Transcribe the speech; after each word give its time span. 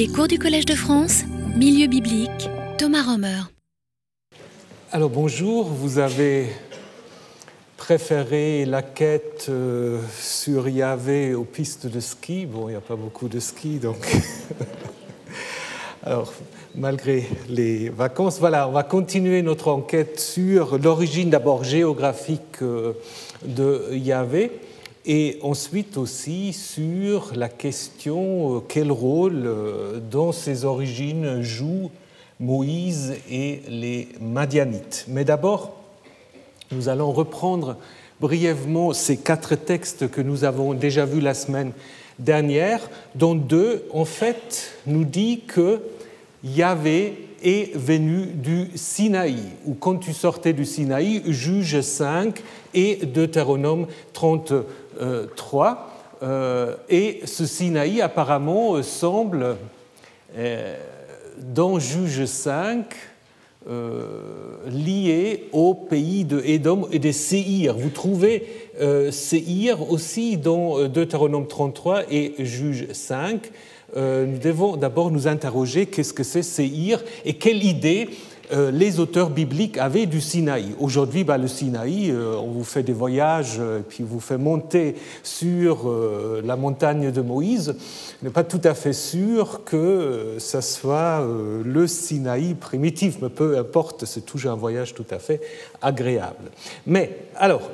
Les 0.00 0.08
cours 0.08 0.28
du 0.28 0.38
Collège 0.38 0.64
de 0.64 0.74
France, 0.74 1.24
Milieu 1.54 1.86
biblique, 1.86 2.48
Thomas 2.78 3.02
Romer. 3.02 3.42
Alors 4.92 5.10
bonjour, 5.10 5.66
vous 5.66 5.98
avez 5.98 6.46
préféré 7.76 8.64
la 8.64 8.80
quête 8.80 9.48
euh, 9.50 10.00
sur 10.18 10.70
Yahvé 10.70 11.34
aux 11.34 11.44
pistes 11.44 11.86
de 11.86 12.00
ski. 12.00 12.46
Bon, 12.46 12.68
il 12.68 12.70
n'y 12.70 12.78
a 12.78 12.80
pas 12.80 12.96
beaucoup 12.96 13.28
de 13.28 13.38
ski, 13.40 13.78
donc... 13.78 13.98
Alors, 16.02 16.32
malgré 16.74 17.28
les 17.50 17.90
vacances, 17.90 18.38
voilà, 18.40 18.70
on 18.70 18.72
va 18.72 18.84
continuer 18.84 19.42
notre 19.42 19.68
enquête 19.68 20.18
sur 20.18 20.78
l'origine 20.78 21.28
d'abord 21.28 21.62
géographique 21.62 22.62
euh, 22.62 22.94
de 23.44 23.92
Yahvé 23.92 24.50
et 25.06 25.38
ensuite 25.42 25.96
aussi 25.96 26.52
sur 26.52 27.32
la 27.34 27.48
question 27.48 28.56
euh, 28.56 28.60
quel 28.66 28.92
rôle 28.92 29.42
euh, 29.46 30.00
dans 30.10 30.32
ces 30.32 30.64
origines 30.64 31.40
jouent 31.42 31.90
Moïse 32.38 33.14
et 33.30 33.62
les 33.68 34.08
Madianites. 34.20 35.04
Mais 35.08 35.24
d'abord, 35.24 35.76
nous 36.72 36.88
allons 36.88 37.12
reprendre 37.12 37.76
brièvement 38.20 38.92
ces 38.92 39.16
quatre 39.16 39.54
textes 39.54 40.10
que 40.10 40.20
nous 40.20 40.44
avons 40.44 40.74
déjà 40.74 41.04
vus 41.04 41.20
la 41.20 41.34
semaine 41.34 41.72
dernière, 42.18 42.80
dont 43.14 43.34
deux, 43.34 43.84
en 43.92 44.04
fait, 44.04 44.72
nous 44.86 45.04
dit 45.04 45.40
que 45.46 45.80
Yahvé 46.44 47.29
est 47.42 47.76
venu 47.76 48.26
du 48.26 48.70
Sinaï, 48.74 49.36
ou 49.66 49.74
quand 49.74 49.96
tu 49.96 50.12
sortais 50.12 50.52
du 50.52 50.64
Sinaï, 50.64 51.22
Juge 51.26 51.80
5 51.80 52.42
et 52.74 53.06
Deutéronome 53.06 53.86
33. 54.12 55.90
Euh, 56.22 56.76
et 56.88 57.20
ce 57.24 57.46
Sinaï, 57.46 58.00
apparemment, 58.02 58.82
semble, 58.82 59.56
euh, 60.36 60.76
dans 61.38 61.78
Juge 61.78 62.26
5, 62.26 62.84
euh, 63.68 64.08
lié 64.66 65.48
au 65.52 65.74
pays 65.74 66.24
de 66.24 66.42
Édom 66.44 66.88
et 66.92 66.98
des 66.98 67.12
Séhir. 67.12 67.76
Vous 67.76 67.90
trouvez 67.90 68.46
Séhir 69.10 69.90
aussi 69.90 70.38
dans 70.38 70.88
Deutéronome 70.88 71.46
33 71.46 72.04
et 72.10 72.34
Juge 72.38 72.90
5. 72.92 73.50
Euh, 73.96 74.26
nous 74.26 74.38
devons 74.38 74.76
d'abord 74.76 75.10
nous 75.10 75.26
interroger 75.26 75.86
qu'est-ce 75.86 76.12
que 76.12 76.22
c'est 76.22 76.42
Séhir 76.42 77.02
et 77.24 77.34
quelle 77.34 77.64
idée 77.64 78.10
euh, 78.52 78.72
les 78.72 78.98
auteurs 78.98 79.30
bibliques 79.30 79.78
avaient 79.78 80.06
du 80.06 80.20
Sinaï. 80.20 80.74
Aujourd'hui, 80.80 81.22
bah, 81.22 81.38
le 81.38 81.46
Sinaï, 81.46 82.10
euh, 82.10 82.34
on 82.36 82.48
vous 82.50 82.64
fait 82.64 82.82
des 82.82 82.92
voyages, 82.92 83.60
puis 83.88 84.02
vous 84.02 84.18
fait 84.18 84.38
monter 84.38 84.96
sur 85.22 85.92
la 86.44 86.56
montagne 86.56 87.12
de 87.12 87.20
Moïse. 87.20 87.76
On 88.20 88.26
n'est 88.26 88.32
pas 88.32 88.44
tout 88.44 88.60
à 88.64 88.74
fait 88.74 88.92
sûr 88.92 89.62
que 89.64 90.36
ça 90.38 90.62
soit 90.62 91.24
le 91.64 91.86
Sinaï 91.86 92.54
primitif, 92.54 93.18
mais 93.22 93.28
peu 93.28 93.56
importe, 93.56 94.04
c'est 94.04 94.26
toujours 94.26 94.52
un 94.52 94.56
voyage 94.56 94.94
tout 94.94 95.06
à 95.10 95.18
fait 95.18 95.40
agréable. 95.80 96.50
Mais 96.86 97.18
alors, 97.36 97.70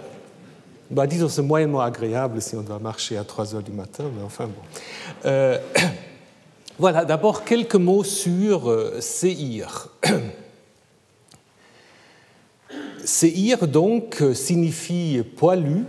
bah, 0.91 1.07
disons, 1.07 1.29
c'est 1.29 1.43
moyennement 1.43 1.81
agréable 1.81 2.43
si 2.43 2.55
on 2.55 2.63
doit 2.63 2.79
marcher 2.79 3.17
à 3.17 3.25
3 3.25 3.55
heures 3.55 3.63
du 3.63 3.73
matin, 3.73 4.05
mais 4.15 4.23
enfin 4.23 4.47
bon. 4.47 5.31
Voilà, 6.79 7.07
d'abord 7.07 7.45
quelques 7.45 7.77
mots 7.77 8.05
sur 8.05 8.71
euh, 8.71 9.01
Séhir. 9.01 9.89
Séhir, 13.03 13.67
donc, 13.67 14.23
signifie 14.35 15.23
poilu 15.39 15.87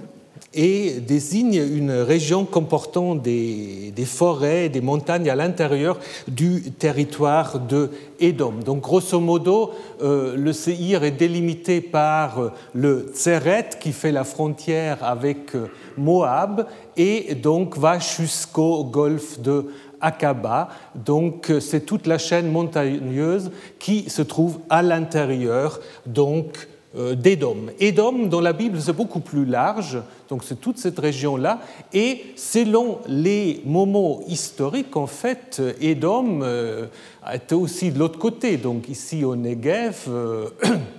et 0.53 1.01
désigne 1.01 1.55
une 1.55 1.91
région 1.91 2.45
comportant 2.45 3.15
des, 3.15 3.93
forêts, 4.05 4.69
des 4.69 4.79
montagnes 4.79 5.29
à 5.29 5.35
l'intérieur 5.35 5.99
du 6.29 6.71
territoire 6.71 7.59
de 7.59 7.91
Édom. 8.21 8.53
Donc, 8.65 8.81
grosso 8.81 9.19
modo, 9.19 9.71
euh, 10.01 10.37
le 10.37 10.53
Séhir 10.53 11.03
est 11.03 11.11
délimité 11.11 11.81
par 11.81 12.53
le 12.73 13.11
Tseret 13.13 13.69
qui 13.79 13.91
fait 13.91 14.13
la 14.13 14.23
frontière 14.23 15.03
avec 15.03 15.53
euh, 15.53 15.67
Moab 15.97 16.65
et 16.95 17.35
donc 17.35 17.77
va 17.77 17.99
jusqu'au 17.99 18.85
golfe 18.85 19.39
de 19.39 19.65
Akaba. 20.01 20.69
Donc 20.95 21.51
c'est 21.59 21.85
toute 21.85 22.07
la 22.07 22.17
chaîne 22.17 22.51
montagneuse 22.51 23.51
qui 23.79 24.09
se 24.09 24.21
trouve 24.21 24.59
à 24.69 24.81
l'intérieur 24.81 25.79
donc 26.05 26.67
euh, 26.97 27.15
d'Édom. 27.15 27.67
Édom, 27.79 28.27
dans 28.27 28.39
la 28.39 28.53
Bible, 28.53 28.79
c'est 28.81 28.93
beaucoup 28.93 29.19
plus 29.19 29.45
large, 29.45 30.01
donc 30.29 30.43
c'est 30.43 30.59
toute 30.59 30.77
cette 30.77 30.97
région-là. 30.97 31.59
Et 31.93 32.23
selon 32.35 32.99
les 33.07 33.61
moments 33.65 34.21
historiques, 34.27 34.95
en 34.95 35.05
fait, 35.05 35.61
Édom 35.79 36.39
euh, 36.41 36.87
était 37.31 37.55
aussi 37.55 37.91
de 37.91 37.99
l'autre 37.99 38.17
côté. 38.17 38.55
Donc 38.57 38.89
ici 38.89 39.23
au 39.25 39.35
Negev, 39.35 40.05
euh, 40.07 40.47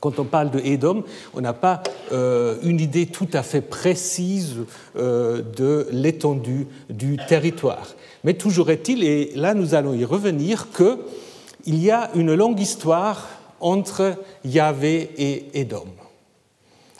quand 0.00 0.18
on 0.18 0.24
parle 0.24 0.50
de 0.50 0.60
Édom, 0.60 1.04
on 1.34 1.40
n'a 1.40 1.52
pas 1.52 1.82
euh, 2.12 2.56
une 2.62 2.80
idée 2.80 3.06
tout 3.06 3.28
à 3.32 3.42
fait 3.42 3.60
précise 3.60 4.56
euh, 4.96 5.42
de 5.42 5.88
l'étendue 5.90 6.66
du 6.88 7.16
territoire. 7.28 7.88
Mais 8.24 8.34
toujours 8.34 8.70
est-il, 8.70 9.04
et 9.04 9.32
là 9.34 9.54
nous 9.54 9.74
allons 9.74 9.94
y 9.94 10.04
revenir, 10.04 10.68
qu'il 10.70 11.78
y 11.82 11.90
a 11.90 12.10
une 12.14 12.34
longue 12.34 12.60
histoire 12.60 13.28
entre 13.60 14.14
Yahvé 14.44 15.10
et 15.18 15.60
Édom. 15.60 15.86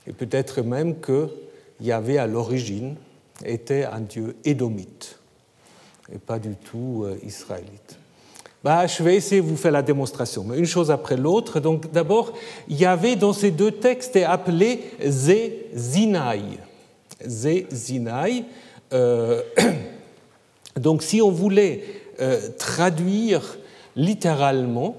Et 0.07 0.13
peut-être 0.13 0.63
même 0.63 1.01
que 1.01 1.29
Yahvé 1.81 2.19
à 2.19 2.27
l'origine 2.27 2.97
était 3.45 3.85
un 3.85 4.01
dieu 4.01 4.37
édomite 4.45 5.19
et 6.13 6.19
pas 6.19 6.39
du 6.39 6.57
tout 6.57 7.05
euh, 7.05 7.19
israélite. 7.23 7.99
Bah, 8.65 8.87
je 8.87 9.03
vais 9.03 9.15
essayer 9.15 9.41
de 9.41 9.47
vous 9.47 9.57
faire 9.57 9.71
la 9.71 9.83
démonstration, 9.83 10.45
mais 10.45 10.59
une 10.59 10.67
chose 10.67 10.91
après 10.91 11.17
l'autre. 11.17 11.61
Donc 11.61 11.93
d'abord, 11.93 12.33
Yahvé 12.69 13.15
dans 13.15 13.33
ces 13.33 13.53
deux 13.53 13.71
textes 13.71 14.17
est 14.17 14.25
appelé 14.25 14.91
Zé 15.05 15.67
Zinaï. 15.75 16.59
Zé 17.25 17.67
donc 20.77 21.03
si 21.03 21.23
on 21.23 21.31
voulait 21.31 21.85
euh, 22.21 22.41
traduire 22.59 23.59
littéralement, 23.95 24.97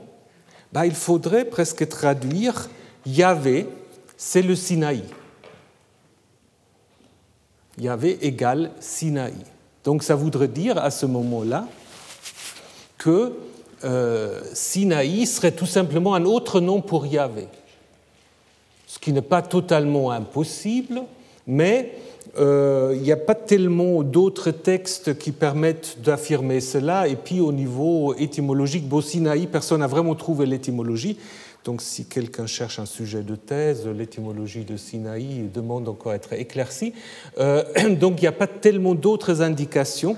bah, 0.72 0.86
il 0.86 0.96
faudrait 0.96 1.46
presque 1.46 1.88
traduire 1.88 2.70
Yahvé, 3.06 3.68
c'est 4.16 4.42
le 4.42 4.56
Sinaï. 4.56 5.04
Yahvé 7.78 8.20
égale 8.22 8.72
Sinaï. 8.80 9.34
Donc 9.84 10.04
ça 10.04 10.16
voudrait 10.16 10.50
dire 10.50 10.78
à 10.78 10.92
ce 10.92 11.06
moment-là 11.06 11.68
que 13.00 13.34
euh, 13.84 14.42
Sinaï 14.54 15.26
serait 15.26 15.54
tout 15.54 15.66
simplement 15.66 16.14
un 16.14 16.26
autre 16.26 16.60
nom 16.60 16.82
pour 16.82 17.08
Yahvé. 17.08 17.48
Ce 18.86 19.00
qui 19.00 19.12
n'est 19.12 19.24
pas 19.24 19.42
totalement 19.42 20.12
impossible, 20.12 21.02
mais 21.48 21.94
euh, 22.38 22.94
il 22.96 23.02
n'y 23.02 23.12
a 23.12 23.18
pas 23.18 23.36
tellement 23.36 24.04
d'autres 24.04 24.52
textes 24.52 25.18
qui 25.18 25.32
permettent 25.32 25.98
d'affirmer 26.04 26.60
cela. 26.60 27.08
Et 27.08 27.16
puis 27.16 27.40
au 27.40 27.52
niveau 27.52 28.14
étymologique, 28.16 28.88
bon, 28.88 29.02
Sinaï, 29.02 29.48
personne 29.48 29.80
n'a 29.80 29.88
vraiment 29.88 30.16
trouvé 30.16 30.46
l'étymologie. 30.46 31.18
Donc 31.66 31.82
si 31.82 32.06
quelqu'un 32.06 32.48
cherche 32.48 32.80
un 32.80 32.86
sujet 32.86 33.22
de 33.22 33.36
thèse, 33.36 33.88
l'étymologie 33.88 34.64
de 34.64 34.78
Sinaï 34.78 35.50
demande 35.54 35.88
encore 35.88 36.12
à 36.12 36.16
être 36.16 36.34
éclaircie. 36.34 36.94
Euh, 37.38 37.64
donc 38.00 38.20
il 38.20 38.22
n'y 38.22 38.28
a 38.28 38.34
pas 38.34 38.48
tellement 38.48 38.96
d'autres 38.96 39.42
indications. 39.42 40.18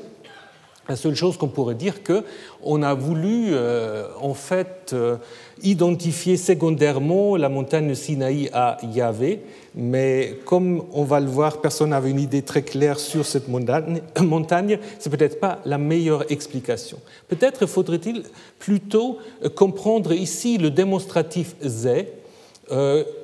La 0.89 0.95
seule 0.95 1.15
chose 1.15 1.37
qu'on 1.37 1.47
pourrait 1.47 1.75
dire, 1.75 2.01
que 2.01 2.23
on 2.63 2.81
a 2.81 2.95
voulu 2.95 3.49
euh, 3.51 4.07
en 4.19 4.33
fait 4.33 4.91
euh, 4.93 5.17
identifier 5.61 6.37
secondairement 6.37 7.35
la 7.37 7.49
montagne 7.49 7.93
Sinaï 7.93 8.49
à 8.51 8.77
Yahvé, 8.91 9.41
mais 9.75 10.39
comme 10.43 10.83
on 10.91 11.03
va 11.03 11.19
le 11.19 11.27
voir, 11.27 11.61
personne 11.61 11.91
n'avait 11.91 12.09
une 12.09 12.19
idée 12.19 12.41
très 12.41 12.63
claire 12.63 12.99
sur 12.99 13.27
cette 13.27 13.47
montagne. 13.47 14.01
montagne 14.21 14.79
c'est 14.97 15.11
peut-être 15.11 15.39
pas 15.39 15.59
la 15.65 15.77
meilleure 15.77 16.29
explication. 16.31 16.97
Peut-être 17.27 17.67
faudrait-il 17.67 18.23
plutôt 18.57 19.19
euh, 19.45 19.49
comprendre 19.49 20.13
ici 20.13 20.57
le 20.57 20.71
démonstratif 20.71 21.55
zé 21.61 22.07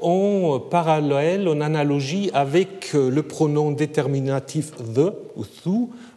en 0.01 0.59
parallèle, 0.59 1.47
en 1.47 1.61
analogie 1.61 2.29
avec 2.33 2.91
le 2.91 3.23
pronom 3.23 3.71
déterminatif 3.71 4.73
the 4.93 5.13
ou 5.37 5.45
thou 5.63 5.89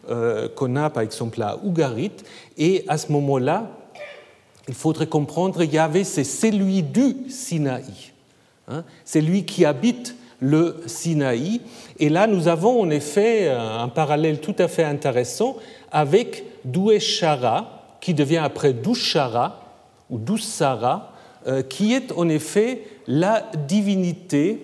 qu'on 0.55 0.75
a 0.75 0.89
par 0.89 1.03
exemple 1.03 1.41
à 1.41 1.57
Ougarit. 1.63 2.11
Et 2.57 2.83
à 2.87 2.97
ce 2.97 3.11
moment-là, 3.11 3.69
il 4.67 4.73
faudrait 4.73 5.07
comprendre 5.07 5.63
Yahvé, 5.63 6.03
c'est 6.03 6.23
celui 6.23 6.83
du 6.83 7.29
Sinaï. 7.29 8.11
Hein. 8.67 8.83
c'est 9.03 9.21
lui 9.21 9.43
qui 9.43 9.65
habite 9.65 10.15
le 10.39 10.81
Sinaï. 10.85 11.61
Et 11.99 12.09
là, 12.09 12.27
nous 12.27 12.47
avons 12.47 12.81
en 12.81 12.89
effet 12.89 13.49
un 13.49 13.87
parallèle 13.89 14.39
tout 14.39 14.55
à 14.59 14.67
fait 14.67 14.83
intéressant 14.83 15.57
avec 15.91 16.43
Doueshara, 16.65 17.97
qui 17.99 18.13
devient 18.13 18.37
après 18.37 18.73
Douchara 18.73 19.61
ou 20.09 20.17
Doussara, 20.17 21.13
euh, 21.47 21.63
qui 21.63 21.93
est 21.93 22.11
en 22.13 22.29
effet 22.29 22.83
la 23.07 23.49
divinité 23.67 24.61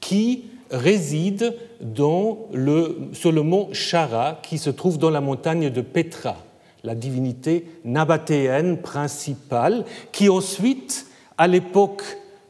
qui 0.00 0.44
réside 0.70 1.54
dans 1.80 2.48
le, 2.52 3.10
sur 3.12 3.32
le 3.32 3.42
mont 3.42 3.68
Chara 3.72 4.40
qui 4.42 4.58
se 4.58 4.70
trouve 4.70 4.98
dans 4.98 5.10
la 5.10 5.20
montagne 5.20 5.70
de 5.70 5.80
Petra. 5.80 6.36
la 6.84 6.94
divinité 6.94 7.66
nabatéenne 7.84 8.78
principale, 8.78 9.84
qui 10.12 10.28
ensuite, 10.28 11.06
à 11.36 11.46
l'époque 11.46 12.02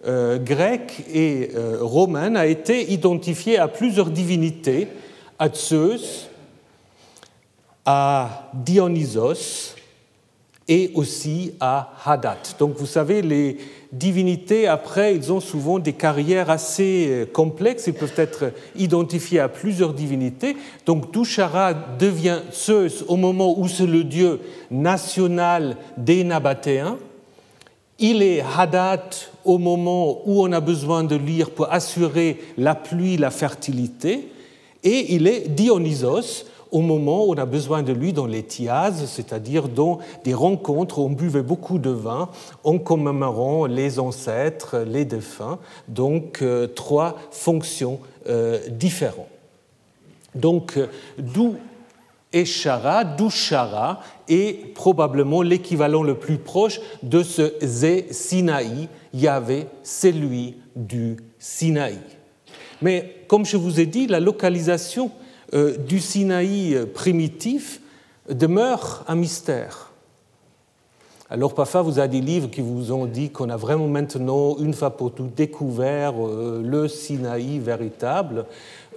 euh, 0.07 0.39
grecque 0.39 1.05
et 1.13 1.51
euh, 1.57 1.79
romaine, 1.81 2.37
a 2.37 2.47
été 2.47 2.93
identifiée 2.93 3.59
à 3.59 3.69
plusieurs 3.69 4.11
divinités, 4.11 4.89
à 5.39 5.49
Zeus, 5.53 6.29
à 7.85 8.51
Dionysos 8.53 9.75
et 10.69 10.93
aussi 10.95 11.55
à 11.59 11.95
Hadad. 12.05 12.39
Donc 12.59 12.77
vous 12.77 12.87
savez, 12.87 13.23
les 13.23 13.57
divinités, 13.93 14.67
après, 14.67 15.15
ils 15.15 15.33
ont 15.33 15.41
souvent 15.41 15.79
des 15.79 15.93
carrières 15.93 16.51
assez 16.51 17.07
euh, 17.09 17.27
complexes, 17.27 17.87
ils 17.87 17.95
peuvent 17.95 18.13
être 18.17 18.53
identifiés 18.77 19.41
à 19.41 19.49
plusieurs 19.49 19.95
divinités. 19.95 20.57
Donc 20.87 21.13
Dushara 21.13 21.73
devient 21.99 22.41
Zeus 22.53 23.05
au 23.09 23.17
moment 23.17 23.59
où 23.59 23.67
c'est 23.69 23.87
le 23.87 24.05
dieu 24.05 24.41
national 24.71 25.77
des 25.97 26.25
Nabatéens. 26.25 26.99
Il 27.99 28.23
est 28.23 28.45
Hadad 28.57 29.03
au 29.45 29.59
moment 29.59 30.21
où 30.25 30.43
on 30.43 30.53
a 30.53 30.61
besoin 30.61 31.03
de 31.03 31.17
lire 31.17 31.51
pour 31.51 31.73
assurer 31.73 32.39
la 32.57 32.75
pluie, 32.75 33.17
la 33.17 33.31
fertilité. 33.31 34.29
Et 34.85 35.15
il 35.15 35.27
est 35.27 35.49
Dionysos 35.49 36.45
au 36.71 36.81
moment 36.81 37.25
où 37.25 37.33
on 37.33 37.39
a 37.39 37.47
besoin 37.47 37.83
de 37.83 37.93
lui 37.93 38.13
dans 38.13 38.27
les 38.27 38.43
tiases, 38.43 39.07
c'est-à-dire 39.07 39.69
dans 39.69 39.99
des 40.25 40.35
rencontres 40.35 40.99
où 40.99 41.03
on 41.03 41.11
buvait 41.11 41.43
beaucoup 41.43 41.79
de 41.79 41.91
vin 41.91 42.29
en 42.65 42.79
commémorant 42.79 43.67
les 43.67 43.99
ancêtres, 43.99 44.79
les 44.87 45.05
défunts, 45.05 45.59
donc 45.89 46.43
euh, 46.43 46.67
trois 46.67 47.17
fonctions 47.31 48.01
euh, 48.29 48.59
différentes. 48.71 49.29
Donc, 50.35 50.77
euh, 50.77 50.87
d'où 51.19 51.57
Eshara, 52.33 53.05
Dushara 53.05 54.01
est 54.29 54.75
probablement 54.75 55.41
l'équivalent 55.41 56.03
le 56.03 56.15
plus 56.15 56.37
proche 56.37 56.81
de 57.03 57.23
ce 57.23 57.55
Zé 57.63 58.07
Sinaï, 58.11 58.89
Yahvé, 59.15 59.67
c'est 59.83 60.13
lui 60.13 60.57
du 60.77 61.17
Sinaï. 61.39 61.99
Mais 62.83 63.25
comme 63.27 63.47
je 63.47 63.57
vous 63.57 63.81
ai 63.81 63.87
dit, 63.87 64.07
la 64.07 64.21
localisation 64.21 65.11
du 65.53 65.99
Sinaï 66.01 66.87
primitif 66.93 67.81
demeure 68.29 69.05
un 69.09 69.15
mystère. 69.15 69.89
Alors 71.31 71.55
parfois, 71.55 71.83
vous 71.83 71.99
avez 71.99 72.09
des 72.09 72.21
livres 72.23 72.49
qui 72.49 72.63
vous 72.63 72.91
ont 72.91 73.05
dit 73.05 73.31
qu'on 73.31 73.51
a 73.51 73.57
vraiment 73.57 73.87
maintenant, 73.87 74.57
une 74.59 74.73
fois 74.73 74.97
pour 74.97 75.13
toutes, 75.13 75.35
découvert 75.35 76.15
euh, 76.17 76.63
le 76.65 76.89
Sinaï 76.89 77.59
véritable. 77.59 78.47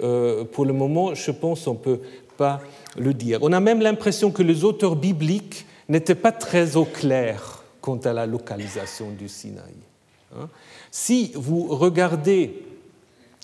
Euh, 0.02 0.46
pour 0.46 0.66
le 0.66 0.72
moment, 0.72 1.14
je 1.14 1.32
pense 1.32 1.66
qu'on 1.66 1.74
ne 1.74 1.78
peut 1.78 2.00
pas 2.38 2.62
le 2.98 3.14
dire. 3.14 3.40
On 3.42 3.52
a 3.52 3.60
même 3.60 3.82
l'impression 3.82 4.32
que 4.32 4.44
les 4.44 4.64
auteurs 4.64 4.96
bibliques 4.96 5.66
n'étaient 5.90 6.16
pas 6.16 6.32
très 6.32 6.78
au 6.78 6.86
clair 6.86 7.64
quant 7.82 7.98
à 7.98 8.14
la 8.14 8.26
localisation 8.26 9.12
du 9.12 9.28
Sinaï. 9.28 9.76
Hein. 10.34 10.48
Si 10.90 11.34
vous 11.36 11.68
regardez 11.68 12.64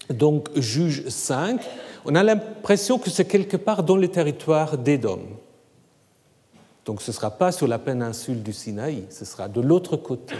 donc 0.09 0.47
Juge 0.55 1.09
5, 1.09 1.59
on 2.07 2.15
a 2.15 2.23
l'impression 2.23 2.97
que 2.97 3.09
c'est 3.09 3.25
quelque 3.25 3.57
part 3.57 3.83
dans 3.83 3.97
le 3.97 4.07
territoire 4.07 4.77
d'Édom. 4.77 5.19
Donc 6.85 7.01
ce 7.01 7.11
ne 7.11 7.15
sera 7.15 7.31
pas 7.31 7.51
sur 7.51 7.67
la 7.67 7.79
péninsule 7.79 8.41
du 8.41 8.53
Sinaï, 8.53 9.03
ce 9.09 9.25
sera 9.25 9.49
de 9.49 9.59
l'autre 9.59 9.97
côté. 9.97 10.35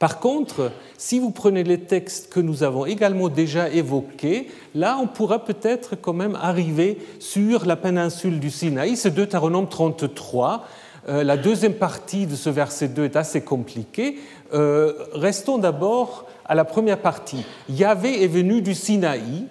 Par 0.00 0.18
contre, 0.18 0.72
si 0.98 1.20
vous 1.20 1.30
prenez 1.30 1.62
les 1.62 1.78
textes 1.78 2.32
que 2.32 2.40
nous 2.40 2.64
avons 2.64 2.86
également 2.86 3.28
déjà 3.28 3.70
évoqués, 3.70 4.50
là, 4.74 4.98
on 5.00 5.06
pourra 5.06 5.44
peut-être 5.44 5.94
quand 5.94 6.12
même 6.12 6.34
arriver 6.34 6.98
sur 7.20 7.64
la 7.66 7.76
péninsule 7.76 8.40
du 8.40 8.50
Sinaï. 8.50 8.96
C'est 8.96 9.14
Deutéronome 9.14 9.68
33. 9.68 10.66
Euh, 11.08 11.22
la 11.22 11.36
deuxième 11.36 11.74
partie 11.74 12.26
de 12.26 12.34
ce 12.34 12.50
verset 12.50 12.88
2 12.88 13.04
est 13.04 13.16
assez 13.16 13.42
compliquée. 13.42 14.18
Euh, 14.52 14.92
restons 15.12 15.58
d'abord 15.58 16.26
à 16.44 16.56
la 16.56 16.64
première 16.64 16.98
partie. 16.98 17.44
Yahvé 17.68 18.24
est 18.24 18.28
venu 18.28 18.60
du 18.60 18.74
Sinaï 18.74 19.46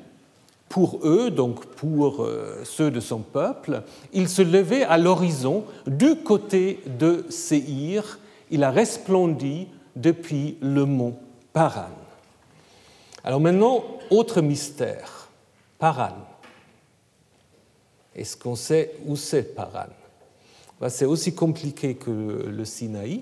pour 0.74 1.02
eux, 1.04 1.30
donc 1.30 1.68
pour 1.68 2.24
euh, 2.24 2.64
ceux 2.64 2.90
de 2.90 3.00
son 3.00 3.20
peuple, 3.20 3.84
il 4.12 4.28
se 4.28 4.42
levait 4.42 4.82
à 4.82 4.98
l'horizon 4.98 5.66
du 5.86 6.16
côté 6.16 6.80
de 6.88 7.28
Séhir, 7.30 8.18
il 8.50 8.64
a 8.64 8.72
resplendi 8.72 9.68
depuis 9.96 10.58
le 10.62 10.86
mont 10.86 11.16
Paran. 11.54 11.92
Alors 13.24 13.40
maintenant, 13.40 13.84
autre 14.10 14.42
mystère, 14.42 15.30
Paran. 15.78 16.18
Est-ce 18.16 18.36
qu'on 18.36 18.56
sait 18.56 18.96
où 19.06 19.16
c'est 19.16 19.54
Paran? 19.54 19.92
Ben, 20.82 20.90
C'est 20.90 21.06
aussi 21.06 21.36
compliqué 21.36 21.94
que 21.94 22.10
le 22.50 22.66
Sinaï. 22.66 23.22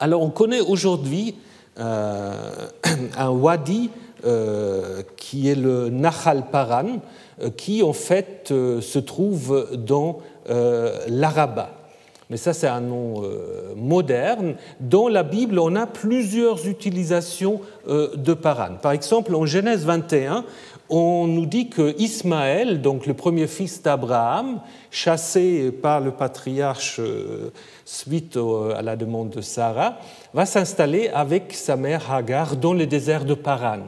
Alors 0.00 0.22
on 0.22 0.30
connaît 0.30 0.62
aujourd'hui 0.62 1.36
euh, 1.78 2.68
un 3.16 3.30
wadi 3.30 3.90
qui 5.16 5.48
est 5.48 5.54
le 5.54 5.90
Nahal 5.90 6.44
Paran, 6.50 7.00
euh, 7.42 7.50
qui 7.50 7.82
en 7.82 7.92
fait 7.92 8.48
euh, 8.50 8.80
se 8.80 8.98
trouve 8.98 9.68
dans 9.76 10.18
l'Araba. 11.08 11.74
Mais 12.30 12.38
ça, 12.38 12.54
c'est 12.54 12.68
un 12.68 12.80
nom 12.80 13.22
moderne. 13.76 14.54
Dans 14.80 15.08
la 15.08 15.22
Bible, 15.22 15.58
on 15.58 15.76
a 15.76 15.86
plusieurs 15.86 16.66
utilisations 16.66 17.60
de 17.86 18.32
Paran. 18.32 18.76
Par 18.80 18.92
exemple, 18.92 19.34
en 19.34 19.44
Genèse 19.44 19.84
21, 19.84 20.46
on 20.88 21.26
nous 21.26 21.44
dit 21.44 21.68
que 21.68 21.94
Ismaël, 21.98 22.80
donc 22.80 23.04
le 23.04 23.12
premier 23.12 23.46
fils 23.46 23.82
d'Abraham, 23.82 24.60
chassé 24.90 25.70
par 25.70 26.00
le 26.00 26.12
patriarche 26.12 26.98
suite 27.84 28.38
à 28.74 28.80
la 28.80 28.96
demande 28.96 29.28
de 29.28 29.42
Sarah, 29.42 29.98
va 30.32 30.46
s'installer 30.46 31.08
avec 31.08 31.52
sa 31.52 31.76
mère 31.76 32.10
Hagar 32.10 32.56
dans 32.56 32.72
le 32.72 32.86
désert 32.86 33.26
de 33.26 33.34
Paran 33.34 33.80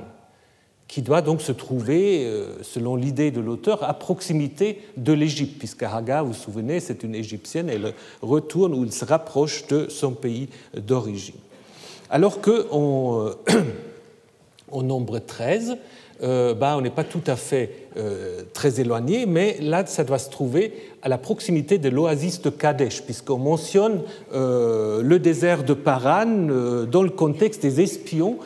qui 0.90 1.02
doit 1.02 1.22
donc 1.22 1.40
se 1.40 1.52
trouver, 1.52 2.26
euh, 2.26 2.64
selon 2.64 2.96
l'idée 2.96 3.30
de 3.30 3.40
l'auteur, 3.40 3.88
à 3.88 3.94
proximité 3.94 4.80
de 4.96 5.12
l'Égypte, 5.12 5.54
puisque 5.56 5.84
Hagar, 5.84 6.24
vous 6.24 6.32
vous 6.32 6.36
souvenez, 6.36 6.80
c'est 6.80 7.04
une 7.04 7.14
Égyptienne, 7.14 7.70
elle 7.70 7.94
retourne 8.22 8.74
où 8.74 8.82
il 8.82 8.92
se 8.92 9.04
rapproche 9.04 9.68
de 9.68 9.88
son 9.88 10.10
pays 10.10 10.48
d'origine. 10.74 11.36
Alors 12.10 12.40
qu'en 12.40 13.20
euh, 13.20 13.34
nombre 14.82 15.20
13, 15.20 15.76
euh, 16.22 16.54
ben, 16.54 16.76
on 16.76 16.82
n'est 16.82 16.90
pas 16.90 17.04
tout 17.04 17.22
à 17.26 17.36
fait 17.36 17.88
euh, 17.96 18.42
très 18.52 18.80
éloigné, 18.80 19.24
mais 19.24 19.56
là, 19.60 19.86
ça 19.86 20.04
doit 20.04 20.18
se 20.18 20.28
trouver 20.28 20.74
à 21.02 21.08
la 21.08 21.16
proximité 21.16 21.78
de 21.78 21.88
l'oasis 21.88 22.42
de 22.42 22.50
Kadesh, 22.50 23.02
puisqu'on 23.02 23.38
mentionne 23.38 24.02
euh, 24.34 25.02
le 25.02 25.18
désert 25.18 25.64
de 25.64 25.72
Paran 25.72 26.26
dans 26.90 27.02
le 27.02 27.10
contexte 27.10 27.62
des 27.62 27.80
espions 27.80 28.38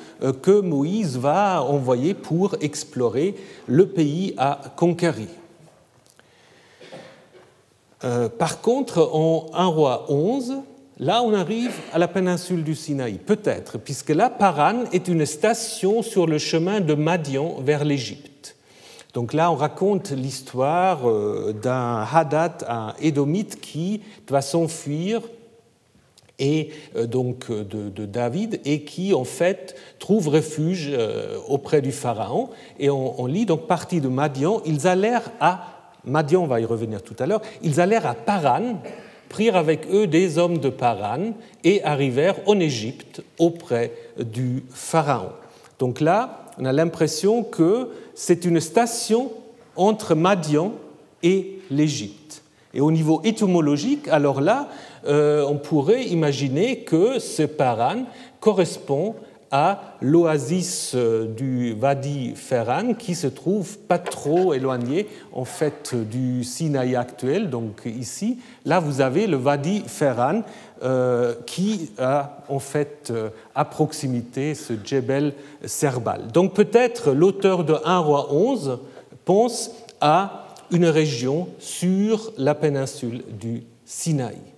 que 0.42 0.60
Moïse 0.60 1.18
va 1.18 1.62
envoyer 1.62 2.14
pour 2.14 2.56
explorer 2.60 3.34
le 3.66 3.86
pays 3.86 4.34
à 4.36 4.60
conquérir. 4.76 5.28
par 8.38 8.60
contre, 8.60 9.10
en 9.12 9.46
1 9.52 9.66
roi 9.66 10.06
11, 10.08 10.54
Là, 11.00 11.22
on 11.24 11.34
arrive 11.34 11.72
à 11.92 11.98
la 11.98 12.06
péninsule 12.06 12.62
du 12.62 12.76
Sinaï, 12.76 13.14
peut-être, 13.14 13.78
puisque 13.78 14.10
là, 14.10 14.30
Paran 14.30 14.84
est 14.92 15.08
une 15.08 15.26
station 15.26 16.02
sur 16.02 16.28
le 16.28 16.38
chemin 16.38 16.80
de 16.80 16.94
Madian 16.94 17.56
vers 17.60 17.84
l'Égypte. 17.84 18.54
Donc 19.12 19.32
là, 19.32 19.50
on 19.50 19.56
raconte 19.56 20.12
l'histoire 20.12 21.08
euh, 21.08 21.52
d'un 21.52 22.04
Hadad, 22.12 22.64
un 22.68 22.94
Édomite, 23.00 23.60
qui 23.60 24.02
doit 24.28 24.40
s'enfuir 24.40 25.20
et 26.38 26.70
euh, 26.94 27.06
donc 27.06 27.50
de, 27.50 28.06
David 28.06 28.60
et 28.64 28.82
qui 28.82 29.14
en 29.14 29.24
fait 29.24 29.74
trouve 29.98 30.28
refuge 30.28 30.90
euh, 30.92 31.38
auprès 31.48 31.82
du 31.82 31.90
pharaon. 31.90 32.50
Et 32.78 32.88
on, 32.88 33.20
on 33.20 33.26
lit 33.26 33.46
donc 33.46 33.66
partie 33.66 34.00
de 34.00 34.08
Madian. 34.08 34.62
Ils 34.64 34.86
allèrent 34.86 35.30
à 35.40 35.90
Madian, 36.04 36.42
on 36.42 36.46
va 36.46 36.60
y 36.60 36.64
revenir 36.64 37.02
tout 37.02 37.16
à 37.18 37.26
l'heure. 37.26 37.42
Ils 37.62 37.80
allèrent 37.80 38.06
à 38.06 38.14
Paran 38.14 38.80
prirent 39.28 39.56
avec 39.56 39.86
eux 39.92 40.06
des 40.06 40.38
hommes 40.38 40.58
de 40.58 40.68
Paran 40.68 41.34
et 41.62 41.82
arrivèrent 41.82 42.38
en 42.46 42.58
Égypte 42.60 43.22
auprès 43.38 43.92
du 44.18 44.64
Pharaon. 44.70 45.32
Donc 45.78 46.00
là, 46.00 46.46
on 46.58 46.64
a 46.64 46.72
l'impression 46.72 47.42
que 47.42 47.88
c'est 48.14 48.44
une 48.44 48.60
station 48.60 49.30
entre 49.76 50.14
Madian 50.14 50.72
et 51.22 51.58
l'Égypte. 51.70 52.42
Et 52.74 52.80
au 52.80 52.90
niveau 52.90 53.20
étymologique, 53.24 54.08
alors 54.08 54.40
là, 54.40 54.68
euh, 55.06 55.44
on 55.48 55.56
pourrait 55.56 56.04
imaginer 56.06 56.80
que 56.80 57.18
ce 57.18 57.42
Paran 57.42 58.04
correspond 58.40 59.14
à 59.54 59.94
l'oasis 60.00 60.94
euh, 60.96 61.26
du 61.26 61.76
Wadi 61.80 62.32
Ferran 62.34 62.94
qui 62.94 63.14
se 63.14 63.28
trouve 63.28 63.78
pas 63.78 64.00
trop 64.00 64.52
éloigné 64.52 65.06
en 65.32 65.44
fait 65.44 65.94
du 65.94 66.42
Sinaï 66.42 66.96
actuel. 66.96 67.50
Donc 67.50 67.82
ici, 67.86 68.38
là 68.64 68.80
vous 68.80 69.00
avez 69.00 69.28
le 69.28 69.36
Wadi 69.36 69.84
Ferran 69.86 70.42
euh, 70.82 71.36
qui 71.46 71.92
a 71.98 72.38
en 72.48 72.58
fait 72.58 73.12
euh, 73.12 73.28
à 73.54 73.64
proximité 73.64 74.56
ce 74.56 74.72
Djebel 74.84 75.34
Serbal. 75.64 76.32
Donc 76.32 76.54
peut-être 76.54 77.12
l'auteur 77.12 77.62
de 77.62 77.76
1 77.84 77.98
roi 77.98 78.32
11 78.32 78.80
pense 79.24 79.70
à 80.00 80.48
une 80.72 80.86
région 80.86 81.46
sur 81.60 82.32
la 82.38 82.56
péninsule 82.56 83.22
du 83.38 83.62
Sinaï. 83.84 84.53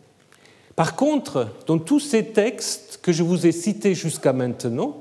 Par 0.76 0.95
contre, 0.95 1.49
dans 1.66 1.78
tous 1.78 2.00
ces 2.00 2.26
textes 2.26 3.00
que 3.02 3.11
je 3.11 3.23
vous 3.23 3.47
ai 3.47 3.52
cités 3.52 3.95
jusqu'à 3.95 4.35
maintenant, 4.35 4.99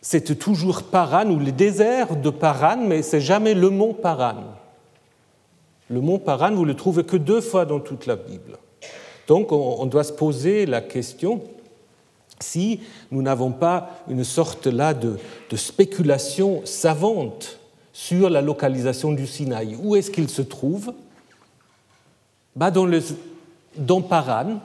c'est 0.00 0.38
toujours 0.38 0.82
Paran 0.82 1.30
ou 1.30 1.38
le 1.38 1.52
désert 1.52 2.16
de 2.16 2.30
Paran, 2.30 2.78
mais 2.78 3.02
c'est 3.02 3.20
jamais 3.20 3.54
le 3.54 3.70
mont 3.70 3.94
Paran. 3.94 4.42
Le 5.88 6.00
mont 6.00 6.18
Paran, 6.18 6.52
vous 6.52 6.64
le 6.64 6.74
trouvez 6.74 7.04
que 7.04 7.16
deux 7.16 7.40
fois 7.40 7.64
dans 7.64 7.80
toute 7.80 8.06
la 8.06 8.16
Bible. 8.16 8.58
Donc 9.28 9.52
on 9.52 9.86
doit 9.86 10.04
se 10.04 10.12
poser 10.12 10.66
la 10.66 10.80
question 10.80 11.42
si 12.40 12.80
nous 13.10 13.22
n'avons 13.22 13.52
pas 13.52 13.90
une 14.08 14.24
sorte 14.24 14.66
là 14.66 14.94
de, 14.94 15.16
spéculation 15.54 16.62
savante 16.64 17.58
sur 17.92 18.28
la 18.28 18.42
localisation 18.42 19.12
du 19.12 19.26
Sinaï. 19.26 19.76
Où 19.80 19.96
est-ce 19.96 20.10
qu'il 20.10 20.28
se 20.28 20.42
trouve? 20.42 20.92
Bah 22.54 22.70
dans, 22.70 22.86
le, 22.86 23.00
dans 23.78 24.00
Paran, 24.00 24.60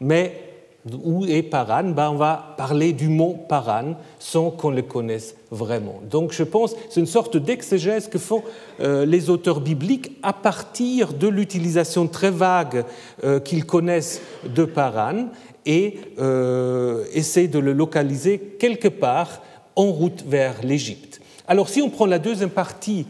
mais 0.00 0.44
où 0.92 1.24
est 1.24 1.42
Paran? 1.42 1.84
Ben 1.84 2.10
On 2.10 2.16
va 2.16 2.54
parler 2.56 2.92
du 2.92 3.08
mont 3.08 3.34
Paran 3.34 3.94
sans 4.18 4.50
qu'on 4.50 4.70
le 4.70 4.82
connaisse 4.82 5.34
vraiment. 5.50 6.00
Donc 6.10 6.32
je 6.32 6.42
pense 6.42 6.74
c'est 6.90 7.00
une 7.00 7.06
sorte 7.06 7.36
d'exégèse 7.36 8.08
que 8.08 8.18
font 8.18 8.42
euh, 8.80 9.06
les 9.06 9.30
auteurs 9.30 9.60
bibliques 9.60 10.12
à 10.22 10.32
partir 10.32 11.14
de 11.14 11.28
l'utilisation 11.28 12.06
très 12.06 12.30
vague 12.30 12.84
euh, 13.24 13.40
qu'ils 13.40 13.64
connaissent 13.64 14.20
de 14.44 14.64
Paran 14.64 15.28
et 15.64 15.98
euh, 16.18 17.04
de 17.04 17.58
le 17.58 17.72
localiser 17.72 18.38
quelque 18.58 18.88
part 18.88 19.40
en 19.76 19.86
route 19.86 20.22
vers 20.26 20.56
l'Égypte. 20.62 21.20
Alors 21.48 21.68
si 21.68 21.80
on 21.80 21.88
prend 21.88 22.06
la 22.06 22.18
deuxième 22.18 22.50
partie, 22.50 23.06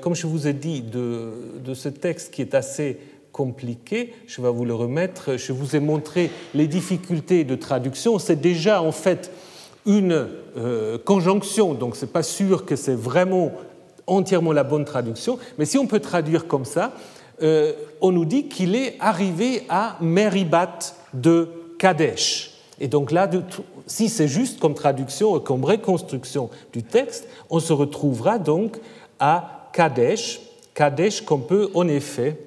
comme 0.00 0.14
je 0.14 0.26
vous 0.28 0.46
ai 0.46 0.52
dit, 0.52 0.80
de 0.80 1.74
ce 1.74 1.88
texte 1.88 2.32
qui 2.32 2.42
est 2.42 2.54
assez 2.54 2.98
compliqué. 3.34 4.14
Je 4.28 4.40
vais 4.40 4.50
vous 4.50 4.64
le 4.64 4.74
remettre. 4.74 5.36
Je 5.36 5.52
vous 5.52 5.74
ai 5.74 5.80
montré 5.80 6.30
les 6.54 6.68
difficultés 6.68 7.42
de 7.42 7.56
traduction. 7.56 8.20
C'est 8.20 8.40
déjà 8.40 8.80
en 8.80 8.92
fait 8.92 9.32
une 9.86 10.28
euh, 10.56 10.98
conjonction, 10.98 11.74
donc 11.74 11.96
ce 11.96 12.06
n'est 12.06 12.12
pas 12.12 12.22
sûr 12.22 12.64
que 12.64 12.76
c'est 12.76 12.94
vraiment 12.94 13.52
entièrement 14.06 14.52
la 14.52 14.62
bonne 14.62 14.84
traduction. 14.84 15.38
Mais 15.58 15.64
si 15.64 15.78
on 15.78 15.86
peut 15.86 15.98
traduire 15.98 16.46
comme 16.46 16.64
ça, 16.64 16.92
euh, 17.42 17.72
on 18.00 18.12
nous 18.12 18.24
dit 18.24 18.48
qu'il 18.48 18.76
est 18.76 18.96
arrivé 19.00 19.64
à 19.68 19.96
Meribat 20.00 20.78
de 21.12 21.48
Kadesh. 21.78 22.52
Et 22.80 22.86
donc 22.86 23.10
là, 23.10 23.28
si 23.86 24.08
c'est 24.08 24.28
juste 24.28 24.60
comme 24.60 24.74
traduction, 24.74 25.40
comme 25.40 25.64
reconstruction 25.64 26.50
du 26.72 26.84
texte, 26.84 27.28
on 27.50 27.58
se 27.58 27.72
retrouvera 27.72 28.38
donc 28.38 28.78
à 29.18 29.68
Kadesh, 29.72 30.40
Kadesh 30.72 31.22
qu'on 31.22 31.38
peut 31.38 31.70
en 31.74 31.88
effet 31.88 32.38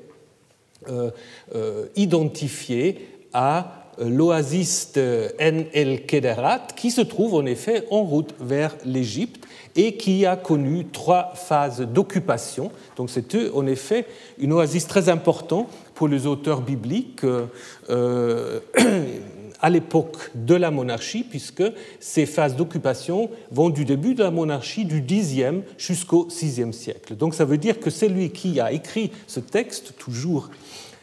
identifié 1.95 3.07
à 3.33 3.77
euh, 3.99 4.09
l'oasis 4.09 4.93
En 5.39 5.65
el 5.73 6.05
Kederat, 6.05 6.67
qui 6.75 6.91
se 6.91 7.01
trouve 7.01 7.33
en 7.33 7.45
effet 7.45 7.85
en 7.91 8.03
route 8.03 8.33
vers 8.39 8.75
l'Égypte 8.85 9.45
et 9.75 9.95
qui 9.95 10.25
a 10.25 10.35
connu 10.35 10.87
trois 10.87 11.33
phases 11.35 11.81
d'occupation. 11.81 12.71
Donc 12.95 13.09
c'est 13.09 13.35
en 13.53 13.67
effet 13.67 14.05
une 14.39 14.53
oasis 14.53 14.87
très 14.87 15.09
importante 15.09 15.67
pour 15.93 16.07
les 16.07 16.25
auteurs 16.25 16.61
bibliques 16.61 17.21
à 19.61 19.69
l'époque 19.69 20.31
de 20.35 20.55
la 20.55 20.71
monarchie, 20.71 21.23
puisque 21.23 21.63
ces 21.99 22.25
phases 22.25 22.55
d'occupation 22.55 23.29
vont 23.51 23.69
du 23.69 23.85
début 23.85 24.13
de 24.13 24.23
la 24.23 24.31
monarchie 24.31 24.85
du 24.85 25.01
Xe 25.01 25.63
jusqu'au 25.77 26.27
VIe 26.27 26.73
siècle. 26.73 27.15
Donc 27.15 27.33
ça 27.33 27.45
veut 27.45 27.57
dire 27.57 27.79
que 27.79 27.89
celui 27.89 28.31
qui 28.31 28.59
a 28.59 28.71
écrit 28.71 29.11
ce 29.27 29.39
texte, 29.39 29.93
toujours 29.97 30.49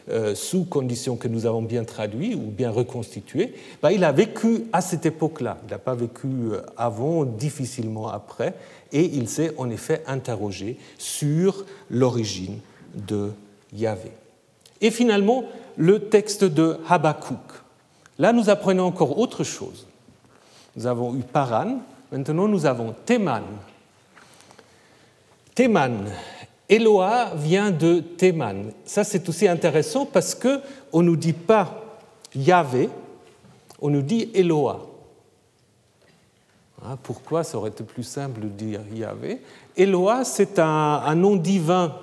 euh, 0.07 0.35
sous 0.35 0.65
condition 0.65 1.15
que 1.15 1.27
nous 1.27 1.47
avons 1.47 1.63
bien 1.63 1.83
traduit 1.83 2.35
ou 2.35 2.51
bien 2.51 2.69
reconstitué, 2.69 3.55
bah, 3.81 3.91
il 3.91 4.03
a 4.03 4.11
vécu 4.11 4.65
à 4.71 4.81
cette 4.81 5.07
époque-là. 5.07 5.57
Il 5.67 5.71
n'a 5.71 5.79
pas 5.79 5.95
vécu 5.95 6.27
euh, 6.27 6.61
avant, 6.77 7.25
difficilement 7.25 8.09
après, 8.09 8.53
et 8.91 9.03
il 9.03 9.27
s'est 9.27 9.53
en 9.57 9.69
effet 9.71 10.03
interrogé 10.05 10.77
sur 10.99 11.65
l'origine 11.89 12.59
de 12.93 13.31
Yahvé. 13.73 14.11
Et 14.79 14.91
finalement, 14.91 15.45
le 15.75 15.99
texte 15.99 16.43
de 16.43 16.77
Habakkuk. 16.87 17.64
Là, 18.17 18.31
nous 18.31 18.49
apprenons 18.49 18.85
encore 18.85 19.17
autre 19.17 19.43
chose. 19.43 19.85
Nous 20.75 20.87
avons 20.87 21.15
eu 21.15 21.21
Paran, 21.21 21.79
maintenant 22.11 22.47
nous 22.47 22.65
avons 22.65 22.93
Théman. 23.05 23.43
Théman, 25.53 26.05
Eloah 26.69 27.31
vient 27.35 27.71
de 27.71 27.99
Théman. 27.99 28.71
Ça, 28.85 29.03
c'est 29.03 29.27
aussi 29.29 29.47
intéressant 29.47 30.05
parce 30.05 30.35
qu'on 30.35 31.01
ne 31.01 31.07
nous 31.07 31.15
dit 31.15 31.33
pas 31.33 31.81
Yahvé, 32.33 32.89
on 33.81 33.89
nous 33.89 34.01
dit 34.01 34.29
Eloah. 34.33 34.85
Hein, 36.83 36.97
pourquoi 37.01 37.43
ça 37.43 37.57
aurait 37.57 37.69
été 37.69 37.83
plus 37.83 38.03
simple 38.03 38.41
de 38.41 38.47
dire 38.47 38.81
Yahvé? 38.93 39.41
Eloah, 39.77 40.23
c'est 40.23 40.59
un, 40.59 41.15
nom 41.15 41.35
divin 41.35 41.95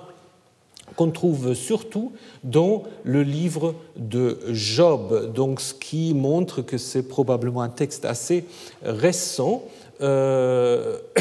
qu'on 0.95 1.11
trouve 1.11 1.53
surtout 1.53 2.11
dans 2.43 2.83
le 3.03 3.23
livre 3.23 3.75
de 3.97 4.39
Job, 4.51 5.33
donc 5.33 5.61
ce 5.61 5.73
qui 5.73 6.13
montre 6.13 6.61
que 6.61 6.77
c'est 6.77 7.07
probablement 7.07 7.61
un 7.61 7.69
texte 7.69 8.05
assez 8.05 8.45
récent. 8.83 9.63
Euh, 10.01 10.97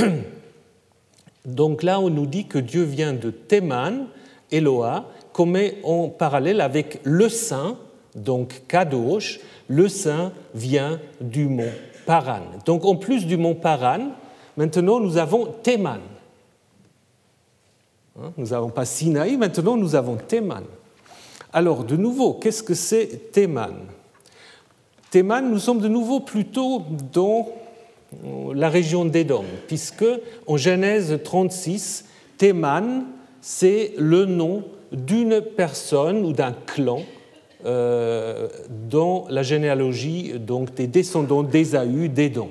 Donc 1.45 1.83
là, 1.83 1.99
on 1.99 2.09
nous 2.09 2.27
dit 2.27 2.47
que 2.47 2.59
Dieu 2.59 2.85
vient 2.85 3.13
de 3.13 3.31
Théman, 3.31 4.07
Eloah, 4.51 5.07
qu'on 5.33 5.47
met 5.47 5.79
en 5.83 6.09
parallèle 6.09 6.61
avec 6.61 7.01
le 7.03 7.29
saint, 7.29 7.77
donc 8.15 8.63
Kadosh, 8.69 9.41
le 9.69 9.89
saint 9.89 10.33
vient 10.55 11.01
du 11.21 11.47
mont 11.47 11.73
Paran. 12.07 12.43
Donc 12.67 12.85
en 12.85 12.97
plus 12.97 13.27
du 13.27 13.37
mont 13.37 13.55
Paran, 13.55 14.11
maintenant 14.57 15.01
nous 15.01 15.17
avons 15.17 15.47
Théman. 15.63 16.01
Hein, 18.21 18.33
nous 18.37 18.49
n'avons 18.49 18.69
pas 18.69 18.85
Sinaï, 18.85 19.37
maintenant 19.37 19.77
nous 19.77 19.95
avons 19.95 20.17
Théman. 20.17 20.65
Alors 21.53 21.85
de 21.85 21.97
nouveau, 21.97 22.35
qu'est-ce 22.35 22.63
que 22.63 22.75
c'est 22.75 23.33
Théman? 23.33 23.73
Théman, 25.11 25.51
nous 25.51 25.59
sommes 25.59 25.81
de 25.81 25.89
nouveau 25.89 26.21
plutôt 26.21 26.83
dans 27.13 27.49
la 28.55 28.69
région 28.69 29.07
d'Édom, 29.07 29.45
puisque 29.67 30.05
en 30.47 30.57
Genèse 30.59 31.19
36, 31.25 32.05
Théman, 32.37 33.05
c'est 33.41 33.95
le 33.97 34.27
nom 34.27 34.65
d'une 34.91 35.41
personne 35.41 36.25
ou 36.25 36.33
d'un 36.33 36.53
clan 36.53 37.01
euh, 37.65 38.49
dans 38.91 39.25
la 39.31 39.43
généalogie 39.43 40.35
donc, 40.39 40.75
des 40.75 40.87
descendants 40.87 41.43
d'Ésaü, 41.43 42.11
d'Édom. 42.11 42.51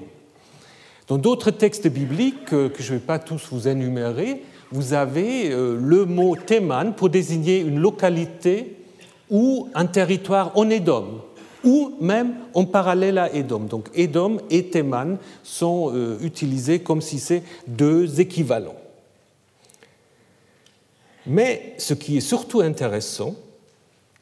Dans 1.08 1.18
d'autres 1.20 1.51
textes 1.51 1.88
bibliques, 1.88 2.46
que 2.46 2.72
je 2.80 2.94
ne 2.94 2.98
vais 2.98 3.06
pas 3.06 3.20
tous 3.20 3.50
vous 3.51 3.68
énumérer, 3.68 4.41
vous 4.72 4.94
avez 4.94 5.51
euh, 5.51 5.78
le 5.80 6.06
mot 6.06 6.36
Théman 6.36 6.94
pour 6.96 7.10
désigner 7.10 7.60
une 7.60 7.80
localité 7.80 8.78
ou 9.30 9.70
un 9.74 9.86
territoire 9.86 10.58
en 10.58 10.70
Édom, 10.70 11.22
ou 11.63 11.96
même 12.01 12.36
en 12.54 12.66
parallèle 12.66 13.18
à 13.18 13.34
Edom. 13.34 13.66
Donc 13.66 13.90
Edom 13.94 14.40
et 14.50 14.66
Théman 14.66 15.18
sont 15.44 15.92
euh, 15.94 16.18
utilisés 16.22 16.80
comme 16.80 17.01
si 17.01 17.20
c'est 17.20 17.44
deux 17.68 18.20
équivalents. 18.20 18.75
Mais 21.25 21.75
ce 21.78 21.94
qui 21.94 22.18
est 22.18 22.22
surtout 22.22 22.62
intéressant, 22.62 23.36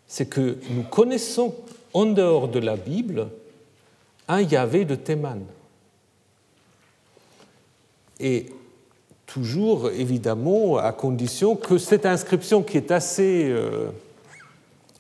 c'est 0.07 0.27
que 0.27 0.57
nous 0.71 0.83
connaissons 0.83 1.55
en 1.93 2.05
dehors 2.05 2.47
de 2.47 2.59
la 2.59 2.75
Bible 2.75 3.27
un 4.27 4.41
Yahvé 4.41 4.85
de 4.85 4.95
Théman. 4.95 5.41
Et 8.19 8.47
toujours, 9.33 9.89
évidemment, 9.91 10.77
à 10.77 10.91
condition 10.91 11.55
que 11.55 11.77
cette 11.77 12.05
inscription 12.05 12.63
qui 12.63 12.77
est 12.77 12.91
assez, 12.91 13.45
euh, 13.49 13.89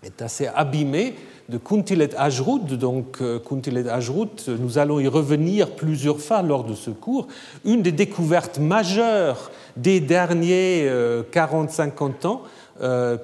est 0.03 0.21
assez 0.21 0.47
abîmée 0.47 1.15
de 1.49 1.57
Kuntilet 1.57 2.15
Ajrut. 2.15 2.77
Donc, 2.77 3.17
euh, 3.21 3.39
Kuntilet 3.39 3.89
Ajrut, 3.89 4.47
nous 4.47 4.77
allons 4.77 4.99
y 4.99 5.07
revenir 5.07 5.71
plusieurs 5.71 6.19
fois 6.19 6.43
lors 6.43 6.63
de 6.63 6.75
ce 6.75 6.91
cours. 6.91 7.27
Une 7.65 7.81
des 7.81 7.91
découvertes 7.91 8.59
majeures 8.59 9.49
des 9.75 9.99
derniers 9.99 10.87
40-50 11.31 12.13
euh, 12.23 12.27
ans, 12.27 12.41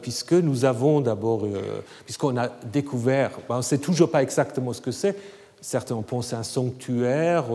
puisque 0.01 0.33
nous 0.33 0.65
avons 0.65 1.01
d'abord, 1.01 1.45
puisqu'on 2.03 2.35
a 2.35 2.50
découvert, 2.74 3.31
on 3.47 3.57
ne 3.57 3.62
sait 3.62 3.77
toujours 3.77 4.09
pas 4.09 4.24
exactement 4.24 4.74
ce 4.74 4.81
que 4.81 4.91
c'est, 4.91 5.15
Certains 5.67 5.95
pensé 6.03 6.36
à 6.36 6.39
un 6.39 6.43
sanctuaire, 6.43 7.45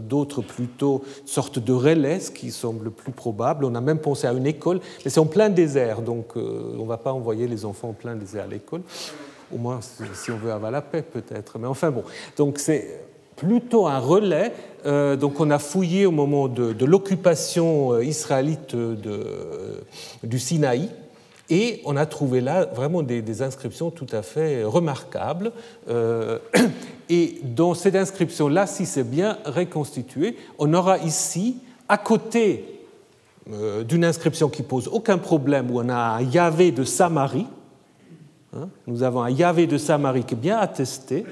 d'autres 0.00 0.42
plutôt 0.42 1.04
une 1.22 1.28
sorte 1.28 1.60
de 1.60 1.72
relais, 1.72 2.18
ce 2.18 2.32
qui 2.32 2.50
semble 2.50 2.90
plus 2.90 3.12
probable. 3.12 3.64
On 3.64 3.74
a 3.76 3.80
même 3.80 3.98
pensé 3.98 4.26
à 4.26 4.32
une 4.32 4.46
école, 4.46 4.80
mais 5.04 5.10
c'est 5.10 5.20
en 5.20 5.26
plein 5.26 5.48
désert, 5.48 6.02
donc 6.02 6.32
on 6.34 6.40
ne 6.82 6.86
va 6.86 6.96
pas 6.96 7.12
envoyer 7.12 7.46
les 7.46 7.64
enfants 7.64 7.90
en 7.90 7.92
plein 7.92 8.16
désert 8.16 8.44
à 8.44 8.48
l'école 8.48 8.82
au 9.54 9.58
moins 9.58 9.80
si 9.80 10.30
on 10.30 10.36
veut 10.36 10.52
avoir 10.52 10.70
la 10.70 10.82
paix 10.82 11.02
peut-être. 11.02 11.58
Mais 11.58 11.66
enfin 11.66 11.90
bon, 11.90 12.04
donc 12.36 12.58
c'est 12.58 13.00
plutôt 13.36 13.86
un 13.86 13.98
relais. 13.98 14.52
Euh, 14.86 15.16
donc 15.16 15.40
on 15.40 15.50
a 15.50 15.58
fouillé 15.58 16.06
au 16.06 16.10
moment 16.10 16.48
de, 16.48 16.84
l'occupation 16.84 17.92
euh, 17.92 18.04
israélite 18.04 18.74
du 20.22 20.38
Sinaï. 20.38 20.88
Et 21.48 21.80
on 21.84 21.96
a 21.96 22.06
trouvé 22.06 22.40
là 22.40 22.64
vraiment 22.64 23.02
des, 23.02 23.42
inscriptions 23.42 23.90
tout 23.90 24.06
à 24.12 24.22
fait 24.22 24.64
remarquables. 24.64 25.52
Euh, 25.88 26.38
et 27.08 27.38
dans 27.42 27.74
cette 27.74 27.94
inscription-là, 27.94 28.66
si 28.66 28.86
c'est 28.86 29.08
bien 29.08 29.38
reconstitué, 29.44 30.36
on 30.58 30.72
aura 30.74 30.98
ici, 30.98 31.58
à 31.88 31.98
côté 31.98 32.80
euh, 33.52 33.84
d'une 33.84 34.04
inscription 34.04 34.48
qui 34.48 34.62
pose 34.62 34.88
aucun 34.88 35.18
problème, 35.18 35.70
où 35.70 35.80
on 35.80 35.88
a 35.88 36.18
un 36.18 36.22
Yahvé 36.22 36.72
de 36.72 36.82
Samarie, 36.82 37.46
hein, 38.54 38.68
nous 38.86 39.04
avons 39.04 39.22
un 39.22 39.30
Yahvé 39.30 39.68
de 39.68 39.78
Samarie 39.78 40.24
qui 40.24 40.34
est 40.34 40.38
bien 40.38 40.58
attesté, 40.58 41.24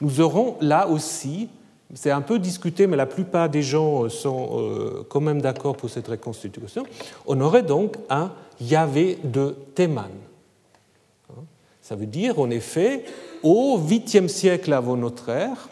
nous 0.00 0.22
aurons 0.22 0.56
là 0.60 0.88
aussi 0.88 1.50
c'est 1.94 2.10
un 2.10 2.20
peu 2.20 2.38
discuté, 2.38 2.86
mais 2.86 2.96
la 2.96 3.06
plupart 3.06 3.48
des 3.48 3.62
gens 3.62 4.08
sont 4.08 4.60
euh, 4.60 5.06
quand 5.08 5.20
même 5.20 5.40
d'accord 5.40 5.76
pour 5.76 5.90
cette 5.90 6.06
reconstitution. 6.06 6.84
On 7.26 7.40
aurait 7.40 7.62
donc 7.62 7.96
un 8.08 8.30
Yahvé 8.60 9.18
de 9.24 9.56
Théman. 9.74 10.10
Ça 11.80 11.96
veut 11.96 12.06
dire, 12.06 12.38
en 12.38 12.50
effet, 12.50 13.04
au 13.42 13.78
8e 13.78 14.28
siècle 14.28 14.72
avant 14.72 14.96
notre 14.96 15.28
ère, 15.30 15.68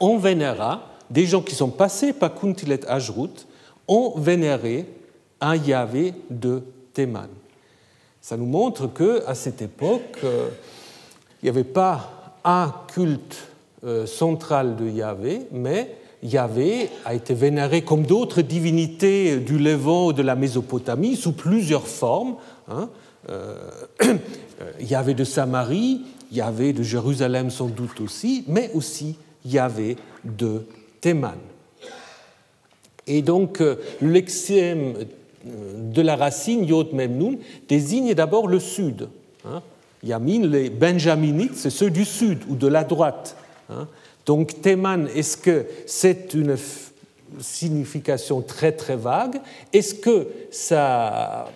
on 0.00 0.18
vénéra, 0.18 0.88
des 1.10 1.26
gens 1.26 1.42
qui 1.42 1.54
sont 1.54 1.70
passés 1.70 2.12
par 2.12 2.34
Kuntilet 2.34 2.84
Ajrut, 2.88 3.46
ont 3.86 4.18
vénéré 4.18 4.86
un 5.40 5.56
Yahvé 5.56 6.14
de 6.30 6.62
Théman. 6.94 7.28
Ça 8.20 8.36
nous 8.36 8.46
montre 8.46 8.86
qu'à 8.86 9.34
cette 9.34 9.62
époque, 9.62 10.18
euh, 10.24 10.48
il 11.42 11.46
n'y 11.46 11.48
avait 11.50 11.64
pas 11.64 12.38
un 12.44 12.72
culte 12.92 13.48
euh, 13.84 14.06
centrale 14.06 14.76
de 14.76 14.88
Yahvé, 14.88 15.42
mais 15.50 15.96
Yahvé 16.22 16.88
a 17.04 17.14
été 17.14 17.34
vénéré 17.34 17.82
comme 17.82 18.04
d'autres 18.04 18.42
divinités 18.42 19.38
du 19.38 19.58
Levant 19.58 20.06
ou 20.06 20.12
de 20.12 20.22
la 20.22 20.36
Mésopotamie 20.36 21.16
sous 21.16 21.32
plusieurs 21.32 21.88
formes. 21.88 22.36
Hein. 22.68 22.88
Euh, 23.28 23.56
Yahvé 24.80 25.14
de 25.14 25.24
Samarie, 25.24 26.02
Yahvé 26.30 26.72
de 26.72 26.82
Jérusalem 26.82 27.50
sans 27.50 27.66
doute 27.66 28.00
aussi, 28.00 28.44
mais 28.46 28.70
aussi 28.74 29.16
Yahvé 29.44 29.96
de 30.24 30.64
Théman. 31.00 31.38
Et 33.06 33.22
donc 33.22 33.60
euh, 33.60 33.76
l'extrême 34.00 34.94
de 35.44 36.02
la 36.02 36.14
racine 36.14 36.64
Yod 36.64 36.92
Memnoun 36.92 37.38
désigne 37.68 38.14
d'abord 38.14 38.46
le 38.46 38.60
sud. 38.60 39.08
Hein. 39.44 39.60
Yamin, 40.04 40.46
les 40.46 40.70
Benjaminites, 40.70 41.56
c'est 41.56 41.70
ceux 41.70 41.90
du 41.90 42.04
sud 42.04 42.40
ou 42.48 42.54
de 42.54 42.66
la 42.66 42.84
droite. 42.84 43.36
Hein. 43.70 43.88
Donc 44.26 44.60
Théman, 44.60 45.08
est-ce 45.14 45.36
que 45.36 45.66
c'est 45.86 46.34
une 46.34 46.56
signification 47.40 48.40
très 48.40 48.72
très 48.72 48.96
vague? 48.96 49.40
Est-ce 49.72 49.94
que 49.94 50.28
ça 50.50 51.48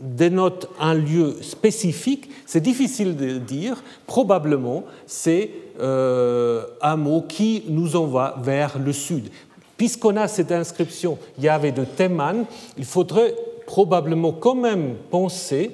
dénote 0.00 0.68
un 0.78 0.94
lieu 0.94 1.36
spécifique? 1.42 2.30
C'est 2.46 2.60
difficile 2.60 3.16
de 3.16 3.38
dire. 3.38 3.82
Probablement, 4.06 4.84
c'est 5.06 5.50
euh, 5.80 6.64
un 6.80 6.96
mot 6.96 7.22
qui 7.22 7.64
nous 7.68 7.96
envoie 7.96 8.36
vers 8.42 8.78
le 8.78 8.92
sud. 8.92 9.30
Puisqu'on 9.76 10.16
a 10.16 10.28
cette 10.28 10.52
inscription 10.52 11.18
Yahvé 11.38 11.72
de 11.72 11.84
Théman, 11.84 12.44
il 12.76 12.84
faudrait 12.84 13.34
probablement 13.66 14.32
quand 14.32 14.54
même 14.54 14.96
penser, 15.10 15.70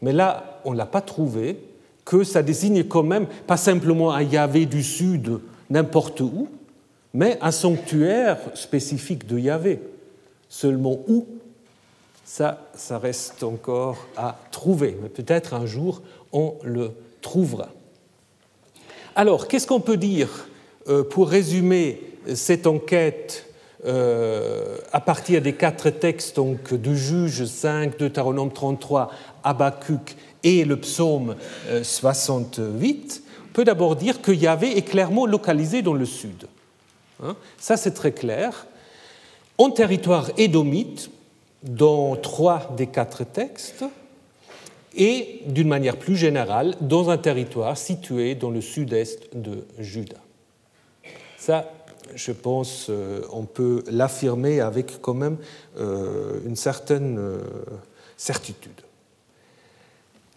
mais 0.00 0.12
là 0.12 0.60
on 0.64 0.72
ne 0.72 0.78
l'a 0.78 0.86
pas 0.86 1.00
trouvé, 1.00 1.58
que 2.04 2.24
ça 2.24 2.42
désigne 2.42 2.84
quand 2.84 3.02
même 3.02 3.26
pas 3.46 3.56
simplement 3.56 4.12
un 4.12 4.22
Yahvé 4.22 4.66
du 4.66 4.82
Sud 4.82 5.40
n'importe 5.70 6.20
où, 6.20 6.48
mais 7.14 7.38
un 7.40 7.50
sanctuaire 7.50 8.38
spécifique 8.54 9.26
de 9.26 9.38
Yahvé. 9.38 9.80
Seulement 10.48 10.98
où 11.08 11.26
ça, 12.24 12.68
ça 12.74 12.98
reste 12.98 13.42
encore 13.42 14.06
à 14.16 14.38
trouver, 14.50 14.96
mais 15.02 15.08
peut-être 15.08 15.54
un 15.54 15.66
jour 15.66 16.02
on 16.32 16.54
le 16.62 16.92
trouvera. 17.20 17.70
Alors, 19.16 19.48
qu'est-ce 19.48 19.66
qu'on 19.66 19.80
peut 19.80 19.96
dire 19.96 20.48
euh, 20.88 21.02
pour 21.02 21.28
résumer 21.28 22.00
cette 22.34 22.66
enquête 22.66 23.46
euh, 23.84 24.76
à 24.92 25.00
partir 25.00 25.42
des 25.42 25.54
quatre 25.54 25.90
textes 25.90 26.36
donc, 26.36 26.74
de 26.74 26.94
Juge 26.94 27.44
5, 27.44 27.98
Deutéronome 27.98 28.52
33, 28.52 29.10
Habakkuk 29.42 30.16
et 30.42 30.64
le 30.64 30.76
psaume 30.76 31.34
68, 31.82 33.22
euh, 33.24 33.29
on 33.29 33.29
peut 33.52 33.64
d'abord 33.64 33.96
dire 33.96 34.22
que 34.22 34.32
Yahvé 34.32 34.76
est 34.76 34.82
clairement 34.82 35.26
localisé 35.26 35.82
dans 35.82 35.94
le 35.94 36.06
sud. 36.06 36.46
Hein, 37.22 37.36
ça, 37.58 37.76
c'est 37.76 37.92
très 37.92 38.12
clair. 38.12 38.66
En 39.58 39.70
territoire 39.70 40.30
édomite, 40.38 41.10
dans 41.62 42.16
trois 42.16 42.72
des 42.76 42.86
quatre 42.86 43.24
textes, 43.24 43.84
et 44.96 45.42
d'une 45.46 45.68
manière 45.68 45.96
plus 45.96 46.16
générale, 46.16 46.74
dans 46.80 47.10
un 47.10 47.18
territoire 47.18 47.76
situé 47.76 48.34
dans 48.34 48.50
le 48.50 48.60
sud-est 48.60 49.36
de 49.36 49.64
Juda. 49.78 50.16
Ça, 51.38 51.70
je 52.14 52.32
pense, 52.32 52.86
euh, 52.90 53.22
on 53.32 53.44
peut 53.44 53.84
l'affirmer 53.90 54.60
avec 54.60 55.00
quand 55.00 55.14
même 55.14 55.36
euh, 55.78 56.40
une 56.44 56.56
certaine 56.56 57.20
certitude. 58.16 58.80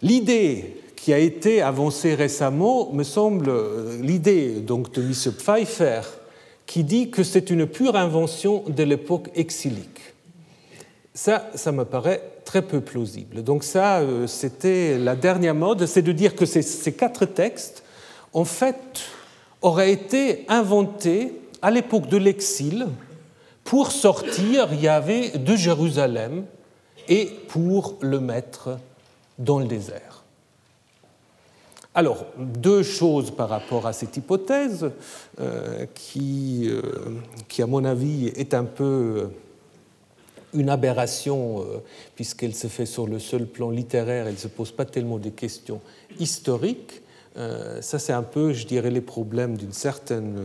L'idée 0.01 0.77
qui 0.95 1.13
a 1.13 1.17
été 1.17 1.62
avancée 1.62 2.15
récemment 2.15 2.91
me 2.93 3.03
semble 3.03 3.51
l'idée 4.01 4.62
donc 4.62 4.91
de 4.93 5.01
M. 5.01 5.12
Pfeiffer 5.12 6.01
qui 6.65 6.84
dit 6.84 7.10
que 7.12 7.23
c'est 7.23 7.49
une 7.49 7.67
pure 7.67 7.95
invention 7.95 8.63
de 8.67 8.84
l'époque 8.84 9.29
exilique. 9.36 9.99
Ça, 11.13 11.51
ça 11.56 11.71
me 11.71 11.86
paraît 11.86 12.21
très 12.45 12.62
peu 12.62 12.82
plausible. 12.82 13.43
Donc 13.43 13.63
ça, 13.63 13.99
euh, 13.99 14.27
c'était 14.27 14.97
la 14.97 15.15
dernière 15.15 15.56
mode, 15.56 15.86
c'est 15.86 16.01
de 16.01 16.12
dire 16.12 16.36
que 16.36 16.45
ces, 16.45 16.93
quatre 16.93 17.25
textes, 17.25 17.84
en 18.34 18.45
fait, 18.45 19.01
auraient 19.62 19.91
été 19.91 20.45
inventés 20.47 21.34
à 21.62 21.71
l'époque 21.71 22.08
de 22.08 22.17
l'exil 22.17 22.88
pour 23.63 23.91
sortir 23.91 24.73
Yahvé 24.73 25.29
de 25.32 25.56
Jérusalem 25.56 26.45
et 27.08 27.29
pour 27.47 27.95
le 28.01 28.19
mettre 28.19 28.77
dans 29.38 29.60
le 29.60 29.65
désert. 29.65 30.24
Alors, 31.96 32.26
deux 32.38 32.82
choses 32.82 33.30
par 33.30 33.50
rapport 33.50 33.86
à 33.86 33.93
cette 33.93 34.17
hypothèse, 34.17 34.89
euh, 35.39 35.86
qui, 35.93 36.67
euh, 36.67 36.82
qui, 37.48 37.62
à 37.62 37.67
mon 37.67 37.86
avis, 37.86 38.30
est 38.30 38.56
un 38.56 38.63
peu 38.63 38.84
euh, 38.84 39.28
une 40.56 40.69
aberration, 40.69 41.65
puisqu'elle 42.15 42.54
se 42.54 42.67
fait 42.67 42.86
sur 42.86 43.08
le 43.08 43.19
seul 43.19 43.46
plan 43.46 43.69
littéraire, 43.69 44.28
elle 44.28 44.34
ne 44.34 44.39
se 44.39 44.48
pose 44.48 44.72
pas 44.72 44.86
tellement 44.86 45.17
des 45.17 45.32
questions 45.32 45.82
historiques. 46.19 47.02
ça, 47.36 47.98
c'est 47.98 48.13
un 48.13 48.22
peu, 48.22 48.54
je 48.54 48.67
dirais, 48.67 48.91
les 48.91 49.02
problèmes 49.02 49.58
d'une 49.58 49.74
certaine 49.74 50.38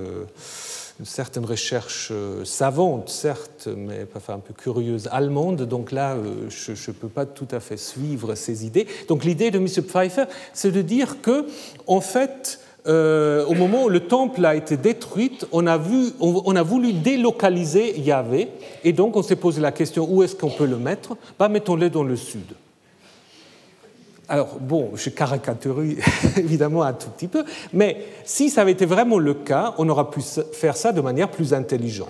une 0.99 1.05
certaine 1.05 1.45
recherche 1.45 2.09
euh, 2.11 2.45
savante, 2.45 3.09
certes, 3.09 3.69
mais 3.77 4.05
enfin, 4.17 4.35
un 4.35 4.39
peu 4.39 4.53
curieuse, 4.53 5.09
allemande. 5.13 5.63
Donc 5.63 5.93
là, 5.93 6.15
euh, 6.15 6.49
je 6.49 6.73
ne 6.73 6.95
peux 6.95 7.09
pas 7.09 7.25
tout 7.25 7.47
à 7.53 7.61
fait 7.61 7.77
suivre 7.77 8.35
ces 8.35 8.67
idées. 8.67 8.87
Donc 9.07 9.25
l'idée 9.25 9.51
de 9.51 9.59
M. 9.59 9.67
Pfeiffer, 9.67 10.25
c'est 10.53 10.73
de 10.73 10.83
dire 10.83 11.21
que, 11.23 11.47
en 11.87 12.01
fait, 12.01 12.61
euh, 12.89 13.45
au 13.47 13.55
moment 13.55 13.85
où 13.85 13.89
le 13.89 14.01
temple 14.01 14.45
a 14.45 14.57
été 14.57 14.77
détruit, 14.77 15.39
on 15.53 15.67
a, 15.67 15.79
vu, 15.79 16.11
on, 16.21 16.57
a 16.57 16.63
voulu 16.63 16.93
délocaliser 16.93 18.01
Yahvé, 18.01 18.49
et 18.83 18.93
donc 18.93 19.17
on 19.17 19.23
s'est 19.23 19.37
posé 19.37 19.61
la 19.61 19.73
question 19.73 20.09
où 20.11 20.23
est-ce 20.23 20.35
qu'on 20.35 20.51
peut 20.51 20.67
le 20.67 20.79
mettre? 20.79 21.17
Bah, 21.39 21.49
Mettons-le 21.49 21.91
dans 21.91 22.05
le 22.05 22.17
sud. 22.17 22.55
Alors, 24.29 24.59
bon, 24.61 24.91
je 24.95 25.09
caricature 25.09 25.83
évidemment 26.37 26.83
un 26.83 26.93
tout 26.93 27.09
petit 27.09 27.29
peu, 27.29 27.45
mais 27.73 28.05
si 28.25 28.51
ça 28.51 28.61
avait 28.61 28.73
été 28.73 28.85
vraiment 28.85 29.19
le 29.19 29.33
cas, 29.33 29.75
on 29.79 29.89
aurait 29.89 30.11
pu 30.11 30.21
faire 30.53 30.77
ça 30.77 30.93
de 30.93 31.01
manière 31.01 31.31
plus 31.31 31.55
intelligente. 31.55 32.09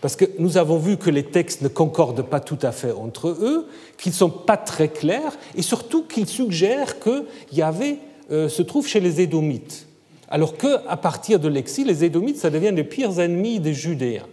Parce 0.00 0.14
que 0.14 0.26
nous 0.38 0.58
avons 0.58 0.78
vu 0.78 0.96
que 0.96 1.10
les 1.10 1.24
textes 1.24 1.62
ne 1.62 1.68
concordent 1.68 2.22
pas 2.22 2.38
tout 2.38 2.58
à 2.62 2.70
fait 2.70 2.92
entre 2.92 3.28
eux, 3.28 3.66
qu'ils 3.98 4.12
ne 4.12 4.16
sont 4.16 4.30
pas 4.30 4.56
très 4.56 4.88
clairs, 4.88 5.36
et 5.56 5.62
surtout 5.62 6.04
qu'ils 6.04 6.28
suggèrent 6.28 7.00
que 7.00 7.24
Yahvé 7.52 7.98
euh, 8.30 8.48
se 8.48 8.62
trouve 8.62 8.86
chez 8.86 9.00
les 9.00 9.20
Édomites. 9.20 9.86
Alors 10.28 10.56
qu'à 10.56 10.96
partir 10.96 11.40
de 11.40 11.48
l'exil, 11.48 11.88
les 11.88 12.04
Édomites, 12.04 12.36
ça 12.36 12.50
devient 12.50 12.72
les 12.72 12.84
pires 12.84 13.18
ennemis 13.18 13.58
des 13.58 13.74
Judéens. 13.74 14.26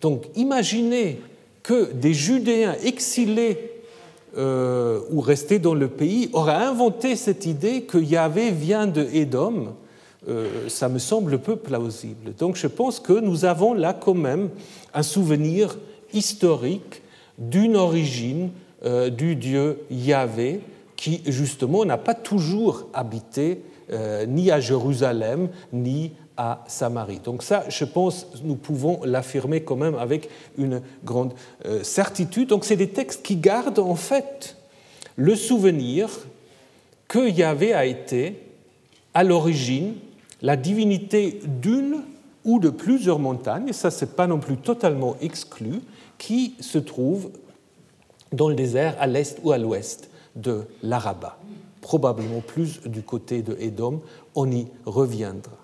Donc 0.00 0.24
imaginez 0.34 1.20
que 1.62 1.92
des 1.92 2.14
Judéens 2.14 2.74
exilés 2.84 3.79
euh, 4.36 5.00
ou 5.10 5.20
resté 5.20 5.58
dans 5.58 5.74
le 5.74 5.88
pays 5.88 6.30
aurait 6.32 6.54
inventé 6.54 7.16
cette 7.16 7.46
idée 7.46 7.82
que 7.82 7.98
Yahvé 7.98 8.52
vient 8.52 8.86
de 8.86 9.06
Édom, 9.12 9.74
euh, 10.28 10.68
ça 10.68 10.88
me 10.88 10.98
semble 10.98 11.38
peu 11.38 11.56
plausible. 11.56 12.34
Donc 12.38 12.56
je 12.56 12.68
pense 12.68 13.00
que 13.00 13.12
nous 13.12 13.44
avons 13.44 13.74
là 13.74 13.92
quand 13.92 14.14
même 14.14 14.50
un 14.94 15.02
souvenir 15.02 15.76
historique 16.12 17.02
d'une 17.38 17.74
origine 17.74 18.50
euh, 18.84 19.10
du 19.10 19.34
dieu 19.34 19.80
Yahvé 19.90 20.60
qui 20.94 21.22
justement 21.26 21.84
n'a 21.84 21.98
pas 21.98 22.14
toujours 22.14 22.86
habité 22.92 23.62
ni 24.28 24.52
à 24.52 24.60
Jérusalem 24.60 25.48
ni 25.72 26.12
à 26.42 26.64
Samarie. 26.68 27.18
Donc 27.18 27.42
ça, 27.42 27.64
je 27.68 27.84
pense, 27.84 28.26
nous 28.42 28.54
pouvons 28.54 29.00
l'affirmer 29.04 29.60
quand 29.60 29.76
même 29.76 29.94
avec 29.94 30.30
une 30.56 30.80
grande 31.04 31.34
euh, 31.66 31.82
certitude. 31.82 32.48
Donc 32.48 32.64
c'est 32.64 32.76
des 32.76 32.88
textes 32.88 33.22
qui 33.22 33.36
gardent 33.36 33.78
en 33.78 33.94
fait 33.94 34.56
le 35.16 35.36
souvenir 35.36 36.08
que 37.08 37.28
Yahvé 37.28 37.74
a 37.74 37.84
été 37.84 38.40
à 39.12 39.22
l'origine 39.22 39.96
la 40.40 40.56
divinité 40.56 41.40
d'une 41.44 42.04
ou 42.46 42.58
de 42.58 42.70
plusieurs 42.70 43.18
montagnes, 43.18 43.68
et 43.68 43.74
ça 43.74 43.90
c'est 43.90 44.16
pas 44.16 44.26
non 44.26 44.38
plus 44.38 44.56
totalement 44.56 45.16
exclu, 45.20 45.82
qui 46.16 46.54
se 46.60 46.78
trouvent 46.78 47.28
dans 48.32 48.48
le 48.48 48.54
désert 48.54 48.96
à 48.98 49.06
l'est 49.06 49.38
ou 49.44 49.52
à 49.52 49.58
l'ouest 49.58 50.08
de 50.36 50.62
l'Araba, 50.82 51.36
probablement 51.82 52.40
plus 52.40 52.80
du 52.86 53.02
côté 53.02 53.42
de 53.42 53.54
Édom, 53.60 54.00
on 54.34 54.50
y 54.50 54.68
reviendra. 54.86 55.59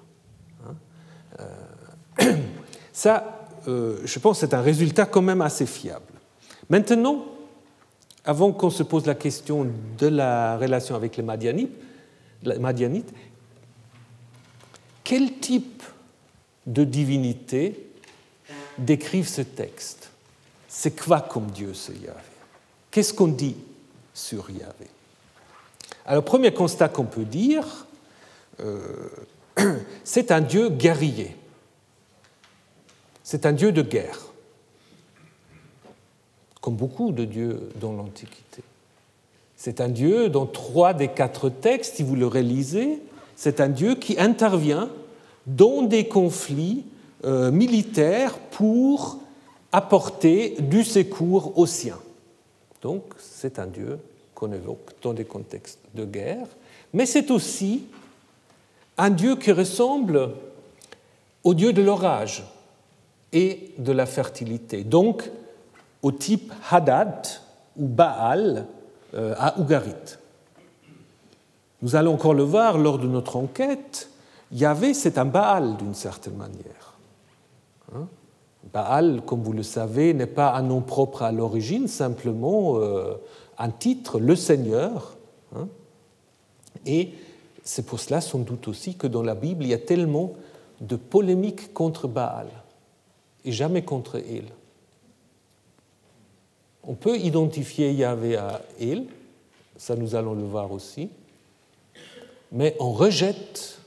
Euh, 1.40 2.32
ça, 2.92 3.48
euh, 3.68 4.00
je 4.04 4.18
pense, 4.18 4.40
c'est 4.40 4.54
un 4.54 4.60
résultat 4.60 5.06
quand 5.06 5.22
même 5.22 5.42
assez 5.42 5.66
fiable. 5.66 6.04
Maintenant, 6.68 7.24
avant 8.24 8.52
qu'on 8.52 8.70
se 8.70 8.82
pose 8.82 9.06
la 9.06 9.14
question 9.14 9.66
de 9.98 10.06
la 10.06 10.56
relation 10.56 10.96
avec 10.96 11.16
les 11.16 11.22
Madianites, 11.22 11.72
Madianites 12.58 13.12
quel 15.06 15.38
type 15.38 15.84
de 16.66 16.82
divinité 16.82 17.88
décrivent 18.76 19.28
ce 19.28 19.42
texte? 19.42 20.10
C'est 20.66 21.00
quoi 21.00 21.20
comme 21.20 21.46
Dieu 21.46 21.74
ce 21.74 21.92
Yahvé? 21.92 22.18
Qu'est-ce 22.90 23.14
qu'on 23.14 23.28
dit 23.28 23.56
sur 24.12 24.50
Yahvé? 24.50 24.88
Alors, 26.06 26.24
premier 26.24 26.52
constat 26.52 26.88
qu'on 26.88 27.04
peut 27.04 27.24
dire, 27.24 27.86
euh, 28.58 29.08
c'est 30.04 30.30
un 30.32 30.40
Dieu 30.40 30.68
guerrier. 30.68 31.36
C'est 33.22 33.46
un 33.46 33.52
Dieu 33.52 33.72
de 33.72 33.82
guerre, 33.82 34.20
comme 36.60 36.76
beaucoup 36.76 37.10
de 37.10 37.24
dieux 37.24 37.70
dans 37.80 37.92
l'Antiquité. 37.92 38.62
C'est 39.56 39.80
un 39.80 39.88
Dieu 39.88 40.28
dans 40.28 40.46
trois 40.46 40.94
des 40.94 41.08
quatre 41.08 41.48
textes, 41.48 41.96
si 41.96 42.02
vous 42.04 42.14
le 42.14 42.26
relisez, 42.26 43.00
c'est 43.34 43.60
un 43.60 43.68
Dieu 43.68 43.96
qui 43.96 44.18
intervient 44.18 44.88
dans 45.46 45.82
des 45.82 46.06
conflits 46.06 46.84
euh, 47.24 47.50
militaires 47.50 48.38
pour 48.38 49.18
apporter 49.72 50.56
du 50.60 50.84
secours 50.84 51.58
aux 51.58 51.66
siens. 51.66 51.98
Donc 52.82 53.02
c'est 53.18 53.58
un 53.58 53.66
Dieu 53.66 53.98
qu'on 54.34 54.52
évoque 54.52 54.92
dans 55.02 55.14
des 55.14 55.24
contextes 55.24 55.80
de 55.94 56.04
guerre, 56.04 56.46
mais 56.92 57.06
c'est 57.06 57.30
aussi 57.30 57.84
un 58.98 59.10
Dieu 59.10 59.36
qui 59.36 59.52
ressemble 59.52 60.30
au 61.44 61.54
Dieu 61.54 61.72
de 61.72 61.82
l'orage 61.82 62.44
et 63.32 63.72
de 63.78 63.92
la 63.92 64.06
fertilité, 64.06 64.84
donc 64.84 65.30
au 66.02 66.12
type 66.12 66.52
Hadad 66.70 67.26
ou 67.76 67.86
Baal 67.86 68.66
euh, 69.14 69.34
à 69.38 69.58
Ougarit. 69.58 70.18
Nous 71.82 71.94
allons 71.94 72.14
encore 72.14 72.34
le 72.34 72.42
voir 72.42 72.78
lors 72.78 72.98
de 72.98 73.06
notre 73.06 73.36
enquête, 73.36 74.10
Yahvé, 74.52 74.94
c'est 74.94 75.18
un 75.18 75.24
Baal 75.24 75.76
d'une 75.76 75.94
certaine 75.94 76.36
manière. 76.36 76.94
Hein? 77.94 78.06
Baal, 78.72 79.22
comme 79.26 79.42
vous 79.42 79.52
le 79.52 79.62
savez, 79.62 80.14
n'est 80.14 80.26
pas 80.26 80.54
un 80.54 80.62
nom 80.62 80.80
propre 80.80 81.22
à 81.22 81.32
l'origine, 81.32 81.88
simplement 81.88 82.78
euh, 82.78 83.14
un 83.58 83.70
titre, 83.70 84.18
le 84.18 84.36
Seigneur. 84.36 85.16
Hein? 85.54 85.68
Et 86.84 87.12
c'est 87.66 87.84
pour 87.84 87.98
cela, 87.98 88.20
sans 88.20 88.38
doute 88.38 88.68
aussi, 88.68 88.94
que 88.94 89.08
dans 89.08 89.24
la 89.24 89.34
Bible, 89.34 89.64
il 89.64 89.70
y 89.70 89.74
a 89.74 89.78
tellement 89.78 90.34
de 90.80 90.94
polémiques 90.94 91.74
contre 91.74 92.06
Baal 92.06 92.46
et 93.44 93.50
jamais 93.50 93.82
contre 93.82 94.16
El. 94.18 94.44
On 96.84 96.94
peut 96.94 97.18
identifier 97.18 97.92
Yahvé 97.92 98.36
à 98.36 98.62
El, 98.80 99.06
ça 99.76 99.96
nous 99.96 100.14
allons 100.14 100.34
le 100.34 100.44
voir 100.44 100.70
aussi, 100.70 101.10
mais 102.52 102.76
on 102.78 102.92
rejette 102.92 103.80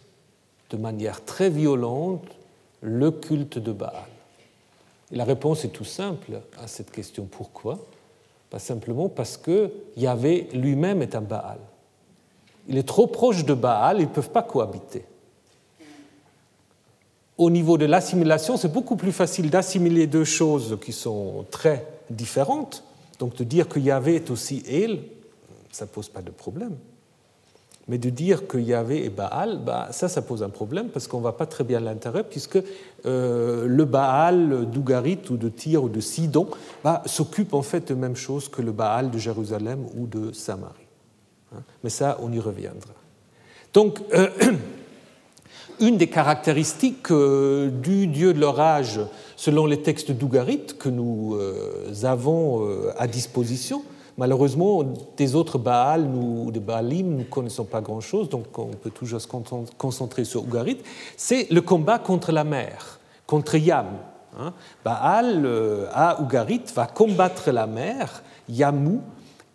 de 0.72 0.76
manière 0.76 1.24
très 1.24 1.50
violente 1.50 2.28
le 2.82 3.12
culte 3.12 3.60
de 3.60 3.72
Baal. 3.72 4.10
Et 5.14 5.16
la 5.16 5.24
réponse 5.24 5.64
est 5.64 5.70
tout 5.70 5.86
simple 5.86 6.42
à 6.62 6.68
cette 6.68 6.92
question. 6.92 7.26
Pourquoi? 7.32 7.80
Pas 8.50 8.60
simplement 8.60 9.08
parce 9.08 9.38
que 9.38 9.72
Yahvé 9.96 10.50
lui-même 10.52 11.02
est 11.02 11.16
un 11.16 11.22
Baal. 11.22 11.60
Il 12.70 12.78
est 12.78 12.88
trop 12.88 13.08
proche 13.08 13.46
de 13.46 13.56
Baal, 13.56 13.98
ils 13.98 14.04
ne 14.04 14.14
peuvent 14.14 14.30
pas 14.30 14.44
cohabiter. 14.44 15.04
Au 17.40 17.50
niveau 17.50 17.80
de 17.80 17.86
l'assimilation, 17.86 18.58
c'est 18.58 18.72
beaucoup 18.72 18.96
plus 18.96 19.12
facile 19.12 19.50
d'assimiler 19.50 20.06
deux 20.06 20.24
choses 20.24 20.78
qui 20.80 20.92
sont 20.92 21.46
très 21.50 21.88
différentes. 22.12 22.84
Donc 23.18 23.36
de 23.36 23.44
dire 23.44 23.68
que 23.68 23.80
Yahvé 23.80 24.16
est 24.16 24.30
aussi 24.30 24.64
El, 24.70 25.02
ça 25.72 25.86
ne 25.86 25.90
pose 25.90 26.10
pas 26.10 26.22
de 26.22 26.30
problème. 26.30 26.76
Mais 27.88 27.98
de 27.98 28.12
dire 28.12 28.46
que 28.46 28.60
Yahvé 28.60 29.04
est 29.04 29.10
Baal, 29.10 29.62
bah, 29.66 29.88
ça, 29.90 30.08
ça 30.08 30.22
pose 30.22 30.44
un 30.44 30.50
problème 30.50 30.90
parce 30.90 31.08
qu'on 31.08 31.18
ne 31.18 31.24
va 31.24 31.32
pas 31.32 31.48
très 31.48 31.64
bien 31.64 31.80
l'intérêt, 31.80 32.24
puisque 32.24 32.60
euh, 33.08 33.66
le 33.66 33.86
Baal 33.86 34.70
d'Ougarit 34.70 35.22
ou 35.32 35.38
de 35.38 35.50
Tyr 35.50 35.86
ou 35.86 35.90
de 35.90 36.02
Sidon 36.02 36.48
bah, 36.84 37.02
s'occupe 37.08 37.56
en 37.56 37.64
fait 37.64 37.88
de 37.88 37.96
même 37.96 38.16
chose 38.16 38.48
que 38.48 38.62
le 38.62 38.74
Baal 38.74 39.10
de 39.10 39.18
Jérusalem 39.18 39.88
ou 39.98 40.06
de 40.06 40.32
Samarie. 40.34 40.89
Hein? 41.56 41.62
Mais 41.84 41.90
ça, 41.90 42.18
on 42.22 42.32
y 42.32 42.40
reviendra. 42.40 42.94
Donc, 43.74 44.00
euh, 44.14 44.30
une 45.80 45.98
des 45.98 46.08
caractéristiques 46.08 47.12
euh, 47.12 47.70
du 47.70 48.08
dieu 48.08 48.34
de 48.34 48.40
l'orage, 48.40 49.00
selon 49.36 49.66
les 49.66 49.82
textes 49.82 50.12
d'Ougarit 50.12 50.66
que 50.78 50.90
nous 50.90 51.38
avons 52.04 52.68
à 52.98 53.08
disposition, 53.08 53.84
Malheureusement, 54.20 54.84
des 55.16 55.34
autres 55.34 55.58
Baals 55.58 56.06
ou 56.06 56.52
des 56.52 56.60
Baalim, 56.60 57.10
nous 57.10 57.18
ne 57.20 57.24
connaissons 57.24 57.64
pas 57.64 57.80
grand-chose, 57.80 58.28
donc 58.28 58.60
on 58.60 58.66
peut 58.66 58.90
toujours 58.90 59.22
se 59.22 59.28
concentrer 59.78 60.26
sur 60.26 60.44
Ougarit. 60.44 60.80
C'est 61.16 61.50
le 61.50 61.62
combat 61.62 62.00
contre 62.00 62.34
la 62.34 62.44
mer, 62.44 63.00
contre 63.26 63.56
Yam. 63.56 63.88
Hein? 64.38 64.52
Baal 64.84 65.46
euh, 65.46 65.86
à 65.94 66.22
Ougarit 66.22 66.64
va 66.76 66.86
combattre 66.86 67.50
la 67.52 67.66
mer, 67.66 68.22
Yamou, 68.50 69.00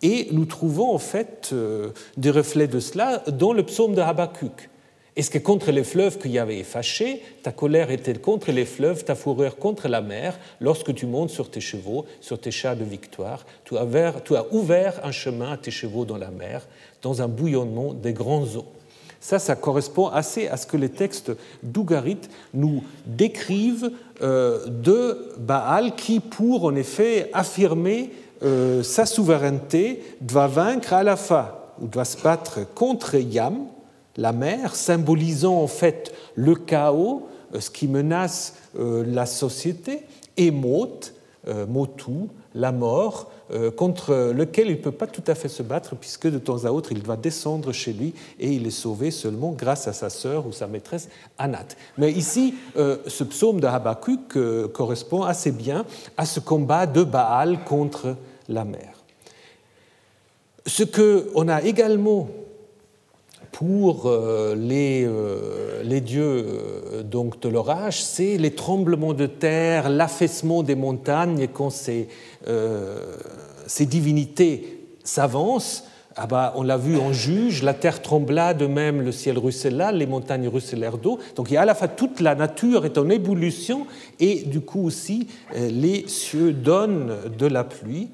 et 0.05 0.27
nous 0.31 0.45
trouvons 0.45 0.93
en 0.93 0.99
fait 0.99 1.49
euh, 1.51 1.89
des 2.15 2.29
reflets 2.29 2.67
de 2.67 2.79
cela 2.79 3.23
dans 3.27 3.53
le 3.53 3.63
psaume 3.63 3.95
de 3.95 4.01
Habakkuk. 4.01 4.69
Est-ce 5.15 5.31
que 5.31 5.39
contre 5.39 5.71
les 5.71 5.83
fleuves 5.83 6.19
qu'il 6.19 6.29
y 6.29 6.37
avait 6.37 6.61
fâché, 6.61 7.23
ta 7.41 7.51
colère 7.51 7.89
était 7.89 8.13
contre 8.13 8.51
les 8.51 8.65
fleuves, 8.65 9.03
ta 9.03 9.15
fureur 9.15 9.55
contre 9.55 9.87
la 9.87 10.01
mer, 10.01 10.37
lorsque 10.59 10.93
tu 10.93 11.07
montes 11.07 11.31
sur 11.31 11.49
tes 11.49 11.59
chevaux, 11.59 12.05
sur 12.21 12.39
tes 12.39 12.51
chats 12.51 12.75
de 12.75 12.83
victoire, 12.83 13.47
tu 13.63 13.77
as, 13.77 14.45
ouvert, 14.51 14.93
un 15.03 15.11
chemin 15.11 15.53
à 15.53 15.57
tes 15.57 15.71
chevaux 15.71 16.05
dans 16.05 16.17
la 16.17 16.29
mer, 16.29 16.67
dans 17.01 17.23
un 17.23 17.27
bouillonnement 17.27 17.93
des 17.95 18.13
grands 18.13 18.45
eaux? 18.57 18.67
Ça, 19.19 19.39
ça 19.39 19.55
correspond 19.55 20.09
assez 20.09 20.47
à 20.49 20.57
ce 20.57 20.67
que 20.67 20.77
les 20.77 20.89
textes 20.89 21.31
d'Ougarit 21.63 22.19
nous 22.53 22.83
décrivent 23.07 23.89
euh, 24.21 24.67
de 24.67 25.31
Baal 25.39 25.95
qui, 25.95 26.19
pour 26.19 26.65
en 26.65 26.75
effet 26.75 27.31
affirmer 27.33 28.11
euh, 28.43 28.83
sa 28.83 29.05
souveraineté, 29.05 30.03
doit 30.21 30.47
vaincre 30.47 30.93
à 30.93 31.03
la 31.03 31.15
fin, 31.15 31.51
ou 31.81 31.87
doit 31.87 32.05
se 32.05 32.21
battre 32.21 32.59
contre 32.73 33.15
Yam, 33.15 33.65
la 34.17 34.31
mer, 34.31 34.75
symbolisant 34.75 35.61
en 35.61 35.67
fait 35.67 36.13
le 36.35 36.55
chaos, 36.55 37.27
euh, 37.53 37.59
ce 37.59 37.69
qui 37.69 37.87
menace 37.87 38.55
euh, 38.77 39.03
la 39.07 39.25
société, 39.25 40.03
et 40.37 40.51
Mot, 40.51 40.99
Motu, 41.69 42.27
la 42.55 42.71
mort, 42.71 43.29
contre 43.75 44.31
lequel 44.35 44.67
il 44.67 44.77
ne 44.77 44.81
peut 44.81 44.91
pas 44.91 45.07
tout 45.07 45.23
à 45.27 45.35
fait 45.35 45.49
se 45.49 45.63
battre, 45.63 45.95
puisque 45.95 46.27
de 46.27 46.39
temps 46.39 46.65
à 46.65 46.71
autre 46.71 46.91
il 46.91 47.03
doit 47.03 47.17
descendre 47.17 47.71
chez 47.71 47.93
lui 47.93 48.13
et 48.39 48.51
il 48.51 48.65
est 48.65 48.71
sauvé 48.71 49.11
seulement 49.11 49.51
grâce 49.51 49.87
à 49.87 49.93
sa 49.93 50.09
sœur 50.09 50.47
ou 50.47 50.51
sa 50.51 50.67
maîtresse 50.67 51.09
Anat. 51.37 51.67
Mais 51.97 52.11
ici, 52.11 52.55
ce 52.75 53.23
psaume 53.23 53.59
de 53.59 53.67
Habakkuk 53.67 54.37
correspond 54.73 55.23
assez 55.23 55.51
bien 55.51 55.85
à 56.17 56.25
ce 56.25 56.39
combat 56.39 56.85
de 56.87 57.03
Baal 57.03 57.63
contre 57.65 58.15
la 58.49 58.65
mer. 58.65 58.93
Ce 60.65 60.83
qu'on 60.83 61.47
a 61.47 61.61
également 61.61 62.27
pour 63.55 64.07
euh, 64.07 64.53
les, 64.53 65.05
euh, 65.07 65.81
les 65.81 66.01
dieux 66.01 66.45
euh, 66.45 67.03
donc, 67.03 67.39
de 67.39 67.47
l'orage, 67.47 68.03
c'est 68.03 68.37
les 68.37 68.51
tremblements 68.51 69.13
de 69.13 69.27
terre, 69.27 69.87
l'affaissement 69.87 70.61
des 70.61 70.75
montagnes, 70.75 71.47
quand 71.47 71.69
ces, 71.69 72.09
divinités 73.79 74.81
s'avancent, 75.05 75.85
ah 76.17 76.27
bah, 76.27 76.53
on 76.57 76.63
l'a 76.63 76.75
vu 76.75 76.97
en 76.97 77.13
juge, 77.13 77.63
la 77.63 77.73
terre 77.73 78.01
trembla, 78.01 78.53
de 78.53 78.67
même 78.67 79.01
le 79.01 79.13
ciel 79.13 79.37
ruissela, 79.37 79.93
les 79.93 80.05
montagnes 80.05 80.49
ruisselèrent 80.49 80.97
d'eau. 80.97 81.19
Donc 81.37 81.49
à 81.53 81.63
la 81.63 81.75
fois 81.75 81.87
toute 81.87 82.19
la 82.19 82.35
nature 82.35 82.83
est 82.83 82.97
en 82.97 83.09
ébullition 83.09 83.87
et 84.19 84.43
du 84.43 84.59
coup 84.61 84.85
aussi 84.85 85.27
les 85.53 86.07
cieux 86.07 86.51
donnent 86.53 87.15
de 87.37 87.47
la 87.47 87.63
pluie. 87.63 88.09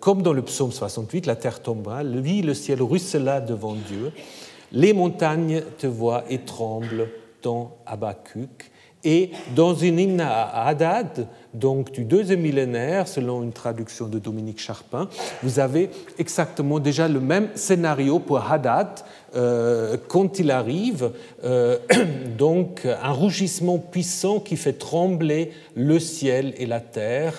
Comme 0.00 0.22
dans 0.22 0.34
le 0.34 0.42
psaume 0.42 0.70
68, 0.70 1.26
la 1.26 1.34
terre 1.34 1.60
tomba, 1.60 2.02
lui, 2.02 2.42
le 2.42 2.52
ciel 2.52 2.82
ruissela 2.82 3.40
devant 3.40 3.74
Dieu. 3.74 4.12
Les 4.72 4.92
montagnes 4.94 5.62
te 5.78 5.86
voient 5.86 6.24
et 6.30 6.38
tremblent 6.38 7.08
dans 7.42 7.76
Habakkuk, 7.86 8.70
Et 9.04 9.32
dans 9.56 9.74
une 9.74 9.98
hymne 9.98 10.20
à 10.20 10.66
Haddad, 10.66 11.26
donc 11.52 11.90
du 11.90 12.04
deuxième 12.04 12.40
millénaire, 12.40 13.08
selon 13.08 13.42
une 13.42 13.52
traduction 13.52 14.06
de 14.06 14.20
Dominique 14.20 14.60
Charpin, 14.60 15.08
vous 15.42 15.58
avez 15.58 15.90
exactement 16.18 16.78
déjà 16.78 17.08
le 17.08 17.18
même 17.18 17.48
scénario 17.56 18.20
pour 18.20 18.50
Haddad 18.50 19.00
euh, 19.34 19.96
quand 20.08 20.38
il 20.38 20.52
arrive, 20.52 21.10
euh, 21.42 21.78
donc 22.38 22.86
un 22.86 23.10
rougissement 23.10 23.78
puissant 23.78 24.38
qui 24.38 24.56
fait 24.56 24.74
trembler 24.74 25.50
le 25.74 25.98
ciel 25.98 26.54
et 26.58 26.66
la 26.66 26.80
terre 26.80 27.34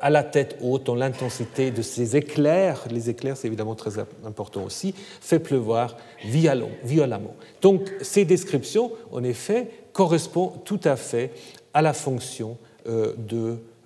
à 0.00 0.10
la 0.10 0.22
tête 0.22 0.56
haute, 0.60 0.84
dans 0.84 0.94
l'intensité 0.94 1.70
de 1.70 1.80
ces 1.82 2.16
éclairs, 2.16 2.84
les 2.90 3.08
éclairs 3.08 3.36
c'est 3.36 3.46
évidemment 3.46 3.74
très 3.74 3.98
important 4.24 4.64
aussi, 4.64 4.94
fait 5.20 5.38
pleuvoir 5.38 5.96
violemment. 6.24 7.34
Donc 7.62 7.90
ces 8.02 8.24
descriptions, 8.24 8.92
en 9.12 9.24
effet, 9.24 9.70
correspondent 9.92 10.62
tout 10.64 10.80
à 10.84 10.96
fait 10.96 11.30
à 11.72 11.82
la 11.82 11.92
fonction 11.92 12.58
euh, 12.88 13.14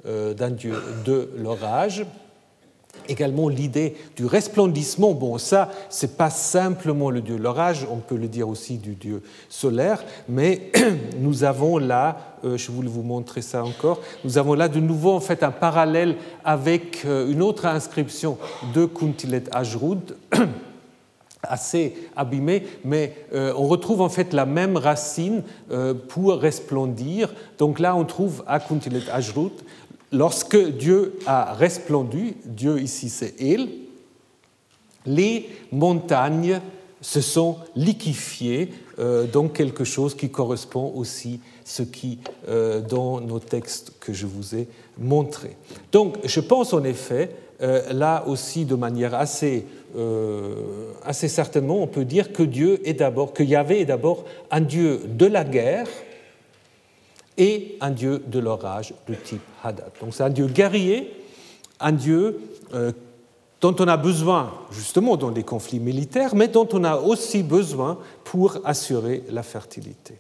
euh, 0.07 0.35
d'un 0.35 0.51
dieu 0.51 0.75
de 1.05 1.31
l'orage 1.37 2.05
également 3.11 3.49
l'idée 3.49 3.97
du 4.17 4.25
resplendissement. 4.25 5.13
Bon, 5.13 5.37
ça, 5.39 5.71
c'est 5.89 6.17
pas 6.17 6.31
simplement 6.31 7.11
le 7.11 7.21
dieu 7.21 7.37
l'orage, 7.37 7.87
on 7.91 7.97
peut 7.97 8.17
le 8.17 8.29
dire 8.29 8.49
aussi 8.49 8.79
du 8.79 8.95
dieu 8.95 9.23
solaire, 9.49 10.05
mais 10.29 10.71
nous 11.19 11.45
avons 11.45 11.79
là, 11.79 12.37
euh, 12.45 12.57
je 12.57 12.71
voulais 12.71 12.89
vous 12.89 13.03
montrer 13.03 13.43
ça 13.43 13.65
encore, 13.65 14.01
nous 14.25 14.39
avons 14.39 14.55
là 14.55 14.69
de 14.69 14.81
nouveau 14.81 15.13
en 15.13 15.21
fait 15.21 15.43
un 15.43 15.51
parallèle 15.51 16.17
avec 16.45 17.05
euh, 17.05 17.31
une 17.31 17.43
autre 17.43 17.67
inscription 17.67 18.39
de 18.75 18.87
Kuntilet 18.87 19.45
Ajrud 19.53 20.17
assez 21.43 21.95
abîmée, 22.17 22.65
mais 22.85 23.15
euh, 23.33 23.53
on 23.57 23.67
retrouve 23.67 24.03
en 24.03 24.09
fait 24.09 24.33
la 24.33 24.47
même 24.47 24.77
racine 24.77 25.43
pour 26.09 26.35
resplendir. 26.35 27.33
Donc 27.59 27.79
là, 27.79 27.97
on 27.97 28.05
trouve 28.05 28.45
à 28.47 28.61
Kuntilet 28.61 29.09
Ajrud 29.11 29.53
lorsque 30.13 30.57
Dieu 30.57 31.19
a 31.27 31.55
resplendu, 31.55 32.35
Dieu 32.45 32.81
ici 32.81 33.09
c'est 33.09 33.35
Il, 33.41 33.69
les 35.07 35.49
montagnes 35.73 36.61
se 37.01 37.21
sont 37.21 37.57
liquéfiées 37.77 38.71
euh, 38.99 39.27
dans 39.27 39.49
quelque 39.49 39.85
chose 39.85 40.15
qui 40.15 40.31
correspond 40.31 40.93
aussi 40.95 41.41
à 41.43 41.49
ce 41.65 41.83
qui 41.83 42.19
euh, 42.49 42.81
dans 42.81 43.21
nos 43.21 43.39
textes 43.39 43.93
que 44.01 44.13
je 44.13 44.27
vous 44.27 44.55
ai 44.55 44.69
montrés. 44.99 45.57
Donc 45.93 46.19
je 46.25 46.41
pense 46.41 46.75
en 46.75 46.85
effet, 46.85 47.31
euh, 47.63 47.93
là 47.93 48.25
aussi 48.27 48.65
de 48.65 48.75
manière 48.75 49.15
assez, 49.15 49.65
assez 51.05 51.29
certainement, 51.29 51.83
on 51.83 51.87
peut 51.87 52.05
dire 52.05 52.33
que 52.33 52.43
Dieu 52.43 52.81
est 52.89 52.95
d'abord, 52.95 53.33
que 53.33 53.43
Yahvé 53.43 53.81
est 53.81 53.87
d'abord 53.87 54.25
un 54.51 54.61
Dieu 54.61 55.01
de 55.07 55.27
la 55.27 55.43
guerre, 55.43 55.89
et 57.41 57.79
un 57.81 57.91
dieu 57.91 58.23
de 58.27 58.39
l'orage 58.39 58.93
de 59.09 59.15
type 59.15 59.41
Hadad. 59.65 59.91
Donc 60.01 60.15
c'est 60.15 60.23
un 60.23 60.31
dieu 60.31 60.47
guerrier, 60.47 61.11
un 61.81 61.93
dieu 61.93 62.39
euh, 62.75 62.93
dont 63.63 63.75
on 63.81 63.89
a 63.89 63.97
besoin 63.97 64.53
justement 64.71 65.17
dans 65.17 65.31
des 65.31 65.43
conflits 65.43 65.81
militaires, 65.81 66.35
mais 66.35 66.49
dont 66.49 66.69
on 66.75 66.85
a 66.85 66.97
aussi 66.97 67.43
besoin 67.43 67.99
pour 68.25 68.59
assurer 68.65 69.23
la 69.31 69.43
fertilité. 69.43 70.19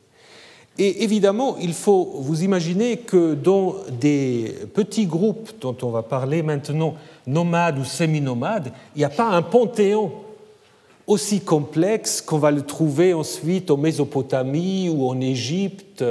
Et 0.78 1.04
évidemment, 1.04 1.58
il 1.60 1.74
faut 1.74 2.10
vous 2.20 2.42
imaginer 2.42 2.96
que 2.96 3.34
dans 3.34 3.76
des 4.00 4.54
petits 4.72 5.06
groupes 5.06 5.50
dont 5.60 5.76
on 5.82 5.90
va 5.90 6.02
parler 6.02 6.42
maintenant, 6.42 6.94
nomades 7.26 7.78
ou 7.78 7.84
semi-nomades, 7.84 8.72
il 8.96 9.00
n'y 9.00 9.04
a 9.04 9.10
pas 9.10 9.28
un 9.28 9.42
panthéon 9.42 10.10
aussi 11.10 11.40
complexe 11.40 12.20
qu'on 12.20 12.38
va 12.38 12.52
le 12.52 12.62
trouver 12.62 13.14
ensuite 13.14 13.72
en 13.72 13.76
Mésopotamie 13.76 14.88
ou 14.88 15.08
en 15.08 15.20
Égypte 15.20 16.04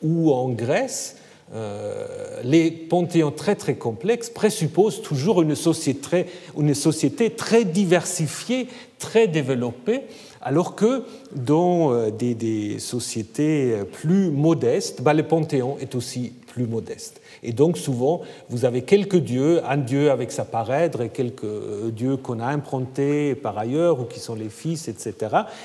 ou 0.00 0.30
en 0.32 0.48
Grèce. 0.50 1.16
Euh, 1.52 2.40
les 2.44 2.70
panthéons 2.70 3.32
très 3.32 3.56
très 3.56 3.74
complexes 3.74 4.30
présupposent 4.30 5.02
toujours 5.02 5.42
une 5.42 5.56
société, 5.56 6.26
très, 7.36 7.64
diversifiée, 7.64 8.68
très 9.00 9.26
développée, 9.26 10.02
alors 10.40 10.76
que 10.76 11.02
dans 11.34 11.92
euh, 11.92 12.10
des, 12.10 12.34
des 12.34 12.78
sociétés 12.78 13.80
plus 13.90 14.30
modestes, 14.30 15.02
bah, 15.02 15.14
le 15.14 15.24
panthéon 15.24 15.78
est 15.80 15.96
aussi 15.96 16.32
plus 16.46 16.66
modeste. 16.66 17.20
Et 17.44 17.52
donc 17.52 17.76
souvent, 17.76 18.22
vous 18.48 18.64
avez 18.64 18.82
quelques 18.82 19.18
dieux, 19.18 19.62
un 19.68 19.76
dieu 19.76 20.10
avec 20.10 20.32
sa 20.32 20.44
parèdre 20.44 21.02
et 21.02 21.10
quelques 21.10 21.44
euh, 21.44 21.90
dieux 21.90 22.16
qu'on 22.16 22.40
a 22.40 22.46
improntés 22.46 23.34
par 23.34 23.58
ailleurs 23.58 24.00
ou 24.00 24.04
qui 24.04 24.18
sont 24.18 24.34
les 24.34 24.48
fils, 24.48 24.88
etc., 24.88 25.14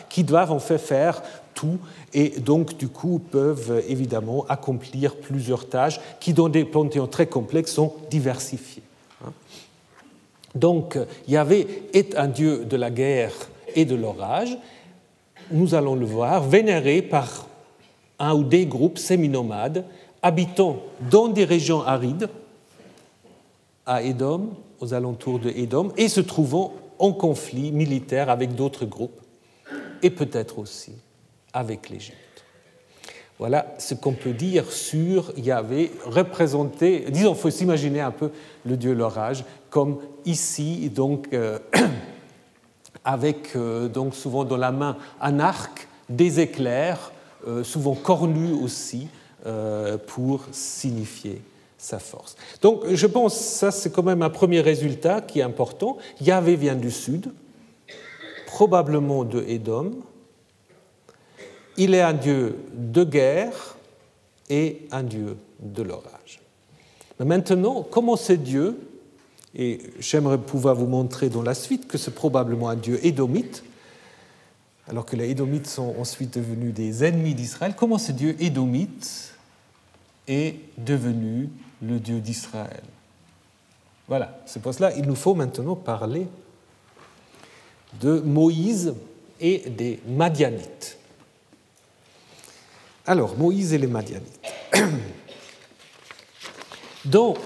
qui 0.09 0.23
doivent 0.23 0.51
en 0.51 0.59
fait 0.59 0.77
faire 0.77 1.23
tout 1.53 1.79
et 2.13 2.39
donc 2.39 2.77
du 2.77 2.87
coup 2.87 3.19
peuvent 3.19 3.83
évidemment 3.87 4.45
accomplir 4.47 5.15
plusieurs 5.15 5.67
tâches 5.67 5.99
qui, 6.19 6.33
dans 6.33 6.49
des 6.49 6.65
panthéons 6.65 7.07
très 7.07 7.27
complexes, 7.27 7.73
sont 7.73 7.93
diversifiées. 8.09 8.83
Hein. 9.25 9.31
Donc 10.55 10.97
Yahvé 11.27 11.83
est 11.93 12.17
un 12.17 12.27
dieu 12.27 12.65
de 12.65 12.75
la 12.75 12.89
guerre 12.89 13.33
et 13.75 13.85
de 13.85 13.95
l'orage. 13.95 14.57
Nous 15.51 15.75
allons 15.75 15.95
le 15.95 16.05
voir, 16.05 16.43
vénéré 16.43 17.01
par 17.01 17.47
un 18.19 18.33
ou 18.35 18.43
des 18.43 18.65
groupes 18.65 18.97
séminomades 18.97 19.85
habitant 20.21 20.77
dans 21.09 21.27
des 21.27 21.45
régions 21.45 21.81
arides, 21.81 22.29
à 23.85 24.03
Édom, 24.03 24.51
aux 24.79 24.93
alentours 24.93 25.39
de 25.39 25.49
Édom, 25.49 25.91
et 25.97 26.09
se 26.09 26.21
trouvant 26.21 26.73
en 26.99 27.11
conflit 27.11 27.71
militaire 27.71 28.29
avec 28.29 28.55
d'autres 28.55 28.85
groupes, 28.85 29.19
et 30.01 30.09
peut-être 30.09 30.59
aussi 30.59 30.93
avec 31.53 31.89
l'Égypte. 31.89 32.17
Voilà 33.39 33.73
ce 33.77 33.93
qu'on 33.93 34.13
peut 34.13 34.33
dire 34.33 34.69
sur 34.69 35.31
Yahvé 35.37 35.91
représenté, 36.05 37.05
disons, 37.09 37.33
il 37.33 37.39
faut 37.39 37.49
s'imaginer 37.49 38.01
un 38.01 38.11
peu 38.11 38.31
le 38.65 38.75
dieu 38.75 38.93
l'orage, 38.93 39.45
comme 39.69 39.99
ici, 40.25 40.89
donc, 40.89 41.29
euh, 41.33 41.57
avec 43.05 43.55
euh, 43.55 43.87
donc 43.87 44.13
souvent 44.13 44.43
dans 44.43 44.57
la 44.57 44.71
main 44.71 44.97
un 45.21 45.39
arc, 45.39 45.87
des 46.09 46.41
éclairs, 46.41 47.13
euh, 47.47 47.63
souvent 47.63 47.95
cornus 47.95 48.57
aussi, 48.61 49.07
pour 50.07 50.45
signifier 50.51 51.41
sa 51.77 51.99
force. 51.99 52.35
Donc 52.61 52.83
je 52.93 53.07
pense 53.07 53.35
que 53.37 53.43
ça 53.43 53.71
c'est 53.71 53.91
quand 53.91 54.03
même 54.03 54.21
un 54.21 54.29
premier 54.29 54.61
résultat 54.61 55.21
qui 55.21 55.39
est 55.39 55.43
important. 55.43 55.97
Yahvé 56.19 56.55
vient 56.55 56.75
du 56.75 56.91
sud, 56.91 57.31
probablement 58.47 59.23
de 59.23 59.43
Édom. 59.47 59.93
Il 61.77 61.93
est 61.93 62.01
un 62.01 62.13
dieu 62.13 62.57
de 62.73 63.03
guerre 63.05 63.77
et 64.49 64.87
un 64.91 65.03
dieu 65.03 65.37
de 65.61 65.83
l'orage. 65.83 66.41
Maintenant, 67.19 67.85
comment 67.89 68.15
ce 68.15 68.33
dieu, 68.33 68.77
et 69.55 69.79
j'aimerais 69.99 70.37
pouvoir 70.37 70.75
vous 70.75 70.87
montrer 70.87 71.29
dans 71.29 71.41
la 71.41 71.53
suite 71.53 71.87
que 71.87 71.97
c'est 71.97 72.15
probablement 72.15 72.69
un 72.69 72.75
dieu 72.75 72.99
édomite, 73.05 73.63
alors 74.87 75.05
que 75.05 75.15
les 75.15 75.29
Édomites 75.29 75.67
sont 75.67 75.95
ensuite 75.99 76.37
devenus 76.37 76.73
des 76.73 77.03
ennemis 77.03 77.35
d'Israël, 77.35 77.73
comment 77.77 77.97
ce 77.97 78.11
dieu 78.11 78.35
édomite 78.39 79.28
est 80.29 80.55
devenu 80.77 81.49
le 81.81 81.99
Dieu 81.99 82.19
d'Israël. 82.19 82.83
Voilà, 84.07 84.39
c'est 84.45 84.61
pour 84.61 84.73
cela 84.73 84.91
qu'il 84.93 85.05
nous 85.05 85.15
faut 85.15 85.35
maintenant 85.35 85.75
parler 85.75 86.27
de 87.99 88.19
Moïse 88.19 88.93
et 89.41 89.69
des 89.69 89.99
Madianites. 90.07 90.97
Alors, 93.05 93.35
Moïse 93.37 93.73
et 93.73 93.77
les 93.77 93.87
Madianites. 93.87 94.39
Donc, 97.05 97.37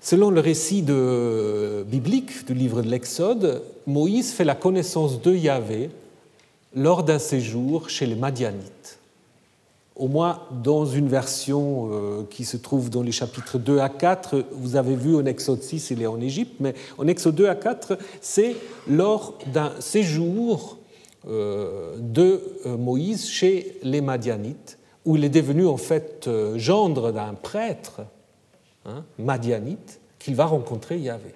selon 0.00 0.30
le 0.30 0.40
récit 0.40 0.82
biblique 0.82 2.44
du 2.46 2.52
livre 2.54 2.82
de 2.82 2.88
l'Exode, 2.88 3.62
Moïse 3.86 4.32
fait 4.32 4.44
la 4.44 4.54
connaissance 4.54 5.22
de 5.22 5.34
Yahvé 5.34 5.90
lors 6.74 7.04
d'un 7.04 7.18
séjour 7.18 7.88
chez 7.88 8.06
les 8.06 8.14
Madianites. 8.14 8.98
Au 9.96 10.08
moins 10.08 10.40
dans 10.50 10.86
une 10.86 11.06
version 11.06 11.88
euh, 11.92 12.22
qui 12.28 12.44
se 12.44 12.56
trouve 12.56 12.90
dans 12.90 13.02
les 13.02 13.12
chapitres 13.12 13.58
2 13.58 13.78
à 13.78 13.88
4, 13.88 14.44
vous 14.50 14.74
avez 14.74 14.96
vu 14.96 15.14
en 15.14 15.24
Exode 15.24 15.62
6, 15.62 15.90
il 15.90 16.02
est 16.02 16.06
en 16.06 16.20
Égypte, 16.20 16.56
mais 16.58 16.74
en 16.98 17.06
Exode 17.06 17.36
2 17.36 17.46
à 17.46 17.54
4, 17.54 17.96
c'est 18.20 18.56
lors 18.88 19.38
d'un 19.52 19.72
séjour 19.78 20.78
euh, 21.28 21.94
de 22.00 22.42
euh, 22.66 22.76
Moïse 22.76 23.28
chez 23.28 23.78
les 23.84 24.00
Madianites, 24.00 24.78
où 25.04 25.16
il 25.16 25.24
est 25.24 25.28
devenu 25.28 25.66
en 25.66 25.76
fait 25.76 26.28
gendre 26.56 27.12
d'un 27.12 27.34
prêtre 27.34 28.00
hein, 28.86 29.04
madianite 29.18 30.00
qu'il 30.18 30.34
va 30.34 30.46
rencontrer 30.46 30.98
Yahvé. 30.98 31.34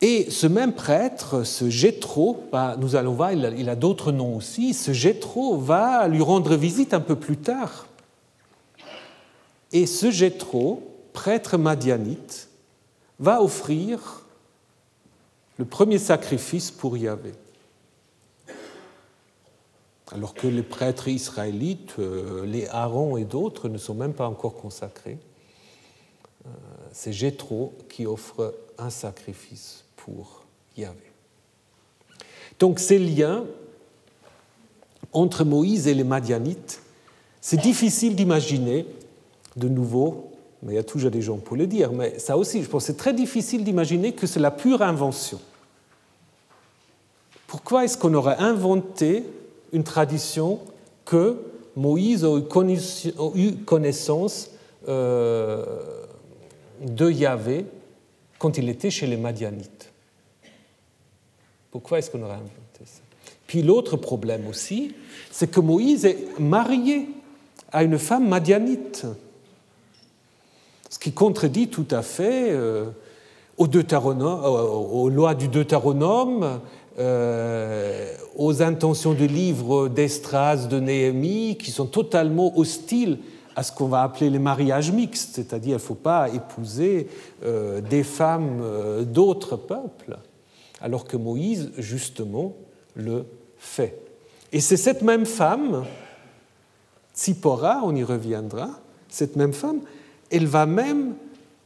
Et 0.00 0.30
ce 0.30 0.46
même 0.46 0.74
prêtre, 0.74 1.44
ce 1.44 1.68
Jétro, 1.68 2.44
bah, 2.50 2.76
nous 2.78 2.96
allons 2.96 3.12
voir, 3.12 3.32
il 3.32 3.68
a, 3.68 3.76
d'autres 3.76 4.12
noms 4.12 4.36
aussi, 4.36 4.72
ce 4.72 4.92
Jétro 4.92 5.58
va 5.58 6.08
lui 6.08 6.22
rendre 6.22 6.56
visite 6.56 6.94
un 6.94 7.00
peu 7.00 7.16
plus 7.16 7.36
tard. 7.36 7.86
Et 9.72 9.86
ce 9.86 10.10
Jétro, 10.10 10.82
prêtre 11.12 11.58
madianite, 11.58 12.48
va 13.18 13.42
offrir 13.42 14.24
le 15.58 15.66
premier 15.66 15.98
sacrifice 15.98 16.70
pour 16.70 16.96
Yahvé. 16.96 17.32
Alors 20.12 20.32
que 20.32 20.46
les 20.46 20.62
prêtres 20.62 21.08
israélites, 21.08 21.96
euh, 21.98 22.46
les 22.46 22.66
Aaron 22.68 23.18
et 23.18 23.24
d'autres 23.24 23.68
ne 23.68 23.76
sont 23.76 23.94
même 23.94 24.14
pas 24.14 24.26
encore 24.26 24.54
consacrés. 24.54 25.18
Euh, 26.46 26.48
c'est 26.90 27.12
Jéthro 27.12 27.74
qui 27.88 28.06
offre 28.06 28.54
un 28.78 28.90
sacrifice 28.90 29.84
pour 30.04 30.44
Yahvé. 30.76 30.96
Donc 32.58 32.78
ces 32.78 32.98
liens 32.98 33.44
entre 35.12 35.44
Moïse 35.44 35.86
et 35.88 35.94
les 35.94 36.04
Madianites, 36.04 36.82
c'est 37.40 37.60
difficile 37.60 38.14
d'imaginer 38.14 38.86
de 39.56 39.68
nouveau, 39.68 40.30
mais 40.62 40.74
il 40.74 40.76
y 40.76 40.78
a 40.78 40.84
toujours 40.84 41.10
des 41.10 41.22
gens 41.22 41.38
pour 41.38 41.56
le 41.56 41.66
dire, 41.66 41.92
mais 41.92 42.18
ça 42.18 42.36
aussi, 42.36 42.62
je 42.62 42.68
pense, 42.68 42.84
c'est 42.84 42.96
très 42.96 43.14
difficile 43.14 43.64
d'imaginer 43.64 44.12
que 44.12 44.26
c'est 44.26 44.40
la 44.40 44.50
pure 44.50 44.82
invention. 44.82 45.40
Pourquoi 47.46 47.84
est-ce 47.84 47.98
qu'on 47.98 48.14
aurait 48.14 48.36
inventé 48.36 49.24
une 49.72 49.82
tradition 49.82 50.60
que 51.04 51.36
Moïse 51.74 52.24
a 52.24 52.38
eu 53.34 53.52
connaissance 53.64 54.50
euh, 54.86 55.64
de 56.80 57.10
Yahvé 57.10 57.64
quand 58.38 58.56
il 58.58 58.68
était 58.68 58.90
chez 58.90 59.06
les 59.06 59.16
Madianites? 59.16 59.89
Pourquoi 61.70 61.98
est-ce 61.98 62.10
qu'on 62.10 62.22
aurait 62.22 62.34
inventé 62.34 62.84
ça? 62.84 63.00
Puis 63.46 63.62
l'autre 63.62 63.96
problème 63.96 64.46
aussi, 64.48 64.94
c'est 65.30 65.50
que 65.50 65.60
Moïse 65.60 66.04
est 66.04 66.38
marié 66.38 67.08
à 67.72 67.82
une 67.82 67.98
femme 67.98 68.28
madianite, 68.28 69.06
ce 70.88 70.98
qui 70.98 71.12
contredit 71.12 71.68
tout 71.68 71.86
à 71.90 72.02
fait 72.02 72.50
euh, 72.50 72.86
aux, 73.56 73.66
aux, 73.68 75.08
lois 75.08 75.34
du 75.34 75.48
Deutéronome 75.48 76.60
euh, 76.98 78.12
aux 78.36 78.62
intentions 78.62 79.12
du 79.12 79.26
livre 79.26 79.88
d'Estras, 79.88 80.66
de 80.66 80.80
Néhémie, 80.80 81.56
qui 81.56 81.70
sont 81.70 81.86
totalement 81.86 82.58
hostiles 82.58 83.18
à 83.56 83.62
ce 83.62 83.72
qu'on 83.72 83.86
va 83.86 84.02
appeler 84.02 84.30
les 84.30 84.38
mariages 84.38 84.92
mixtes, 84.92 85.34
c'est-à-dire 85.34 85.70
il 85.70 85.74
ne 85.74 85.78
faut 85.78 85.94
pas 85.94 86.28
épouser 86.28 87.08
euh, 87.44 87.80
des 87.80 88.02
femmes 88.02 88.60
euh, 88.62 89.02
d'autres 89.04 89.56
peuples, 89.56 90.18
alors 90.80 91.04
que 91.04 91.16
Moïse, 91.16 91.70
justement, 91.78 92.54
le 92.94 93.24
fait. 93.58 93.98
Et 94.52 94.60
c'est 94.60 94.76
cette 94.76 95.02
même 95.02 95.26
femme, 95.26 95.84
Tsipora, 97.14 97.82
on 97.84 97.94
y 97.94 98.02
reviendra, 98.02 98.80
cette 99.08 99.36
même 99.36 99.52
femme, 99.52 99.82
elle 100.30 100.46
va 100.46 100.66
même 100.66 101.14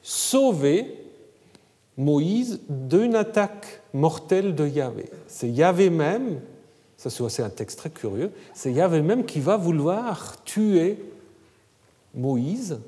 sauver 0.02 0.98
Moïse 1.96 2.60
d'une 2.68 3.14
attaque 3.14 3.82
mortelle 3.92 4.54
de 4.54 4.66
Yahvé. 4.66 5.10
C'est 5.26 5.48
Yahvé 5.48 5.90
même, 5.90 6.40
ça 6.96 7.10
c'est 7.10 7.42
un 7.42 7.50
texte 7.50 7.78
très 7.78 7.90
curieux, 7.90 8.32
c'est 8.52 8.72
Yahvé 8.72 9.02
même 9.02 9.24
qui 9.24 9.40
va 9.40 9.56
vouloir 9.56 10.42
tuer 10.44 10.98
Moïse 12.14 12.80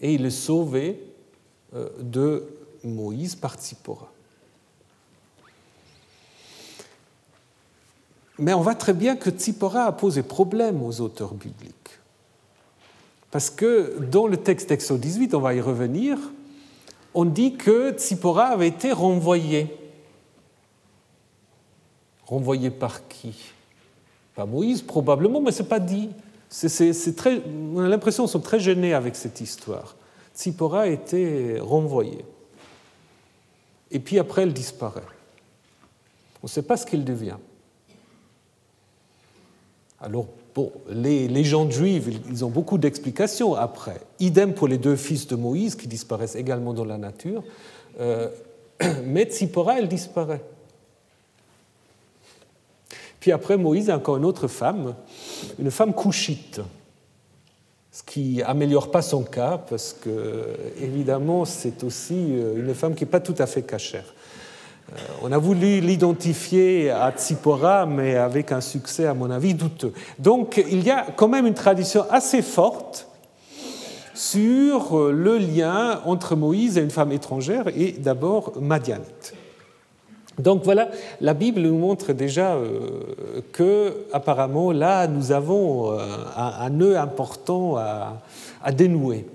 et 0.00 0.14
il 0.14 0.26
est 0.26 0.30
sauvé 0.30 1.00
euh, 1.74 1.88
de 2.00 2.44
Moïse 2.84 3.34
par 3.34 3.54
Tzipora. 3.54 4.10
Mais 8.38 8.52
on 8.52 8.60
voit 8.60 8.74
très 8.74 8.92
bien 8.92 9.16
que 9.16 9.30
Tzipora 9.30 9.84
a 9.84 9.92
posé 9.92 10.22
problème 10.22 10.82
aux 10.82 11.00
auteurs 11.00 11.34
bibliques. 11.34 11.72
Parce 13.30 13.50
que 13.50 13.98
dans 14.10 14.26
le 14.26 14.36
texte 14.36 14.68
d'Exode 14.68 15.00
18, 15.00 15.34
on 15.34 15.40
va 15.40 15.54
y 15.54 15.60
revenir, 15.60 16.18
on 17.14 17.24
dit 17.24 17.56
que 17.56 17.92
Tzipora 17.92 18.46
avait 18.46 18.68
été 18.68 18.92
renvoyé. 18.92 19.74
Renvoyé 22.26 22.70
par 22.70 23.08
qui? 23.08 23.52
Pas 24.34 24.46
Moïse, 24.46 24.82
probablement, 24.82 25.40
mais 25.40 25.52
ce 25.52 25.62
n'est 25.62 25.68
pas 25.68 25.80
dit. 25.80 26.10
très, 27.16 27.42
on 27.74 27.80
a 27.80 27.88
l'impression 27.88 28.24
qu'ils 28.24 28.32
sont 28.32 28.40
très 28.40 28.60
gênés 28.60 28.92
avec 28.92 29.16
cette 29.16 29.40
histoire. 29.40 29.96
Tzipora 30.34 30.82
a 30.82 30.86
été 30.88 31.58
renvoyée. 31.58 32.24
Et 33.90 33.98
puis 33.98 34.18
après, 34.18 34.42
elle 34.42 34.52
disparaît. 34.52 35.00
On 36.42 36.46
ne 36.46 36.48
sait 36.48 36.62
pas 36.62 36.76
ce 36.76 36.84
qu'elle 36.84 37.04
devient. 37.04 37.38
Alors, 40.00 40.26
Bon, 40.56 40.72
les 40.88 41.28
légendes 41.28 41.70
juives, 41.70 42.18
ils 42.30 42.42
ont 42.42 42.48
beaucoup 42.48 42.78
d'explications 42.78 43.54
après. 43.54 44.00
Idem 44.20 44.54
pour 44.54 44.68
les 44.68 44.78
deux 44.78 44.96
fils 44.96 45.26
de 45.26 45.36
Moïse 45.36 45.74
qui 45.74 45.86
disparaissent 45.86 46.34
également 46.34 46.72
dans 46.72 46.86
la 46.86 46.96
nature. 46.96 47.44
Euh, 48.00 48.30
mais 49.04 49.24
Tzipora, 49.24 49.78
elle 49.78 49.86
disparaît. 49.86 50.40
Puis 53.20 53.32
après, 53.32 53.58
Moïse 53.58 53.90
a 53.90 53.96
encore 53.96 54.16
une 54.16 54.24
autre 54.24 54.48
femme, 54.48 54.94
une 55.58 55.70
femme 55.70 55.92
couchite, 55.92 56.62
ce 57.92 58.02
qui 58.02 58.40
améliore 58.40 58.90
pas 58.90 59.02
son 59.02 59.24
cas 59.24 59.58
parce 59.58 59.92
que, 59.92 60.56
évidemment, 60.80 61.44
c'est 61.44 61.84
aussi 61.84 62.14
euh, 62.14 62.56
une 62.56 62.74
femme 62.74 62.94
qui 62.94 63.04
n'est 63.04 63.10
pas 63.10 63.20
tout 63.20 63.34
à 63.36 63.46
fait 63.46 63.60
cachère. 63.60 64.14
Euh, 64.92 64.98
on 65.22 65.32
a 65.32 65.38
voulu 65.38 65.80
l'identifier 65.80 66.90
à 66.90 67.10
Tsipora, 67.10 67.86
mais 67.86 68.16
avec 68.16 68.52
un 68.52 68.60
succès, 68.60 69.06
à 69.06 69.14
mon 69.14 69.30
avis, 69.30 69.54
douteux. 69.54 69.92
Donc 70.18 70.62
il 70.70 70.82
y 70.84 70.90
a 70.90 71.06
quand 71.16 71.28
même 71.28 71.46
une 71.46 71.54
tradition 71.54 72.04
assez 72.10 72.42
forte 72.42 73.08
sur 74.14 74.96
euh, 74.96 75.12
le 75.12 75.38
lien 75.38 76.00
entre 76.04 76.36
Moïse 76.36 76.78
et 76.78 76.82
une 76.82 76.90
femme 76.90 77.12
étrangère, 77.12 77.64
et 77.76 77.92
d'abord 77.92 78.52
Madianite. 78.60 79.34
Donc 80.38 80.62
voilà, 80.64 80.90
la 81.20 81.34
Bible 81.34 81.62
nous 81.62 81.78
montre 81.78 82.12
déjà 82.12 82.54
euh, 82.54 83.40
que, 83.52 84.04
apparemment, 84.12 84.70
là, 84.70 85.08
nous 85.08 85.32
avons 85.32 85.98
un, 86.36 86.70
nœud 86.70 86.98
important 86.98 87.76
à, 87.76 88.22
à 88.62 88.70
dénouer. 88.70 89.26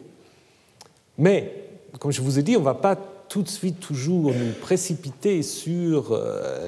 Mais, 1.17 1.51
comme 1.99 2.11
je 2.11 2.21
vous 2.21 2.37
ai 2.37 2.43
dit, 2.43 2.55
on 2.55 2.59
ne 2.59 2.65
va 2.65 2.75
pas 2.75 2.95
tout 3.31 3.43
de 3.43 3.47
suite 3.47 3.79
toujours 3.79 4.33
nous 4.33 4.51
précipiter 4.59 5.41
sur 5.41 6.11
euh, 6.11 6.67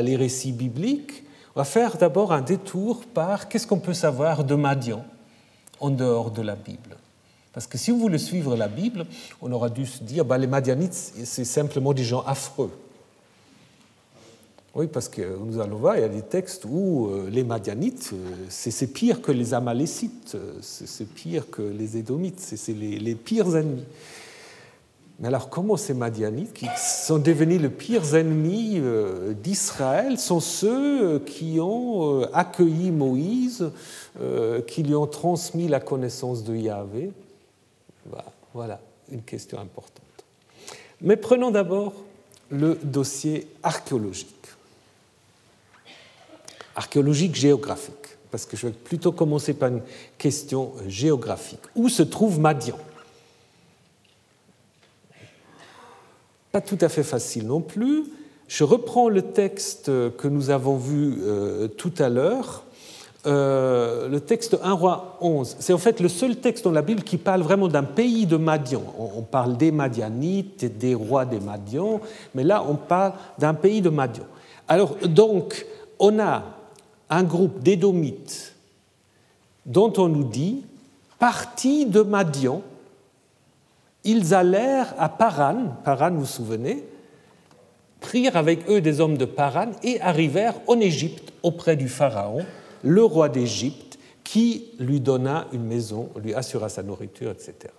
les 0.00 0.16
récits 0.16 0.52
bibliques, 0.52 1.22
on 1.54 1.60
va 1.60 1.64
faire 1.64 1.98
d'abord 1.98 2.32
un 2.32 2.40
détour 2.40 3.04
par 3.04 3.46
qu'est-ce 3.46 3.66
qu'on 3.66 3.78
peut 3.78 3.92
savoir 3.92 4.42
de 4.42 4.54
Madian 4.54 5.04
en 5.80 5.90
dehors 5.90 6.30
de 6.30 6.40
la 6.40 6.54
Bible. 6.54 6.96
Parce 7.52 7.66
que 7.66 7.76
si 7.76 7.90
vous 7.90 7.98
voulez 7.98 8.16
suivre 8.16 8.56
la 8.56 8.68
Bible, 8.68 9.04
on 9.42 9.52
aura 9.52 9.68
dû 9.68 9.84
se 9.84 10.02
dire 10.02 10.24
bah, 10.24 10.38
les 10.38 10.46
Madianites, 10.46 10.94
c'est 10.94 11.44
simplement 11.44 11.92
des 11.92 12.04
gens 12.04 12.22
affreux. 12.22 12.70
Oui, 14.74 14.86
parce 14.86 15.10
que 15.10 15.36
nous 15.44 15.60
allons 15.60 15.76
voir, 15.76 15.96
il 15.96 16.00
y 16.00 16.04
a 16.04 16.08
des 16.08 16.22
textes 16.22 16.64
où 16.64 17.08
euh, 17.08 17.28
les 17.28 17.44
Madianites, 17.44 18.12
euh, 18.14 18.46
c'est 18.48 18.94
pire 18.94 19.20
que 19.20 19.32
les 19.32 19.52
Amalécites, 19.52 20.38
c'est 20.62 21.08
pire 21.12 21.50
que 21.50 21.60
les 21.60 21.98
Édomites, 21.98 22.40
c'est 22.40 22.72
les 22.72 23.14
pires 23.14 23.54
ennemis. 23.54 23.84
Mais 25.18 25.28
alors 25.28 25.50
comment 25.50 25.76
ces 25.76 25.94
Madianites, 25.94 26.52
qui 26.52 26.66
sont 26.76 27.18
devenus 27.18 27.60
les 27.60 27.68
pires 27.68 28.14
ennemis 28.14 28.78
euh, 28.78 29.32
d'Israël, 29.32 30.16
sont 30.16 30.38
ceux 30.38 31.16
euh, 31.16 31.18
qui 31.18 31.58
ont 31.60 32.20
euh, 32.20 32.30
accueilli 32.32 32.90
Moïse, 32.90 33.70
qui 34.66 34.82
lui 34.82 34.96
ont 34.96 35.06
transmis 35.06 35.68
la 35.68 35.78
connaissance 35.78 36.42
de 36.42 36.56
Yahvé? 36.56 37.12
Voilà 38.52 38.80
une 39.12 39.22
question 39.22 39.60
importante. 39.60 40.02
Mais 41.00 41.16
prenons 41.16 41.52
d'abord 41.52 41.92
le 42.50 42.74
dossier 42.82 43.46
archéologique. 43.62 44.34
Archéologique 46.74 47.36
géographique, 47.36 48.16
parce 48.32 48.44
que 48.44 48.56
je 48.56 48.66
vais 48.66 48.72
plutôt 48.72 49.12
commencer 49.12 49.54
par 49.54 49.68
une 49.68 49.82
question 50.16 50.72
géographique. 50.88 51.62
Où 51.76 51.88
se 51.88 52.02
trouve 52.02 52.40
Madian? 52.40 52.78
Pas 56.52 56.60
tout 56.60 56.78
à 56.80 56.88
fait 56.88 57.02
facile 57.02 57.46
non 57.46 57.60
plus. 57.60 58.04
Je 58.48 58.64
reprends 58.64 59.08
le 59.08 59.22
texte 59.22 59.86
que 60.16 60.28
nous 60.28 60.48
avons 60.48 60.76
vu 60.76 61.18
euh, 61.20 61.68
tout 61.68 61.92
à 61.98 62.08
l'heure, 62.08 62.64
euh, 63.26 64.08
le 64.08 64.20
texte 64.20 64.56
1 64.62 64.72
roi 64.72 65.18
11. 65.20 65.56
C'est 65.58 65.74
en 65.74 65.78
fait 65.78 66.00
le 66.00 66.08
seul 66.08 66.36
texte 66.36 66.64
dans 66.64 66.72
la 66.72 66.80
Bible 66.80 67.02
qui 67.02 67.18
parle 67.18 67.42
vraiment 67.42 67.68
d'un 67.68 67.82
pays 67.82 68.24
de 68.24 68.38
Madian. 68.38 68.82
On, 68.98 69.22
parle 69.22 69.58
des 69.58 69.70
Madianites, 69.70 70.78
des 70.78 70.94
rois 70.94 71.26
des 71.26 71.40
Madians, 71.40 72.00
mais 72.34 72.44
là 72.44 72.64
on 72.66 72.76
parle 72.76 73.12
d'un 73.38 73.52
pays 73.52 73.82
de 73.82 73.90
Madian. 73.90 74.24
Alors 74.66 74.94
donc, 75.02 75.66
on 75.98 76.18
a 76.18 76.42
un 77.10 77.22
groupe 77.22 77.62
d'édomites 77.62 78.54
dont 79.66 79.92
on 79.98 80.08
nous 80.08 80.24
dit 80.24 80.64
parti 81.18 81.84
de 81.84 82.00
Madian 82.00 82.62
ils 84.04 84.34
allèrent 84.34 84.94
à 84.98 85.08
Paran, 85.08 85.76
Paran, 85.84 86.10
vous 86.12 86.20
vous 86.20 86.26
souvenez, 86.26 86.84
prirent 88.00 88.36
avec 88.36 88.68
eux 88.70 88.80
des 88.80 89.00
hommes 89.00 89.18
de 89.18 89.24
Paran 89.24 89.72
et 89.82 90.00
arrivèrent 90.00 90.54
en 90.66 90.78
Égypte 90.80 91.32
auprès 91.42 91.76
du 91.76 91.88
Pharaon, 91.88 92.44
le 92.82 93.02
roi 93.02 93.28
d'Égypte, 93.28 93.98
qui 94.22 94.66
lui 94.78 95.00
donna 95.00 95.46
une 95.52 95.64
maison, 95.64 96.10
lui 96.22 96.34
assura 96.34 96.68
sa 96.68 96.82
nourriture, 96.82 97.30
etc. 97.30 97.72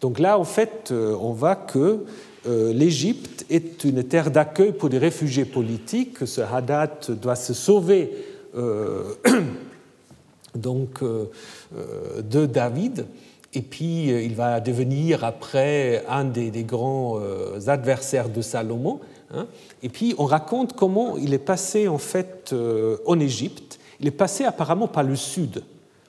Donc 0.00 0.18
là, 0.18 0.38
en 0.38 0.44
fait, 0.44 0.90
euh, 0.92 1.14
on 1.20 1.32
voit 1.32 1.56
que 1.56 2.04
l'Égypte 2.46 3.44
est 3.50 3.84
une 3.84 4.02
terre 4.02 4.30
d'accueil 4.30 4.72
pour 4.72 4.88
des 4.88 4.96
réfugiés 4.96 5.44
politiques. 5.44 6.26
Ce 6.26 6.40
Hadad 6.40 6.90
doit 7.20 7.36
se 7.36 7.52
sauver 7.52 8.14
donc, 10.54 11.02
de 11.02 12.46
David 12.46 13.04
et 13.52 13.62
puis, 13.62 14.12
euh, 14.12 14.22
il 14.22 14.34
va 14.34 14.60
devenir 14.60 15.24
après 15.24 16.04
un 16.08 16.24
des, 16.24 16.50
grands 16.62 17.18
euh, 17.18 17.58
adversaires 17.66 18.28
de 18.28 18.42
Salomon. 18.42 19.00
Hein. 19.34 19.46
Et 19.82 19.88
puis, 19.88 20.14
on 20.18 20.24
raconte 20.24 20.74
comment 20.74 21.16
il 21.16 21.34
est 21.34 21.38
passé 21.38 21.88
en 21.88 21.98
fait 21.98 22.50
euh, 22.52 22.98
en 23.06 23.18
Égypte. 23.18 23.80
Il 23.98 24.06
est 24.06 24.12
passé 24.12 24.44
apparemment 24.44 24.86
par 24.86 25.02
le 25.02 25.16
sud 25.16 25.64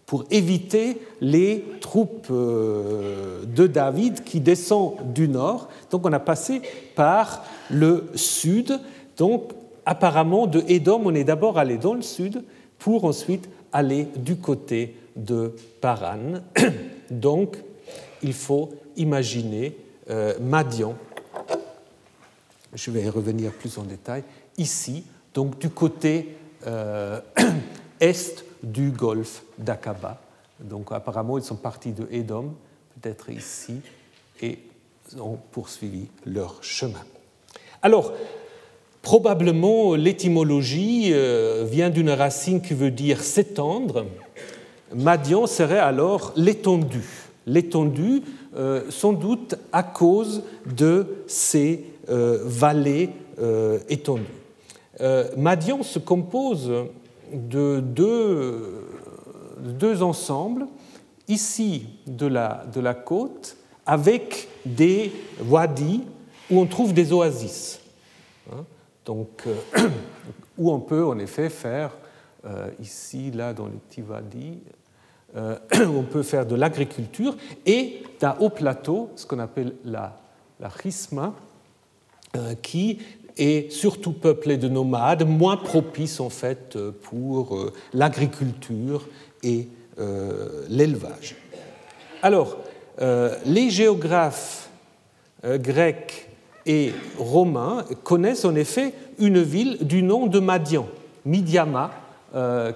pour 0.06 0.26
éviter 0.30 0.98
les 1.22 1.64
troupes 1.80 2.32
de 2.32 3.68
David 3.68 4.26
qui 4.26 4.42
descendent 4.42 5.14
du 5.14 5.30
nord. 5.30 5.70
Donc, 5.90 6.06
on 6.06 6.12
a 6.12 6.20
passé 6.20 6.62
par 6.96 7.46
le 7.70 8.10
sud. 8.16 8.78
Donc, 9.18 9.52
apparemment, 9.86 10.48
de 10.48 10.64
Édom, 10.68 11.04
on 11.06 11.16
est 11.16 11.24
d'abord 11.24 11.58
allé 11.58 11.78
dans 11.78 11.94
le 11.94 12.02
sud 12.02 12.44
pour 12.78 13.06
ensuite 13.06 13.48
aller 13.72 14.08
du 14.18 14.36
côté 14.36 14.96
de 15.16 15.56
Paran. 15.80 16.42
Donc, 17.12 17.58
il 18.24 18.34
faut 18.34 18.72
imaginer 18.96 19.76
euh, 20.10 20.34
Madian, 20.40 20.96
je 22.74 22.90
vais 22.90 23.04
y 23.04 23.10
revenir 23.10 23.52
plus 23.52 23.78
en 23.78 23.84
détail, 23.84 24.24
ici, 24.58 25.04
donc 25.34 25.60
du 25.60 25.70
côté 25.70 26.36
euh, 26.66 27.20
est 28.00 28.46
du 28.64 28.92
golfe 28.92 29.44
d'Aqaba. 29.58 30.22
Donc 30.60 30.92
apparemment, 30.92 31.38
ils 31.38 31.44
sont 31.44 31.56
partis 31.56 31.92
de 31.92 32.08
Édom, 32.12 32.54
peut-être 33.00 33.30
ici, 33.30 33.82
et 34.42 34.60
ont 35.20 35.38
poursuivi 35.52 36.08
leur 36.26 36.64
chemin. 36.64 37.04
Alors, 37.82 38.14
probablement, 39.02 39.96
l'étymologie 39.96 41.10
euh, 41.12 41.66
vient 41.70 41.90
d'une 41.90 42.12
racine 42.12 42.62
qui 42.62 42.74
veut 42.74 42.92
dire 42.92 43.22
s'étendre, 43.22 44.06
Madian 44.96 45.48
serait 45.48 45.80
alors 45.80 46.34
l'étendue. 46.36 47.30
L'étendue, 47.48 48.22
euh, 48.56 48.84
sans 48.90 49.14
doute 49.14 49.56
à 49.72 49.84
cause 49.84 50.44
de 50.66 51.24
ces 51.28 51.86
euh, 52.10 52.40
vallées 52.44 53.10
euh, 53.40 53.80
étendues. 53.90 54.26
Madian 55.36 55.82
se 55.82 55.98
compose 55.98 56.72
de 57.34 57.80
deux, 57.80 58.86
deux, 59.58 60.04
ensembles, 60.04 60.68
ici 61.28 61.88
de 62.06 62.28
la, 62.28 62.66
de 62.72 62.80
la 62.80 62.94
côte, 62.94 63.58
avec 63.88 64.48
des 64.64 65.12
wadis 65.50 66.04
où 66.52 66.60
on 66.60 66.68
trouve 66.68 66.94
des 66.94 67.12
oasis. 67.14 67.80
Hein, 68.52 68.64
donc, 69.04 69.48
où 70.60 70.72
on 70.72 70.80
peut 70.80 71.04
en 71.04 71.18
effet 71.18 71.50
faire, 71.50 71.98
ici, 72.80 73.32
là, 73.32 73.54
dans 73.54 73.66
les 73.66 73.78
petits 73.90 74.04
wadis, 74.04 74.60
euh, 75.36 75.58
on 75.88 76.04
peut 76.04 76.24
faire 76.24 76.46
de 76.46 76.56
l'agriculture, 76.56 77.36
et 77.66 78.04
d'un 78.20 78.36
haut 78.40 78.50
plateau, 78.50 79.10
ce 79.16 79.26
qu'on 79.26 79.40
appelle 79.40 79.74
la, 79.86 80.20
la 80.60 80.70
euh, 82.36 82.54
qui 82.62 83.00
est 83.38 83.72
surtout 83.72 84.12
peuplé 84.12 84.58
de 84.58 84.68
nomades, 84.68 85.26
moins 85.26 85.58
propice 85.58 86.20
en 86.20 86.30
fait 86.30 86.78
pour 87.04 87.56
euh, 87.58 87.74
l'agriculture 87.94 89.08
et 89.44 89.68
l'élevage. 90.68 91.36
Alors, 92.24 92.58
les 93.00 93.70
géographes 93.70 94.70
grecs 95.44 96.28
et 96.66 96.92
romains 97.20 97.86
connaissent 98.04 98.46
en 98.46 98.56
effet 98.56 98.94
une 99.20 99.44
ville 99.44 99.78
du 99.82 100.02
nom 100.02 100.26
de 100.26 100.40
Madian, 100.40 100.88
Midiama, 101.26 101.92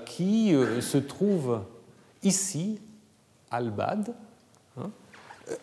qui 0.05 0.53
se 0.81 0.97
trouve 0.99 1.61
ici 2.25 2.79
Albad, 3.51 4.13
hein, 4.77 4.89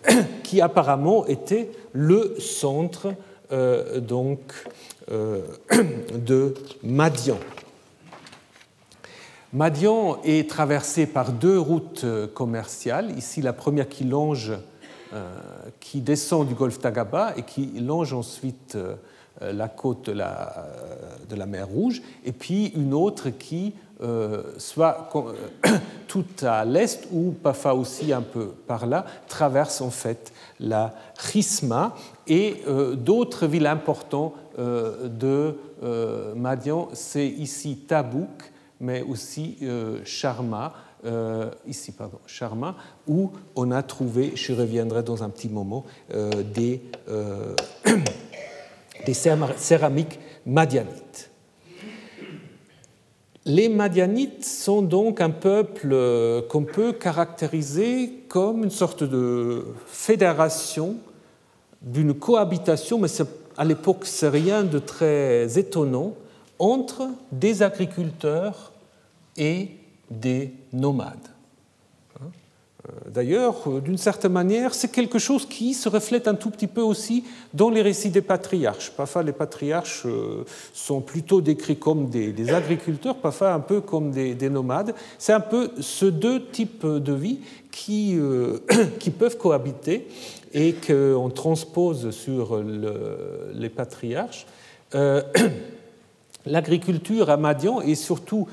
qui 0.43 0.61
apparemment 0.61 1.27
était 1.27 1.71
le 1.93 2.37
centre 2.39 3.15
euh, 3.53 4.01
donc, 4.01 4.41
euh, 5.11 5.43
de 6.15 6.55
Madian. 6.83 7.39
Madian 9.53 10.19
est 10.25 10.49
traversé 10.49 11.07
par 11.07 11.33
deux 11.33 11.59
routes 11.59 12.07
commerciales. 12.33 13.17
Ici, 13.19 13.43
la 13.43 13.53
première 13.53 13.91
qui 13.91 14.05
longe, 14.05 14.53
euh, 15.13 15.29
qui 15.81 16.01
descend 16.01 16.49
du 16.49 16.55
golfe 16.55 16.81
d'Agaba 16.81 17.35
et 17.37 17.43
qui 17.43 17.67
longe 17.79 18.15
ensuite 18.15 18.79
la 19.41 19.69
côte 19.69 20.07
de 20.07 20.13
la, 20.13 20.69
de 21.29 21.37
la 21.37 21.45
mer 21.45 21.67
Rouge, 21.69 22.01
et 22.25 22.33
puis 22.33 22.69
une 22.69 22.95
autre 22.95 23.29
qui 23.29 23.75
soit 24.59 25.11
euh, 25.15 25.33
tout 26.09 26.25
à 26.43 26.65
l'est 26.65 27.07
ou 27.13 27.33
parfois 27.33 27.75
aussi 27.75 28.13
un 28.13 28.23
peu 28.23 28.49
par 28.67 28.87
là, 28.87 29.05
traverse 29.29 29.81
en 29.81 29.91
fait 29.91 30.33
la 30.61 30.95
Chisma 31.19 31.95
et 32.27 32.63
euh, 32.67 32.95
d'autres 32.95 33.47
villes 33.47 33.67
importantes 33.67 34.35
de 34.59 35.57
Madian, 36.37 36.91
c'est 36.93 37.27
ici 37.27 37.87
Tabouk, 37.89 38.53
mais 38.81 39.01
aussi 39.01 39.57
Sharma, 40.05 40.75
ici 41.67 41.93
pardon, 41.93 42.19
Sharma, 42.27 42.77
où 43.09 43.31
on 43.57 43.71
a 43.71 43.83
trouvé, 43.83 44.33
je 44.35 44.53
reviendrai 44.53 45.03
dans 45.03 45.25
un 45.25 45.31
petit 45.31 45.49
moment, 45.49 45.87
des, 46.55 46.83
des 49.07 49.15
céramiques 49.15 50.21
madianites. 50.45 51.32
Les 53.45 53.69
Madianites 53.69 54.45
sont 54.45 54.83
donc 54.83 55.21
un 55.21 55.31
peuple 55.31 55.89
euh, 55.91 56.43
qu'on 56.43 56.63
peut 56.63 56.93
caractériser 56.93 58.25
comme 58.29 58.63
une 58.63 58.71
sorte 58.71 59.03
de 59.03 59.65
fédération 59.87 60.97
d'une 61.81 62.15
cohabitation, 62.15 62.99
mais 62.99 63.09
à 63.57 63.65
l'époque 63.65 64.05
c'est 64.05 64.29
rien 64.29 64.63
de 64.63 64.79
très 64.79 65.59
étonnant, 65.59 66.15
entre 66.61 67.09
des 67.33 67.65
agriculteurs 67.65 68.71
et 69.37 69.71
des 70.09 70.55
nomades. 70.73 71.32
Euh, 72.89 72.93
d'ailleurs, 73.09 73.69
euh, 73.69 73.81
d'une 73.81 73.99
certaine 73.99 74.33
manière, 74.33 74.75
c'est 74.75 74.91
quelque 74.91 75.21
chose 75.21 75.47
qui 75.47 75.73
se 75.73 75.89
reflète 75.89 76.27
un 76.27 76.35
tout 76.35 76.51
petit 76.51 76.67
peu 76.67 76.81
aussi 76.81 77.25
dans 77.55 77.71
les 77.71 77.81
récits 77.81 78.11
des 78.11 78.23
patriarches. 78.23 78.91
Parfois, 78.91 79.23
les 79.23 79.33
patriarches 79.33 80.03
euh, 80.05 80.45
sont 80.73 81.01
plutôt 81.01 81.41
décrits 81.41 81.77
comme 81.77 82.09
des, 82.09 82.53
agriculteurs, 82.53 83.17
parfois 83.17 83.53
un 83.53 83.61
peu 83.61 83.81
comme 83.81 84.11
des, 84.11 84.51
nomades. 84.51 84.95
C'est 85.19 85.33
un 85.33 85.41
peu 85.41 85.71
ces 85.81 86.11
deux 86.11 86.45
types 86.47 86.85
de 86.85 87.13
vie 87.13 87.39
qui, 87.71 88.19
qui 88.99 89.11
peuvent 89.11 89.39
cohabiter 89.39 90.09
et 90.53 90.75
qu'on 90.75 91.31
transpose 91.31 92.11
sur 92.11 92.63
les 93.55 93.69
patriarches. 93.69 94.47
L'agriculture 96.45 97.31
à 97.31 97.37
Madian 97.37 97.81
est 97.81 97.95
surtout 97.95 98.49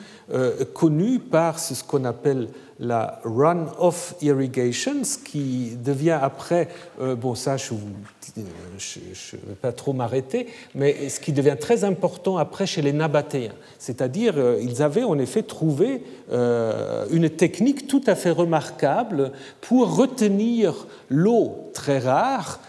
connue 0.74 1.20
par 1.20 1.60
ce 1.60 1.84
qu'on 1.84 2.06
appelle 2.06 2.48
la 2.80 3.20
run-off 3.24 4.16
irrigation, 4.22 5.04
ce 5.04 5.18
qui 5.18 5.76
devient 5.84 6.18
après, 6.22 6.70
euh, 7.02 7.16
bon 7.16 7.36
ça 7.36 7.58
je 7.58 7.74
ne 7.74 9.50
vais 9.50 9.56
pas 9.62 9.72
trop 9.72 9.94
m'arrêter, 9.94 10.48
mais 10.76 11.10
ce 11.10 11.20
qui 11.20 11.34
devient 11.34 11.58
très 11.60 11.84
important 11.84 12.38
après 12.38 12.66
chez 12.66 12.82
les 12.82 12.94
Nabatéens. 12.94 13.54
C'est-à-dire, 13.78 14.36
euh, 14.38 14.60
ils 14.62 14.82
avaient 14.82 15.04
en 15.04 15.18
effet 15.20 15.44
trouvé 15.44 16.04
euh, 16.32 17.06
une 17.12 17.30
technique 17.30 17.88
tout 17.88 18.04
à 18.08 18.16
fait 18.16 18.32
remarquable 18.32 19.32
pour 19.62 19.96
retenir 19.96 20.88
l'eau 21.10 21.70
très 21.74 22.00
rare 22.00 22.60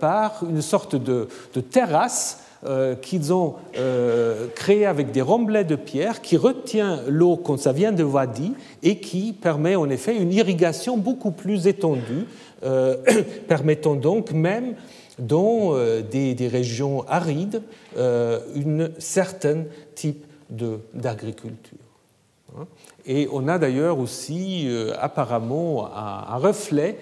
par 0.00 0.42
une 0.46 0.60
sorte 0.60 0.96
de, 0.96 1.28
terrasse 1.70 2.40
euh, 2.40 2.45
qu'ils 3.02 3.32
ont 3.32 3.54
euh, 3.76 4.48
créé 4.54 4.86
avec 4.86 5.12
des 5.12 5.22
remblais 5.22 5.64
de 5.64 5.76
pierre 5.76 6.22
qui 6.22 6.36
retient 6.36 7.00
l'eau 7.06 7.36
quand 7.36 7.58
ça 7.58 7.72
vient 7.72 7.92
de 7.92 8.02
wadi 8.02 8.54
et 8.82 8.98
qui 8.98 9.32
permet 9.32 9.76
en 9.76 9.88
effet 9.90 10.16
une 10.16 10.32
irrigation 10.32 10.96
beaucoup 10.96 11.30
plus 11.30 11.66
étendue, 11.66 12.26
euh, 12.64 12.96
permettant 13.48 13.94
donc 13.94 14.32
même 14.32 14.74
dans 15.18 15.74
des, 16.10 16.48
régions 16.50 17.04
arides 17.08 17.62
un 17.96 18.40
certain 18.98 19.64
type 19.94 20.26
d'agriculture. 20.50 21.78
Hein. 22.58 22.66
Et 23.06 23.26
on 23.32 23.48
a 23.48 23.58
d'ailleurs 23.58 23.98
aussi 23.98 24.68
apparemment 25.00 25.88
un 25.94 26.36
reflet 26.36 26.98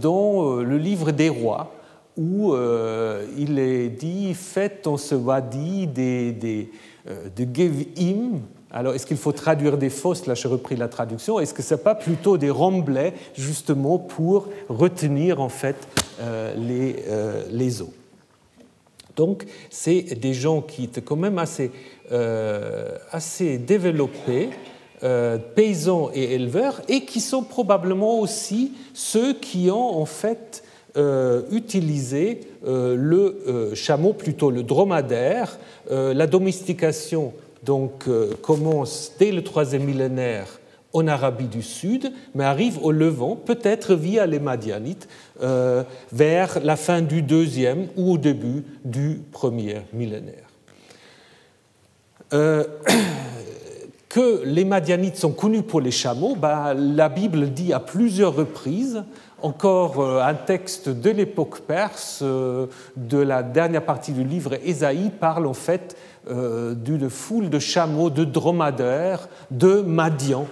dans 0.00 0.56
le 0.56 0.78
livre 0.78 1.10
des 1.10 1.28
rois, 1.28 1.74
où 2.20 2.52
euh, 2.52 3.24
il 3.38 3.58
est 3.58 3.88
dit 3.88 4.34
faites 4.34 4.86
en 4.86 4.98
ce 4.98 5.14
wadi 5.14 5.86
des, 5.86 6.32
des, 6.32 6.70
euh, 7.08 7.28
de. 7.34 7.46
Alors, 8.70 8.94
est-ce 8.94 9.06
qu'il 9.06 9.16
faut 9.16 9.32
traduire 9.32 9.78
des 9.78 9.88
fosses? 9.88 10.26
Là, 10.26 10.34
j'ai 10.34 10.46
repris 10.46 10.76
la 10.76 10.88
traduction. 10.88 11.40
Est-ce 11.40 11.54
que 11.54 11.62
ce 11.62 11.74
n'est 11.74 11.80
pas 11.80 11.94
plutôt 11.94 12.36
des 12.36 12.50
remblais, 12.50 13.14
justement, 13.34 13.98
pour 13.98 14.48
retenir, 14.68 15.40
en 15.40 15.48
fait, 15.48 15.76
euh, 16.20 16.54
les, 16.56 16.96
les, 17.50 17.82
eaux? 17.82 17.92
Donc, 19.16 19.46
c'est 19.70 20.02
des 20.20 20.34
gens 20.34 20.60
qui 20.60 20.84
étaient 20.84 21.00
quand 21.00 21.16
même 21.16 21.38
assez, 21.38 21.72
assez 23.10 23.58
développés, 23.58 24.50
paysans 25.56 26.10
et 26.14 26.34
éleveurs, 26.34 26.80
et 26.86 27.04
qui 27.04 27.20
sont 27.20 27.42
probablement 27.42 28.20
aussi 28.20 28.72
ceux 28.92 29.34
qui 29.34 29.68
ont 29.70 30.00
en 30.00 30.06
fait 30.06 30.62
utilisé 31.52 32.40
le 32.64 33.72
chameau, 33.74 34.12
plutôt 34.12 34.50
le 34.50 34.62
dromadaire. 34.62 35.58
la 35.90 36.26
domestication 36.26 37.32
donc, 37.64 38.04
commence 38.42 39.12
dès 39.18 39.32
le 39.32 39.42
troisième 39.44 39.84
millénaire 39.84 40.60
en 40.92 41.06
Arabie 41.06 41.46
du 41.46 41.62
Sud, 41.62 42.12
mais 42.34 42.44
arrive 42.44 42.78
au 42.82 42.92
Levant, 42.92 43.36
peut-être 43.36 43.94
via 43.94 44.26
les 44.26 44.40
Madianites, 44.40 45.08
euh, 45.42 45.84
vers 46.12 46.60
la 46.62 46.76
fin 46.76 47.00
du 47.00 47.22
deuxième 47.22 47.86
ou 47.96 48.12
au 48.12 48.18
début 48.18 48.64
du 48.84 49.20
premier 49.30 49.82
millénaire. 49.92 50.46
Euh, 52.32 52.64
que 54.08 54.42
les 54.44 54.64
Madianites 54.64 55.16
sont 55.16 55.32
connus 55.32 55.62
pour 55.62 55.80
les 55.80 55.92
chameaux, 55.92 56.34
bah, 56.34 56.74
la 56.74 57.08
Bible 57.08 57.50
dit 57.50 57.72
à 57.72 57.78
plusieurs 57.78 58.34
reprises, 58.34 59.04
encore 59.42 60.00
euh, 60.00 60.22
un 60.22 60.34
texte 60.34 60.88
de 60.88 61.10
l'époque 61.10 61.60
perse, 61.60 62.22
de 62.22 63.18
la 63.18 63.42
dernière 63.42 63.84
partie 63.84 64.12
du 64.12 64.24
livre 64.24 64.54
Ésaïe, 64.64 65.10
parle 65.10 65.46
en 65.46 65.54
fait 65.54 65.96
d'une 66.28 67.08
foule 67.08 67.48
de 67.48 67.58
chameaux, 67.58 68.10
de 68.10 68.24
dromadaires, 68.24 69.28
de 69.50 69.80
Madian, 69.80 70.46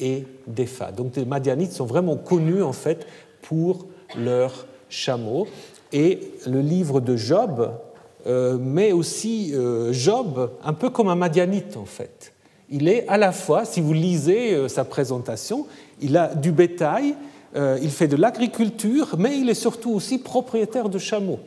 et 0.00 0.24
d'Epha. 0.46 0.90
Donc 0.90 1.16
les 1.16 1.24
Madianites 1.24 1.72
sont 1.72 1.84
vraiment 1.84 2.16
connus 2.16 2.62
en 2.62 2.72
fait 2.72 3.06
pour 3.42 3.86
leurs 4.16 4.66
chameaux. 4.88 5.46
Et 5.92 6.32
le 6.46 6.60
livre 6.60 7.00
de 7.00 7.16
Job 7.16 7.72
euh, 8.26 8.58
met 8.58 8.92
aussi 8.92 9.52
euh, 9.54 9.92
Job 9.92 10.50
un 10.64 10.72
peu 10.72 10.90
comme 10.90 11.08
un 11.08 11.16
Madianite 11.16 11.76
en 11.76 11.84
fait. 11.84 12.32
Il 12.70 12.88
est 12.88 13.06
à 13.08 13.18
la 13.18 13.32
fois, 13.32 13.64
si 13.64 13.80
vous 13.80 13.92
lisez 13.92 14.54
euh, 14.54 14.68
sa 14.68 14.84
présentation, 14.84 15.66
il 16.00 16.16
a 16.16 16.34
du 16.34 16.52
bétail, 16.52 17.14
il 17.54 17.90
fait 17.90 18.08
de 18.08 18.16
l'agriculture, 18.16 19.16
mais 19.18 19.38
il 19.38 19.48
est 19.50 19.54
surtout 19.54 19.90
aussi 19.90 20.18
propriétaire 20.18 20.88
de 20.88 20.98
chameaux. 20.98 21.40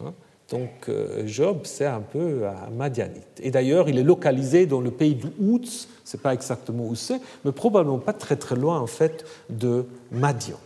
Hein. 0.00 0.12
Donc 0.52 0.88
euh, 0.88 1.26
Job, 1.26 1.60
c'est 1.64 1.86
un 1.86 2.00
peu 2.00 2.42
un 2.46 2.70
Madianite. 2.70 3.40
Et 3.42 3.50
d'ailleurs, 3.50 3.88
il 3.88 3.98
est 3.98 4.02
localisé 4.02 4.66
dans 4.66 4.82
le 4.82 4.90
pays 4.90 5.14
du 5.14 5.28
Houts, 5.40 5.86
ce 6.04 6.16
n'est 6.16 6.22
pas 6.22 6.34
exactement 6.34 6.86
où 6.86 6.94
c'est, 6.94 7.20
mais 7.44 7.52
probablement 7.52 7.98
pas 7.98 8.12
très 8.12 8.36
très 8.36 8.54
loin 8.54 8.78
en 8.78 8.86
fait 8.86 9.24
de 9.48 9.86
Madian. 10.10 10.58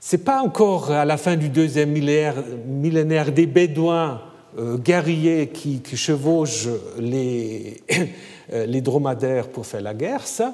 Ce 0.00 0.16
n'est 0.16 0.22
pas 0.22 0.42
encore 0.42 0.90
à 0.90 1.04
la 1.04 1.16
fin 1.16 1.36
du 1.36 1.48
deuxième 1.48 1.90
millénaire, 1.92 3.30
des 3.30 3.46
Bédouins 3.46 4.20
euh, 4.58 4.78
guerriers 4.78 5.50
qui, 5.50 5.80
chevauchent 5.94 6.66
les, 6.98 7.82
les, 8.52 8.80
dromadaires 8.80 9.48
pour 9.48 9.66
faire 9.66 9.80
la 9.80 9.94
guerre, 9.94 10.26
ça, 10.26 10.52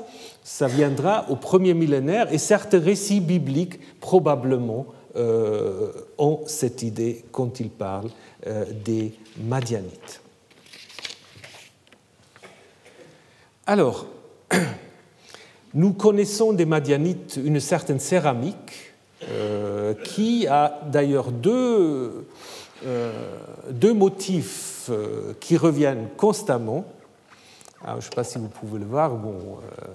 viendra 0.68 1.26
au 1.28 1.36
premier 1.36 1.74
millénaire 1.74 2.32
et 2.32 2.38
certains 2.38 2.80
récits 2.80 3.20
bibliques 3.20 3.78
probablement 4.00 4.86
euh, 5.18 5.90
ont 6.16 6.42
cette 6.46 6.82
idée 6.82 7.24
quand 7.32 7.58
ils 7.58 7.70
parlent 7.70 8.10
euh, 8.46 8.64
des 8.84 9.14
Madianites. 9.38 10.20
Alors, 13.66 14.06
nous 15.74 15.92
connaissons 15.94 16.52
des 16.52 16.66
Madianites 16.66 17.40
une 17.42 17.58
certaine 17.58 17.98
céramique 17.98 18.92
euh, 19.24 19.94
qui 20.04 20.46
a 20.46 20.82
d'ailleurs 20.86 21.32
deux 21.32 22.26
motifs 23.82 24.90
qui 25.40 25.56
reviennent 25.56 26.08
constamment. 26.16 26.84
Je 27.86 27.94
ne 27.94 28.00
sais 28.00 28.10
pas 28.10 28.24
si 28.24 28.38
vous 28.38 28.48
pouvez 28.48 28.78
le 28.78 28.86
voir. 28.86 29.14
Bon, 29.14 29.34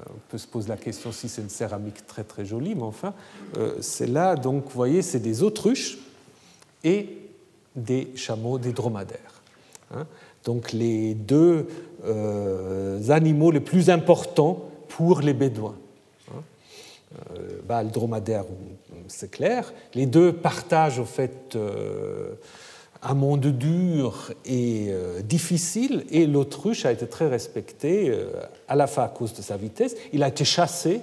on 0.10 0.20
peut 0.30 0.38
se 0.38 0.48
poser 0.48 0.70
la 0.70 0.78
question 0.78 1.12
si 1.12 1.28
c'est 1.28 1.42
une 1.42 1.50
céramique 1.50 2.06
très 2.08 2.24
très 2.24 2.46
jolie, 2.46 2.76
mais 2.76 2.84
enfin, 2.84 3.14
euh, 3.58 3.76
c'est 3.82 4.08
là, 4.08 4.36
donc, 4.36 4.66
vous 4.66 4.72
voyez, 4.72 5.02
c'est 5.02 5.20
des 5.20 5.44
autruches 5.44 5.98
et 6.84 7.18
des 7.76 8.12
chameaux, 8.16 8.58
des 8.58 8.74
dromadaires. 8.74 9.42
Hein. 9.96 10.08
donc, 10.44 10.72
les 10.72 11.14
deux 11.14 11.68
euh, 12.06 13.10
animaux 13.10 13.52
les 13.52 13.60
plus 13.60 13.90
importants 13.90 14.66
pour 14.88 15.22
les 15.22 15.34
Bédouins. 15.34 15.76
Hein. 16.32 16.42
Euh, 17.36 17.60
bah, 17.68 17.84
le 17.84 17.90
dromadaire, 17.90 18.46
c'est 19.08 19.30
clair. 19.30 19.74
Les 19.94 20.06
deux 20.06 20.34
partagent, 20.34 21.00
au 21.00 21.06
fait, 21.06 21.58
un 23.04 23.14
monde 23.14 23.46
dur 23.48 24.32
et 24.46 24.88
euh, 24.90 25.22
difficile, 25.22 26.06
et 26.10 26.26
l'autruche 26.26 26.86
a 26.86 26.92
été 26.92 27.08
très 27.08 27.28
respecté, 27.28 28.10
euh, 28.10 28.32
à 28.68 28.76
la 28.76 28.88
fois 28.88 29.04
à 29.04 29.10
cause 29.10 29.34
de 29.34 29.42
sa 29.42 29.58
vitesse. 29.58 29.96
Il 30.14 30.24
a 30.24 30.30
été 30.30 30.46
chassé, 30.46 31.02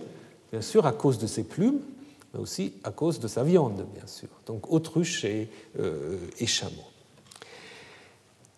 bien 0.51 0.62
sûr, 0.62 0.86
à 0.86 0.92
cause 0.92 1.18
de 1.18 1.26
ses 1.26 1.44
plumes, 1.44 1.80
mais 2.32 2.40
aussi 2.40 2.72
à 2.84 2.90
cause 2.90 3.20
de 3.20 3.28
sa 3.28 3.44
viande, 3.44 3.84
bien 3.94 4.07
sûr. 4.07 4.28
Donc 4.46 4.72
autruche 4.72 5.24
et, 5.24 5.51
euh, 5.78 6.16
chameau. 6.46 6.84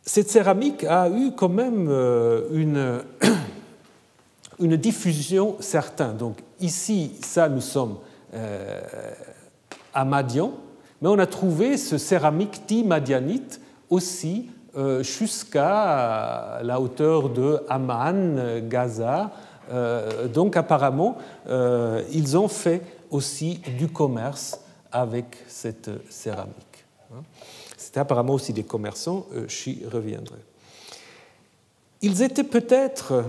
Cette 0.03 0.31
céramique 0.31 0.85
a 0.85 1.09
eu 1.09 1.33
quand 1.37 1.49
même 1.49 1.89
une, 2.53 3.03
une 4.59 4.77
diffusion 4.77 5.57
certaine. 5.61 6.17
Donc 6.17 6.39
ici, 6.61 7.13
ça, 7.23 7.49
nous 7.49 7.61
sommes 7.61 7.99
à 9.95 10.05
Madian, 10.05 10.55
mais 11.03 11.09
on 11.09 11.19
a 11.19 11.27
trouvé 11.27 11.77
ce 11.77 11.99
céramique 11.99 12.63
dit 12.69 12.85
madianite 12.85 13.61
aussi 13.91 14.49
euh, 14.77 15.03
jusqu'à 15.03 16.61
la 16.63 16.81
hauteur 16.81 17.29
de 17.29 17.61
Amman, 17.69 18.61
Gaza. 18.69 19.33
Euh, 19.71 20.29
donc 20.29 20.57
apparemment, 20.57 21.19
euh, 21.49 22.03
ils 22.13 22.39
ont 22.39 22.47
fait 22.47 22.83
aussi 23.11 23.61
du 23.77 23.89
commerce 23.89 24.61
avec 24.93 25.37
cette 25.49 25.91
céramique. 26.09 26.57
C'était 27.77 28.01
apparemment 28.01 28.35
aussi 28.35 28.53
des 28.53 28.63
commerçants, 28.63 29.27
j'y 29.49 29.85
reviendrai. 29.93 30.39
Ils 32.01 32.23
étaient 32.23 32.45
peut-être 32.45 33.25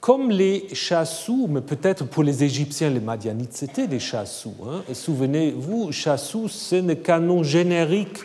comme 0.00 0.30
les 0.30 0.68
chassous, 0.74 1.48
mais 1.48 1.60
peut-être 1.60 2.06
pour 2.06 2.22
les 2.22 2.44
Égyptiens, 2.44 2.90
les 2.90 3.00
Madianites, 3.00 3.52
c'était 3.52 3.86
des 3.86 3.98
chassous. 3.98 4.54
Hein. 4.66 4.82
Souvenez-vous, 4.92 5.92
chassous, 5.92 6.48
c'est 6.48 6.78
un 6.78 6.94
canon 6.94 7.42
générique 7.42 8.18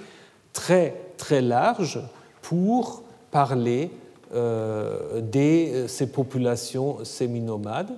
très 0.52 0.96
très 1.18 1.42
large 1.42 2.00
pour 2.42 3.04
parler 3.32 3.90
euh, 4.34 5.22
de 5.22 5.88
ces 5.88 6.08
populations 6.08 7.04
séminomades. 7.04 7.92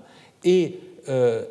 Et 0.44 0.80
euh, 1.10 1.44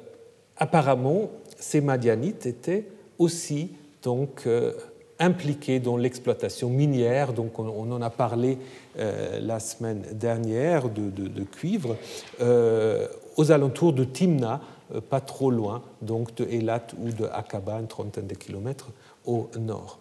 apparemment, 0.56 1.30
ces 1.58 1.80
Madianites 1.80 2.46
étaient 2.46 2.86
aussi 3.18 3.70
donc 4.02 4.42
euh, 4.46 4.72
impliqués 5.18 5.80
dans 5.80 5.96
l'exploitation 5.96 6.68
minière. 6.68 7.32
Donc 7.32 7.58
on, 7.58 7.90
en 7.90 8.02
a 8.02 8.10
parlé 8.10 8.58
euh, 8.98 9.38
la 9.40 9.60
semaine 9.60 10.04
dernière 10.12 10.88
de, 10.88 11.42
cuivre 11.44 11.96
euh, 12.40 13.06
aux 13.36 13.52
alentours 13.52 13.92
de 13.92 14.04
Timna, 14.04 14.60
euh, 14.94 15.00
pas 15.00 15.20
trop 15.20 15.50
loin, 15.50 15.82
donc 16.02 16.34
de 16.36 16.44
Elat 16.44 16.86
ou 17.00 17.10
de 17.10 17.26
Aqaba, 17.32 17.74
une 17.80 17.86
trentaine 17.86 18.26
de 18.26 18.34
kilomètres 18.34 18.88
au 19.26 19.48
nord. 19.58 19.98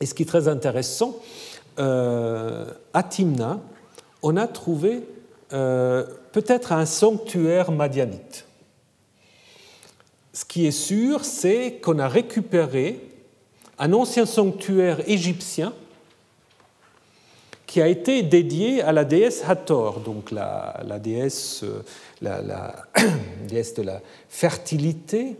Et 0.00 0.06
ce 0.06 0.14
qui 0.14 0.22
est 0.22 0.26
très 0.26 0.48
intéressant, 0.48 1.16
à 1.78 3.02
Timna, 3.02 3.60
on 4.22 4.36
a 4.38 4.46
trouvé 4.46 5.02
peut-être 5.50 6.72
un 6.72 6.86
sanctuaire 6.86 7.70
madianite. 7.70 8.46
Ce 10.32 10.44
qui 10.44 10.66
est 10.66 10.70
sûr, 10.70 11.24
c'est 11.24 11.78
qu'on 11.82 11.98
a 11.98 12.08
récupéré 12.08 13.00
un 13.78 13.92
ancien 13.92 14.26
sanctuaire 14.26 15.08
égyptien 15.08 15.72
qui 17.66 17.82
a 17.82 17.88
été 17.88 18.22
dédié 18.22 18.80
à 18.80 18.92
la 18.92 19.04
déesse 19.04 19.42
Hathor, 19.46 20.00
donc 20.00 20.30
la, 20.30 20.98
déesse, 21.02 21.62
euh, 21.64 21.82
la, 22.22 22.74
déesse 23.48 23.74
de 23.74 23.82
la 23.82 24.00
fertilité, 24.28 25.36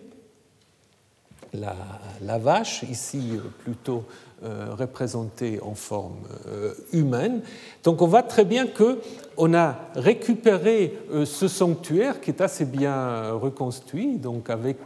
la, 1.55 2.39
vache, 2.39 2.82
ici 2.91 3.39
plutôt 3.61 4.05
euh, 4.45 4.74
représentée 4.74 5.61
en 5.62 5.74
forme 5.74 6.18
euh, 6.49 6.74
humaine. 6.93 7.41
Donc 7.84 8.03
on 8.03 8.07
voit 8.07 8.24
très 8.24 8.45
bien 8.45 8.66
qu'on 8.66 9.55
a 9.55 9.78
récupéré 9.95 10.99
ce 11.24 11.49
sanctuaire 11.49 12.20
qui 12.20 12.30
est 12.30 12.43
assez 12.43 12.66
bien 12.66 13.30
reconstruit, 13.30 14.18
donc 14.18 14.51
avec 14.51 14.78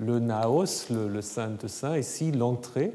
le 0.00 0.18
naos, 0.18 0.86
le, 0.90 1.20
saint 1.20 1.50
de 1.60 1.68
saint, 1.68 1.98
ici 1.98 2.32
l'entrée, 2.32 2.92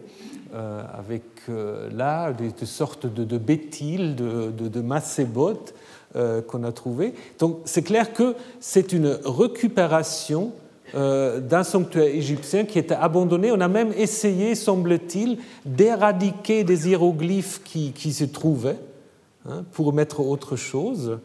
euh, 0.53 0.81
avec 0.97 1.23
euh, 1.49 1.89
là 1.91 2.33
des, 2.33 2.65
sortes 2.65 3.05
de, 3.05 3.23
de 3.23 3.37
bétiles, 3.37 4.15
de, 4.15 4.51
de, 4.51 4.67
de 4.67 4.83
euh, 6.15 6.41
qu'on 6.41 6.63
a 6.63 6.71
trouvé. 6.71 7.13
Donc 7.39 7.59
c'est 7.65 7.83
clair 7.83 8.13
que 8.13 8.35
c'est 8.59 8.93
une 8.93 9.17
récupération 9.25 10.51
d'un 10.93 11.63
sanctuaire 11.63 12.05
égyptien 12.05 12.63
qui 12.63 12.79
était 12.79 12.95
abandonné. 12.95 13.51
On 13.51 13.59
a 13.59 13.67
même 13.67 13.91
essayé, 13.97 14.55
semble-t-il, 14.55 15.39
d'éradiquer 15.65 16.63
des 16.63 16.87
hiéroglyphes 16.87 17.61
qui, 17.65 17.91
qui 17.91 18.13
se 18.13 18.23
trouvaient 18.23 18.77
hein, 19.49 19.65
pour 19.73 19.91
mettre 19.91 20.21
autre 20.21 20.55
chose. 20.55 21.17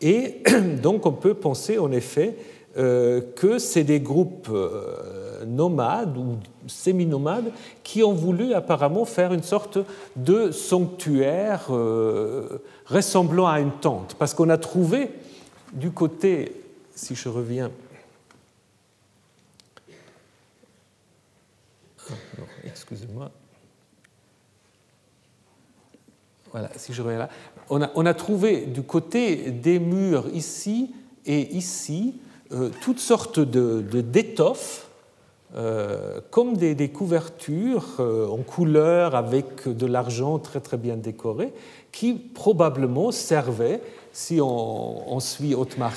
Et 0.00 0.42
donc 0.82 1.06
on 1.06 1.12
peut 1.12 1.34
penser 1.34 1.78
en 1.78 1.92
effet 1.92 2.34
que 2.74 3.58
c'est 3.58 3.84
des 3.84 4.00
groupes 4.00 4.50
nomades 5.46 6.16
ou 6.16 6.38
semi-nomades 6.66 7.52
qui 7.82 8.02
ont 8.02 8.12
voulu 8.12 8.54
apparemment 8.54 9.04
faire 9.04 9.32
une 9.32 9.42
sorte 9.42 9.78
de 10.16 10.50
sanctuaire 10.50 11.66
euh, 11.70 12.58
ressemblant 12.86 13.46
à 13.46 13.60
une 13.60 13.72
tente. 13.72 14.14
Parce 14.18 14.34
qu'on 14.34 14.48
a 14.48 14.58
trouvé 14.58 15.10
du 15.72 15.90
côté, 15.90 16.60
si 16.94 17.14
je 17.14 17.28
reviens. 17.28 17.70
Ah, 22.10 22.14
excusez-moi. 22.64 23.30
Voilà, 26.50 26.70
si 26.76 26.92
je 26.92 27.00
reviens 27.00 27.18
là. 27.18 27.28
On 27.70 28.04
a, 28.04 28.12
trouvé 28.12 28.66
du 28.66 28.82
côté 28.82 29.50
des 29.50 29.78
murs 29.78 30.28
ici 30.34 30.94
et 31.24 31.56
ici 31.56 32.20
euh, 32.52 32.70
toutes 32.82 32.98
sortes 32.98 33.40
d'étoffes 33.40 34.88
euh, 35.54 36.20
comme 36.30 36.56
des, 36.56 36.88
couvertures 36.88 37.96
euh, 38.00 38.26
en 38.28 38.38
couleur 38.38 39.14
avec 39.14 39.68
de 39.68 39.86
l'argent 39.86 40.38
très 40.38 40.60
très 40.60 40.76
bien 40.76 40.96
décoré, 40.96 41.52
qui 41.92 42.14
probablement 42.14 43.10
servaient, 43.10 43.80
si 44.12 44.38
on, 44.42 45.20
suit 45.20 45.54
Otmar 45.54 45.92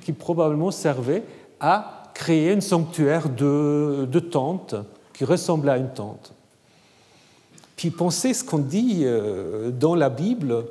qui 0.00 0.12
probablement 0.12 0.70
servaient 0.70 1.24
à 1.60 2.04
créer 2.14 2.52
un 2.52 2.60
sanctuaire 2.60 3.28
de, 3.28 4.06
de 4.10 4.20
tentes 4.20 4.76
qui 5.12 5.24
ressemblait 5.24 5.72
à 5.72 5.78
une 5.78 5.90
tente. 5.90 6.32
Puis 7.76 7.90
pensez 7.90 8.34
ce 8.34 8.44
qu'on 8.44 8.58
dit 8.58 9.04
dans 9.78 9.94
la 9.94 10.10
Bible, 10.10 10.64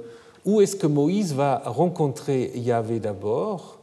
où 0.46 0.60
est-ce 0.60 0.76
que 0.76 0.88
Moïse 0.88 1.34
va 1.34 1.62
rencontrer 1.66 2.52
Yahvé 2.56 3.00
d'abord 3.00 3.77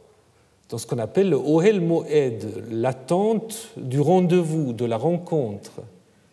dans 0.69 0.77
ce 0.77 0.87
qu'on 0.87 0.99
appelle 0.99 1.29
le 1.29 1.37
Ohel 1.37 1.81
Moed, 1.81 2.65
l'attente 2.71 3.69
du 3.77 3.99
rendez-vous, 3.99 4.73
de 4.73 4.85
la 4.85 4.97
rencontre, 4.97 5.71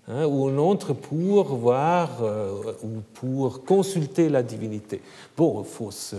hein, 0.09 0.25
où 0.25 0.49
on 0.49 0.59
entre 0.59 0.95
pour 0.95 1.55
voir 1.55 2.09
euh, 2.23 2.51
ou 2.83 3.03
pour 3.13 3.65
consulter 3.65 4.31
la 4.31 4.43
divinité. 4.43 5.03
Bon, 5.37 5.63
il 5.63 5.69
faut 5.69 5.91
se 5.91 6.17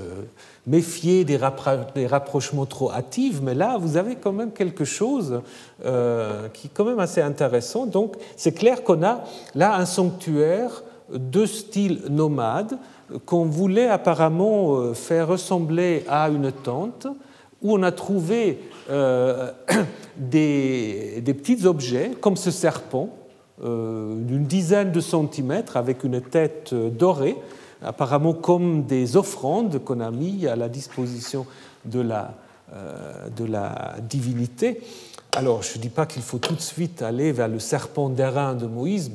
méfier 0.67 1.25
des, 1.25 1.37
rapprochements 1.37 2.67
trop 2.67 2.91
hâtifs, 2.91 3.41
mais 3.41 3.55
là, 3.55 3.77
vous 3.79 3.97
avez 3.97 4.15
quand 4.15 4.33
même 4.33 4.51
quelque 4.51 4.85
chose 4.85 5.41
euh, 5.83 6.47
qui 6.49 6.67
est 6.67 6.71
quand 6.71 6.85
même 6.85 6.99
assez 6.99 7.21
intéressant. 7.21 7.87
Donc, 7.87 8.15
c'est 8.37 8.53
clair 8.53 8.83
qu'on 8.83 9.03
a 9.03 9.23
là 9.55 9.75
un 9.75 9.85
sanctuaire 9.85 10.83
de 11.11 11.45
style 11.45 12.03
nomade 12.09 12.77
qu'on 13.25 13.45
voulait 13.45 13.89
apparemment 13.89 14.75
euh, 14.75 14.93
faire 14.93 15.27
ressembler 15.27 16.03
à 16.07 16.29
une 16.29 16.51
tente 16.51 17.07
où 17.63 17.73
on 17.73 17.83
a 17.83 17.91
trouvé 17.91 18.59
euh, 18.89 19.51
des, 20.17 21.23
petits 21.25 21.65
objets, 21.65 22.11
comme 22.21 22.35
ce 22.35 22.51
serpent, 22.51 23.09
euh, 23.63 24.15
d'une 24.15 24.43
dizaine 24.43 24.91
de 24.91 24.99
centimètres, 24.99 25.77
avec 25.77 26.03
une 26.03 26.21
tête 26.21 26.71
euh, 26.73 26.89
dorée, 26.89 27.37
apparemment 27.81 28.33
comme 28.33 28.83
des 28.83 29.17
offrandes 29.17 29.83
qu'on 29.83 30.01
a 30.01 30.11
mis 30.11 30.47
à 30.47 30.55
la 30.55 30.69
disposition 30.69 31.45
de 31.85 31.99
la, 31.99 32.33
de 33.35 33.43
la 33.43 33.95
divinité. 34.01 34.79
Alors, 35.35 35.63
je 35.63 35.77
ne 35.77 35.81
dis 35.81 35.89
pas 35.89 36.05
qu'il 36.05 36.21
faut 36.21 36.37
tout 36.37 36.53
de 36.53 36.61
suite 36.61 37.01
aller 37.01 37.31
vers 37.31 37.47
le 37.47 37.57
serpent 37.57 38.07
d'airain 38.07 38.53
de 38.53 38.67
Moïse, 38.67 39.11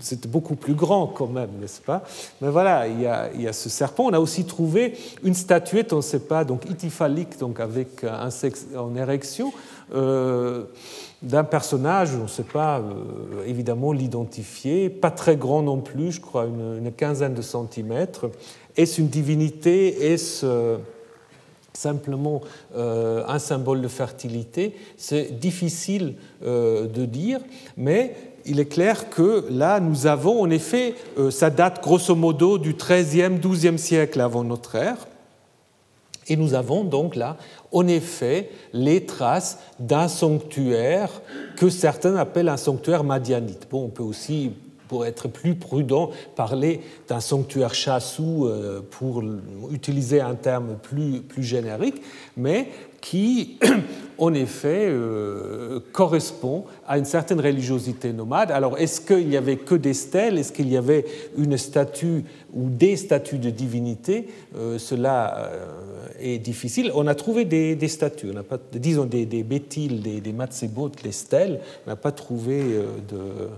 c'est 0.00 0.26
beaucoup 0.26 0.54
plus 0.54 0.74
grand 0.74 1.06
quand 1.06 1.28
même, 1.28 1.48
n'est-ce 1.62 1.80
pas? 1.80 2.02
Mais 2.42 2.50
voilà, 2.50 2.86
il 2.86 3.00
y, 3.00 3.06
a, 3.06 3.52
ce 3.54 3.70
serpent. 3.70 4.04
On 4.04 4.12
a 4.12 4.20
aussi 4.20 4.44
trouvé 4.44 4.98
une 5.24 5.32
statuette, 5.32 5.94
on 5.94 5.98
ne 5.98 6.02
sait 6.02 6.20
pas, 6.20 6.44
donc 6.44 6.68
ityphalique, 6.68 7.38
donc 7.38 7.58
avec 7.58 8.04
un 8.04 8.28
sexe 8.28 8.66
en 8.76 8.94
érection, 8.96 9.50
euh, 9.94 10.64
d'un 11.22 11.44
personnage, 11.44 12.10
on 12.16 12.24
ne 12.24 12.28
sait 12.28 12.42
pas 12.42 12.80
euh, 12.80 13.46
évidemment 13.46 13.92
l'identifier, 13.92 14.90
pas 14.90 15.10
très 15.10 15.36
grand 15.36 15.62
non 15.62 15.80
plus, 15.80 16.12
je 16.12 16.20
crois 16.20 16.44
une, 16.44 16.92
quinzaine 16.92 17.32
de 17.32 17.42
centimètres. 17.42 18.30
Est-ce 18.76 19.00
une 19.00 19.08
divinité? 19.08 20.12
Est-ce 20.12 20.44
simplement 21.72 22.40
euh, 22.76 23.24
un 23.26 23.38
symbole 23.38 23.80
de 23.82 23.88
fertilité, 23.88 24.76
c'est 24.96 25.38
difficile 25.38 26.14
euh, 26.44 26.86
de 26.86 27.04
dire, 27.04 27.40
mais 27.76 28.14
il 28.44 28.60
est 28.60 28.66
clair 28.66 29.08
que 29.10 29.46
là, 29.50 29.80
nous 29.80 30.06
avons 30.06 30.42
en 30.42 30.50
effet, 30.50 30.94
euh, 31.18 31.30
ça 31.30 31.50
date 31.50 31.82
grosso 31.82 32.14
modo 32.14 32.58
du 32.58 32.74
XIIIe, 32.74 33.38
XIIe 33.38 33.78
siècle 33.78 34.20
avant 34.20 34.44
notre 34.44 34.74
ère, 34.74 35.06
et 36.28 36.36
nous 36.36 36.54
avons 36.54 36.84
donc 36.84 37.16
là, 37.16 37.36
en 37.72 37.86
effet, 37.88 38.50
les 38.72 39.04
traces 39.06 39.58
d'un 39.80 40.06
sanctuaire 40.06 41.10
que 41.56 41.68
certains 41.68 42.16
appellent 42.16 42.48
un 42.48 42.56
sanctuaire 42.56 43.02
madianite. 43.02 43.66
Bon, 43.70 43.86
on 43.86 43.88
peut 43.88 44.04
aussi 44.04 44.52
pour 44.92 45.06
être 45.06 45.26
plus 45.26 45.54
prudent, 45.54 46.10
parler 46.36 46.82
d'un 47.08 47.20
sanctuaire 47.20 47.72
chassou 47.72 48.44
euh, 48.44 48.82
pour 48.90 49.24
utiliser 49.72 50.20
un 50.20 50.34
terme 50.34 50.76
plus, 50.82 51.22
plus 51.22 51.42
générique, 51.42 52.02
mais 52.36 52.68
qui, 53.00 53.56
en 54.18 54.34
effet, 54.34 54.88
euh, 54.90 55.80
correspond 55.92 56.66
à 56.86 56.98
une 56.98 57.06
certaine 57.06 57.40
religiosité 57.40 58.12
nomade. 58.12 58.50
Alors, 58.50 58.76
est-ce 58.76 59.00
qu'il 59.00 59.30
n'y 59.30 59.38
avait 59.38 59.56
que 59.56 59.74
des 59.74 59.94
stèles? 59.94 60.36
Est-ce 60.36 60.52
qu'il 60.52 60.70
y 60.70 60.76
avait 60.76 61.06
une 61.38 61.56
statue 61.56 62.26
ou 62.52 62.68
des 62.68 62.96
statues 62.96 63.38
de 63.38 63.48
divinité? 63.48 64.28
Euh, 64.58 64.76
Cela 64.76 65.52
est 66.20 66.36
difficile. 66.36 66.92
On 66.94 67.06
a 67.06 67.14
trouvé 67.14 67.46
des, 67.46 67.88
statues, 67.88 68.28
on 68.30 68.34
n'a 68.34 68.42
pas, 68.42 68.58
disons 68.74 69.06
des, 69.06 69.24
des 69.24 69.42
bétiles, 69.42 70.02
des, 70.02 70.20
des 70.20 70.34
les 71.02 71.12
stèles, 71.12 71.60
on 71.86 71.90
n'a 71.90 71.96
pas 71.96 72.12
trouvé 72.12 72.60
de 73.08 73.48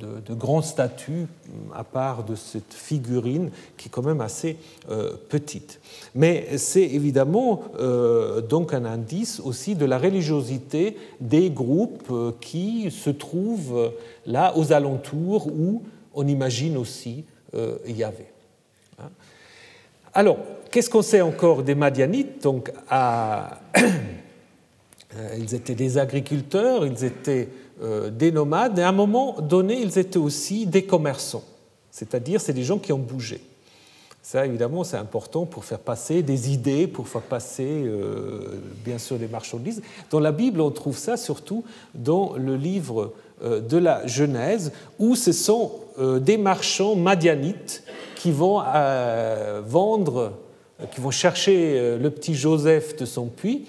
de, 0.00 0.20
de, 0.26 0.34
grands 0.34 0.62
statues, 0.62 1.26
à 1.74 1.84
part 1.84 2.24
de 2.24 2.34
cette 2.34 2.72
figurine 2.72 3.50
qui 3.76 3.88
est 3.88 3.90
quand 3.90 4.02
même 4.02 4.20
assez 4.20 4.56
euh, 4.90 5.12
petite. 5.28 5.80
Mais 6.14 6.58
c'est 6.58 6.82
évidemment 6.82 7.62
euh, 7.78 8.40
donc 8.40 8.72
un 8.72 8.84
indice 8.84 9.40
aussi 9.40 9.74
de 9.74 9.84
la 9.84 9.98
religiosité 9.98 10.96
des 11.20 11.50
groupes 11.50 12.08
euh, 12.10 12.32
qui 12.40 12.90
se 12.90 13.10
trouvent 13.10 13.92
là 14.26 14.56
aux 14.56 14.72
alentours 14.72 15.46
où 15.48 15.82
on 16.14 16.26
imagine 16.26 16.76
aussi 16.76 17.24
y 17.86 18.04
avait. 18.04 18.30
Hein. 19.00 19.10
Alors, 20.14 20.38
qu'est-ce 20.70 20.88
qu'on 20.88 21.02
sait 21.02 21.20
encore 21.20 21.62
des 21.62 21.74
Madianites? 21.74 22.42
Donc. 22.42 22.72
Ils 25.36 25.54
étaient 25.56 25.74
des 25.74 25.98
agriculteurs, 25.98 26.86
ils 26.86 27.04
étaient 27.04 27.48
euh, 27.48 27.69
des 28.12 28.30
nomades, 28.30 28.78
et 28.78 28.82
à 28.82 28.88
un 28.88 28.92
moment 28.92 29.40
donné, 29.40 29.80
ils 29.80 29.98
étaient 29.98 30.18
aussi 30.18 30.66
des 30.66 30.84
commerçants, 30.84 31.44
c'est-à-dire 31.90 32.40
c'est 32.40 32.52
des 32.52 32.64
gens 32.64 32.78
qui 32.78 32.92
ont 32.92 32.98
bougé. 32.98 33.40
Ça, 34.22 34.44
évidemment, 34.44 34.84
c'est 34.84 34.98
important 34.98 35.46
pour 35.46 35.64
faire 35.64 35.78
passer 35.78 36.22
des 36.22 36.52
idées, 36.52 36.86
pour 36.86 37.08
faire 37.08 37.22
passer, 37.22 37.66
euh, 37.66 38.60
bien 38.84 38.98
sûr, 38.98 39.18
des 39.18 39.26
marchandises. 39.26 39.82
Dans 40.10 40.20
la 40.20 40.30
Bible, 40.30 40.60
on 40.60 40.70
trouve 40.70 40.96
ça 40.96 41.16
surtout 41.16 41.64
dans 41.94 42.34
le 42.36 42.54
livre 42.54 43.12
euh, 43.42 43.60
de 43.60 43.78
la 43.78 44.06
Genèse, 44.06 44.72
où 44.98 45.16
ce 45.16 45.32
sont 45.32 45.72
des 45.98 46.38
marchands 46.38 46.96
madianites 46.96 47.82
qui 48.14 48.30
vont 48.30 48.62
vendre, 49.66 50.32
qui 50.94 51.00
vont 51.00 51.10
chercher 51.10 51.98
le 51.98 52.10
petit 52.10 52.34
Joseph 52.34 52.96
de 52.96 53.04
son 53.04 53.26
puits 53.26 53.66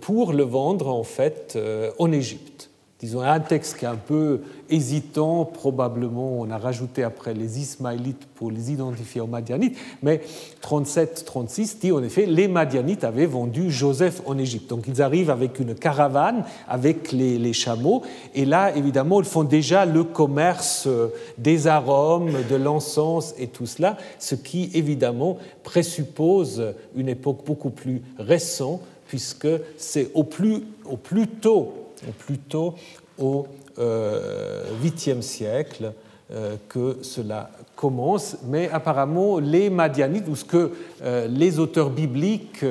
pour 0.00 0.32
le 0.32 0.44
vendre 0.44 0.88
en 0.88 1.02
fait 1.02 1.58
en 1.98 2.12
Égypte 2.12 2.70
disons, 3.00 3.20
un 3.20 3.40
texte 3.40 3.76
qui 3.76 3.84
est 3.84 3.88
un 3.88 3.96
peu 3.96 4.40
hésitant, 4.70 5.44
probablement 5.44 6.40
on 6.40 6.50
a 6.50 6.56
rajouté 6.56 7.02
après 7.02 7.34
les 7.34 7.60
Ismaélites 7.60 8.26
pour 8.34 8.50
les 8.50 8.72
identifier 8.72 9.20
aux 9.20 9.26
Madianites, 9.26 9.76
mais 10.02 10.22
37-36 10.62 11.78
dit 11.78 11.92
en 11.92 12.02
effet 12.02 12.24
les 12.24 12.48
Madianites 12.48 13.04
avaient 13.04 13.26
vendu 13.26 13.70
Joseph 13.70 14.22
en 14.24 14.38
Égypte. 14.38 14.70
Donc 14.70 14.84
ils 14.88 15.02
arrivent 15.02 15.30
avec 15.30 15.60
une 15.60 15.74
caravane, 15.74 16.44
avec 16.68 17.12
les, 17.12 17.52
chameaux, 17.52 18.02
et 18.34 18.46
là 18.46 18.74
évidemment 18.74 19.20
ils 19.20 19.26
font 19.26 19.44
déjà 19.44 19.84
le 19.84 20.02
commerce 20.02 20.84
euh, 20.86 21.08
des 21.36 21.66
arômes, 21.66 22.32
de 22.48 22.56
l'encens 22.56 23.34
et 23.38 23.48
tout 23.48 23.66
cela, 23.66 23.98
ce 24.18 24.34
qui 24.34 24.70
évidemment 24.72 25.36
présuppose 25.62 26.74
une 26.94 27.08
époque 27.08 27.44
beaucoup 27.44 27.70
plus 27.70 28.02
récente, 28.18 28.80
puisque 29.06 29.48
c'est 29.76 30.10
au 30.14 30.24
plus 30.24 31.28
tôt 31.40 31.85
plutôt 32.18 32.74
au 33.18 33.46
8e 33.78 33.78
euh, 33.78 35.20
siècle 35.20 35.92
euh, 36.32 36.56
que 36.68 36.98
cela 37.02 37.50
commence, 37.76 38.38
mais 38.46 38.68
apparemment 38.70 39.38
les 39.38 39.70
Madianites, 39.70 40.26
ou 40.28 40.34
ce 40.34 40.44
que 40.44 40.72
euh, 41.02 41.28
les 41.28 41.58
auteurs 41.58 41.90
bibliques 41.90 42.64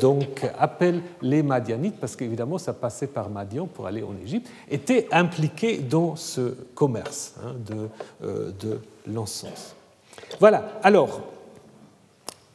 donc 0.00 0.46
appellent 0.58 1.02
les 1.22 1.42
Madianites, 1.42 1.96
parce 1.98 2.16
qu'évidemment 2.16 2.58
ça 2.58 2.72
passait 2.72 3.06
par 3.06 3.30
Madian 3.30 3.66
pour 3.66 3.86
aller 3.86 4.02
en 4.02 4.14
Égypte, 4.22 4.48
étaient 4.70 5.08
impliqués 5.10 5.78
dans 5.78 6.16
ce 6.16 6.54
commerce 6.74 7.34
hein, 7.42 7.54
de, 7.66 7.88
de 8.60 8.78
l'encens. 9.06 9.74
Voilà, 10.38 10.78
alors, 10.82 11.22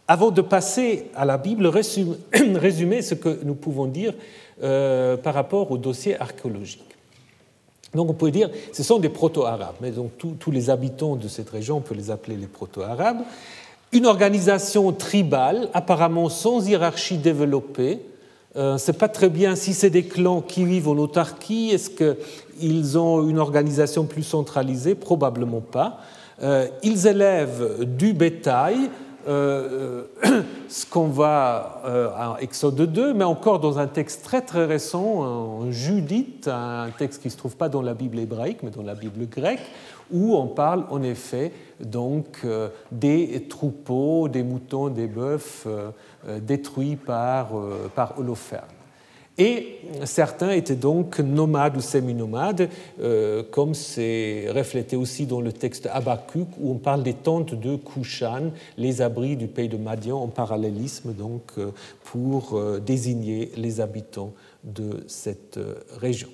avant 0.07 0.29
de 0.29 0.41
passer 0.41 1.09
à 1.15 1.25
la 1.25 1.38
Bible, 1.38 1.67
résumer 2.55 3.01
ce 3.01 3.15
que 3.15 3.39
nous 3.43 3.55
pouvons 3.55 3.88
dire 3.88 4.13
par 4.62 5.34
rapport 5.34 5.72
au 5.72 5.78
dossier 5.78 6.20
archéologique. 6.20 6.95
Donc 7.93 8.10
on 8.10 8.14
peut 8.14 8.32
dire 8.32 8.49
ce 8.74 8.84
sont 8.84 8.99
des 8.99 9.10
proto-arabes, 9.10 9.76
mais 9.82 9.91
donc 9.91 10.12
tous 10.18 10.51
les 10.51 10.70
habitants 10.70 11.16
de 11.16 11.28
cette 11.28 11.49
région, 11.49 11.78
on 11.78 11.82
peut 11.82 11.95
les 11.95 12.12
appeler 12.12 12.36
les 12.36 12.47
proto-arabes. 12.47 13.22
Une 13.91 14.06
organisation 14.06 14.91
tribale, 14.91 15.70
apparemment 15.74 16.28
sans 16.30 16.68
hiérarchie 16.68 17.18
développée. 17.18 17.99
Euh, 18.58 18.78
sait 18.78 18.93
pas 18.93 19.08
très 19.08 19.30
bien 19.30 19.56
si 19.56 19.74
c'est 19.74 19.89
des 19.89 20.03
clans 20.03 20.41
qui 20.41 20.66
vivent 20.66 20.89
en 20.89 20.97
autarkie, 20.97 21.70
est-ce 21.72 21.89
qu'ils 21.89 22.97
ont 22.97 23.28
une 23.28 23.39
organisation 23.39 24.06
plus 24.06 24.24
centralisée? 24.24 24.95
Probablement 24.95 25.62
pas. 25.62 25.99
Euh, 26.41 26.68
ils 26.84 27.08
élèvent 27.08 27.86
du 27.86 28.14
bétail, 28.14 28.89
euh, 29.28 30.05
euh, 30.26 30.43
ce 30.69 30.86
qu'on 30.86 31.07
va 31.07 31.82
euh, 31.86 32.09
à 32.09 32.38
Exode 32.41 32.82
2, 32.82 33.13
mais 33.13 33.23
encore 33.23 33.59
dans 33.59 33.80
un 33.80 33.88
texte 33.88 34.23
très 34.23 34.41
très 34.41 34.65
récent, 34.65 35.03
en 35.03 35.71
Judith, 35.71 36.47
un 36.47 36.89
texte 36.97 37.21
qui 37.21 37.28
ne 37.30 37.32
se 37.32 37.38
trouve 37.38 37.55
pas 37.55 37.69
dans 37.69 37.82
la 37.82 37.93
Bible 37.93 38.19
hébraïque, 38.19 38.59
mais 38.63 38.71
dans 38.71 38.84
la 38.84 38.95
Bible 38.95 39.28
grecque, 39.28 39.65
où 40.11 40.36
on 40.36 40.47
parle 40.47 40.86
en 40.89 41.01
effet 41.01 41.51
donc 41.80 42.45
des 42.91 43.47
troupeaux, 43.49 44.28
des 44.28 44.43
moutons, 44.43 44.89
des 44.89 45.07
bœufs 45.07 45.65
détruits 46.41 46.95
par, 46.95 47.49
par 47.95 48.19
Holoferne. 48.19 48.74
Et 49.38 49.79
certains 50.05 50.51
étaient 50.51 50.75
donc 50.75 51.19
nomades 51.19 51.75
ou 51.75 51.81
semi-nomades, 51.81 52.69
euh, 53.01 53.43
comme 53.43 53.73
c'est 53.73 54.45
reflété 54.49 54.95
aussi 54.95 55.25
dans 55.25 55.41
le 55.41 55.51
texte 55.51 55.89
Habakkuk, 55.91 56.47
où 56.59 56.71
on 56.71 56.75
parle 56.75 57.03
des 57.03 57.13
tentes 57.13 57.53
de 57.53 57.75
Kushan, 57.75 58.51
les 58.77 59.01
abris 59.01 59.36
du 59.36 59.47
pays 59.47 59.67
de 59.67 59.77
Madian, 59.77 60.21
en 60.21 60.27
parallélisme 60.27 61.13
donc 61.13 61.51
euh, 61.57 61.71
pour 62.05 62.53
euh, 62.53 62.79
désigner 62.79 63.51
les 63.57 63.81
habitants 63.81 64.31
de 64.63 65.03
cette 65.07 65.59
région. 65.99 66.29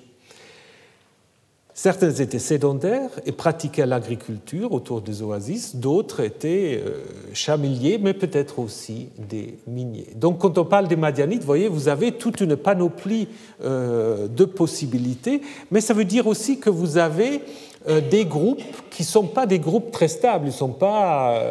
Certains 1.74 2.10
étaient 2.10 2.38
sédentaires 2.38 3.08
et 3.24 3.32
pratiquaient 3.32 3.86
l'agriculture 3.86 4.72
autour 4.72 5.00
des 5.00 5.22
oasis, 5.22 5.76
d'autres 5.76 6.20
étaient 6.20 6.82
euh, 6.84 7.02
chameliers, 7.32 7.98
mais 7.98 8.12
peut-être 8.12 8.58
aussi 8.58 9.08
des 9.16 9.56
miniers. 9.66 10.08
Donc 10.16 10.38
quand 10.38 10.58
on 10.58 10.66
parle 10.66 10.86
des 10.86 10.96
Madianites, 10.96 11.40
vous 11.40 11.46
voyez, 11.46 11.68
vous 11.68 11.88
avez 11.88 12.12
toute 12.12 12.42
une 12.42 12.56
panoplie 12.56 13.26
euh, 13.64 14.28
de 14.28 14.44
possibilités, 14.44 15.40
mais 15.70 15.80
ça 15.80 15.94
veut 15.94 16.04
dire 16.04 16.26
aussi 16.26 16.58
que 16.58 16.68
vous 16.68 16.98
avez 16.98 17.40
euh, 17.88 18.02
des 18.02 18.26
groupes 18.26 18.62
qui 18.90 19.02
ne 19.02 19.06
sont 19.06 19.26
pas 19.26 19.46
des 19.46 19.58
groupes 19.58 19.92
très 19.92 20.08
stables, 20.08 20.44
ils 20.44 20.48
ne 20.48 20.52
sont 20.52 20.72
pas 20.72 21.42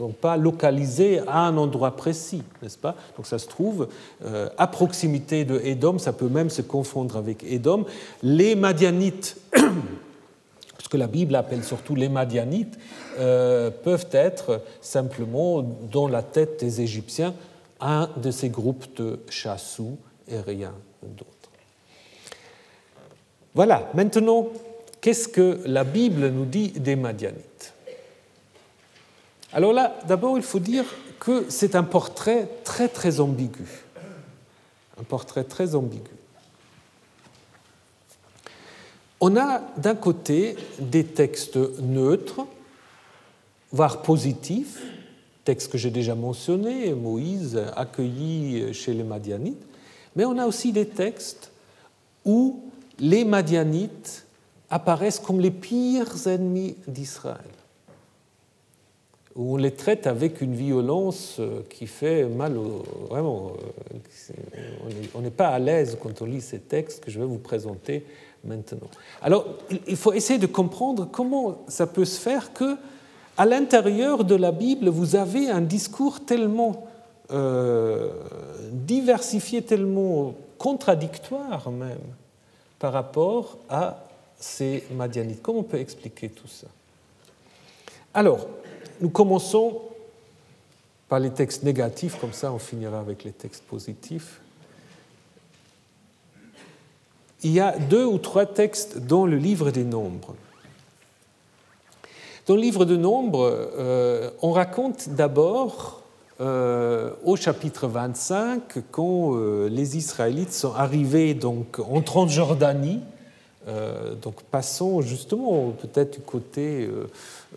sont 0.00 0.12
pas 0.12 0.38
localisés 0.38 1.20
à 1.26 1.46
un 1.46 1.56
endroit 1.58 1.94
précis, 1.94 2.42
n'est-ce 2.62 2.78
pas? 2.78 2.96
Donc 3.16 3.26
ça 3.26 3.38
se 3.38 3.46
trouve 3.46 3.88
euh, 4.24 4.48
à 4.56 4.66
proximité 4.66 5.44
de 5.44 5.60
Édom, 5.62 5.98
ça 5.98 6.14
peut 6.14 6.28
même 6.28 6.48
se 6.48 6.62
confondre 6.62 7.18
avec 7.18 7.44
Édom. 7.44 7.84
Les 8.22 8.54
Madianites, 8.54 9.36
ce 10.78 10.88
que 10.88 10.96
la 10.96 11.06
Bible 11.06 11.34
appelle 11.34 11.62
surtout 11.64 11.94
les 11.94 12.08
Madianites, 12.08 12.78
euh, 13.18 13.70
peuvent 13.70 14.08
être 14.12 14.62
simplement 14.80 15.62
dans 15.92 16.08
la 16.08 16.22
tête 16.22 16.60
des 16.60 16.80
Égyptiens 16.80 17.34
un 17.80 18.08
de 18.16 18.30
ces 18.30 18.48
groupes 18.48 18.96
de 18.96 19.20
chassous 19.28 19.98
et 20.28 20.40
rien 20.40 20.72
d'autre. 21.02 21.26
Voilà, 23.54 23.90
maintenant, 23.92 24.46
qu'est-ce 25.02 25.28
que 25.28 25.60
la 25.66 25.84
Bible 25.84 26.28
nous 26.28 26.46
dit 26.46 26.70
des 26.70 26.96
Madianites? 26.96 27.74
Alors 29.52 29.72
là, 29.72 29.96
d'abord, 30.06 30.36
il 30.36 30.44
faut 30.44 30.60
dire 30.60 30.84
que 31.18 31.46
c'est 31.48 31.74
un 31.74 31.82
portrait 31.82 32.48
très 32.64 32.88
très 32.88 33.20
ambigu. 33.20 33.84
Un 34.98 35.02
portrait 35.02 35.44
très 35.44 35.74
ambigu. 35.74 36.10
On 39.20 39.36
a 39.36 39.60
d'un 39.76 39.94
côté 39.94 40.56
des 40.78 41.04
textes 41.04 41.56
neutres, 41.80 42.46
voire 43.72 44.02
positifs, 44.02 44.80
textes 45.44 45.70
que 45.70 45.78
j'ai 45.78 45.90
déjà 45.90 46.14
mentionnés, 46.14 46.94
Moïse 46.94 47.60
accueilli 47.76 48.72
chez 48.72 48.94
les 48.94 49.02
Madianites, 49.02 49.62
mais 50.16 50.24
on 50.24 50.38
a 50.38 50.46
aussi 50.46 50.72
des 50.72 50.86
textes 50.86 51.50
où 52.24 52.62
les 52.98 53.24
Madianites 53.24 54.24
apparaissent 54.70 55.18
comme 55.18 55.40
les 55.40 55.50
pires 55.50 56.26
ennemis 56.26 56.76
d'Israël 56.86 57.40
où 59.36 59.54
on 59.54 59.56
les 59.56 59.70
traite 59.70 60.06
avec 60.06 60.40
une 60.40 60.54
violence 60.54 61.36
euh, 61.38 61.62
qui 61.70 61.86
fait 61.86 62.24
mal, 62.24 62.56
vraiment, 63.08 63.52
euh, 63.94 64.34
on 65.14 65.20
n'est 65.20 65.30
pas 65.30 65.48
à 65.48 65.58
l'aise 65.58 65.96
quand 66.00 66.20
on 66.22 66.24
lit 66.24 66.40
ces 66.40 66.58
textes 66.58 67.04
que 67.04 67.10
je 67.10 67.18
vais 67.20 67.26
vous 67.26 67.38
présenter 67.38 68.04
maintenant. 68.44 68.88
Alors, 69.22 69.46
il 69.86 69.96
faut 69.96 70.12
essayer 70.12 70.38
de 70.38 70.46
comprendre 70.46 71.08
comment 71.10 71.62
ça 71.68 71.86
peut 71.86 72.04
se 72.04 72.18
faire 72.18 72.52
que, 72.52 72.76
à 73.36 73.46
l'intérieur 73.46 74.24
de 74.24 74.34
la 74.34 74.52
Bible, 74.52 74.88
vous 74.88 75.16
avez 75.16 75.48
un 75.48 75.60
discours 75.60 76.24
tellement 76.24 76.88
euh, 77.30 78.10
diversifié, 78.72 79.62
tellement 79.62 80.34
contradictoire 80.58 81.70
même, 81.70 81.98
par 82.78 82.92
rapport 82.92 83.58
à 83.68 84.04
ces 84.38 84.84
Madianites. 84.90 85.40
Comment 85.42 85.60
on 85.60 85.64
peut 85.64 85.78
expliquer 85.78 86.28
tout 86.30 86.48
ça? 86.48 86.66
Alors, 88.12 88.48
nous 89.00 89.10
commençons 89.10 89.80
par 91.08 91.18
les 91.18 91.30
textes 91.30 91.62
négatifs, 91.64 92.18
comme 92.20 92.32
ça 92.32 92.52
on 92.52 92.58
finira 92.58 93.00
avec 93.00 93.24
les 93.24 93.32
textes 93.32 93.64
positifs. 93.64 94.40
Il 97.42 97.52
y 97.52 97.60
a 97.60 97.76
deux 97.78 98.04
ou 98.04 98.18
trois 98.18 98.46
textes 98.46 98.98
dans 98.98 99.26
le 99.26 99.36
livre 99.36 99.70
des 99.70 99.84
nombres. 99.84 100.34
Dans 102.46 102.54
le 102.54 102.60
livre 102.60 102.84
des 102.84 102.98
nombres, 102.98 103.50
euh, 103.78 104.30
on 104.42 104.52
raconte 104.52 105.08
d'abord 105.08 106.02
euh, 106.40 107.12
au 107.24 107.36
chapitre 107.36 107.86
25 107.86 108.62
quand 108.90 109.36
euh, 109.36 109.68
les 109.68 109.96
Israélites 109.96 110.52
sont 110.52 110.74
arrivés 110.74 111.34
donc 111.34 111.78
en 111.78 112.00
Transjordanie, 112.00 113.00
donc 113.66 114.42
passons 114.50 115.02
justement 115.02 115.70
peut-être 115.70 116.14
du 116.14 116.24
côté 116.24 116.88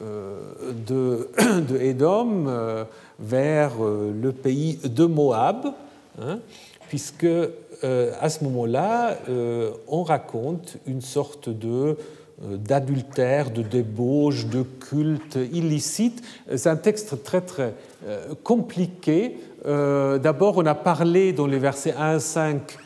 euh, 0.02 0.40
de, 0.88 1.30
de 1.38 2.04
euh, 2.04 2.84
vers 3.20 3.74
euh, 3.80 4.12
le 4.12 4.32
pays 4.32 4.80
de 4.84 5.06
Moab, 5.06 5.68
hein, 6.20 6.40
puisque 6.90 7.28
à 8.22 8.30
ce 8.30 8.46
moment-là, 8.46 9.18
on 9.90 10.04
raconte 10.04 10.78
une 10.88 11.02
sorte 11.02 11.50
de 11.50 11.98
d'adultère, 12.42 13.52
de 13.52 13.62
débauche, 13.62 14.46
de 14.46 14.64
culte 14.64 15.38
illicite. 15.52 16.24
C'est 16.56 16.70
un 16.70 16.78
texte 16.78 17.22
très 17.24 17.42
très 17.42 17.74
compliqué. 18.44 19.36
D'abord, 19.66 20.60
on 20.60 20.66
a 20.66 20.76
parlé 20.76 21.34
dans 21.34 21.48
les 21.48 21.60
versets 21.60 21.94
1 21.94 22.16
à 22.16 22.20
5 22.22 22.78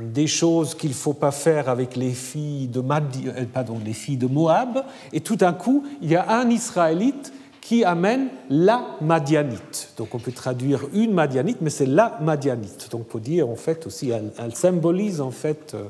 des 0.00 0.26
choses 0.26 0.74
qu'il 0.74 0.90
ne 0.90 0.94
faut 0.94 1.12
pas 1.12 1.30
faire 1.30 1.68
avec 1.68 1.96
les 1.96 2.12
filles 2.12 2.68
de, 2.68 2.80
euh, 2.80 3.44
pardon, 3.52 3.78
les 3.84 3.92
filles 3.92 4.16
de 4.16 4.26
Moab, 4.26 4.84
et 5.12 5.20
tout 5.20 5.36
d'un 5.36 5.52
coup, 5.52 5.84
il 6.02 6.10
y 6.10 6.16
a 6.16 6.38
un 6.38 6.50
Israélite 6.50 7.32
qui 7.64 7.82
amène 7.82 8.28
la 8.50 8.96
Madianite. 9.00 9.94
Donc 9.96 10.14
on 10.14 10.18
peut 10.18 10.32
traduire 10.32 10.80
une 10.92 11.14
Madianite, 11.14 11.62
mais 11.62 11.70
c'est 11.70 11.86
la 11.86 12.18
Madianite. 12.20 12.90
Donc 12.90 13.02
on 13.08 13.12
peut 13.12 13.20
dire 13.20 13.48
en 13.48 13.56
fait 13.56 13.86
aussi, 13.86 14.10
elle, 14.10 14.54
symbolise 14.54 15.22
en 15.22 15.30
fait 15.30 15.74
euh, 15.74 15.88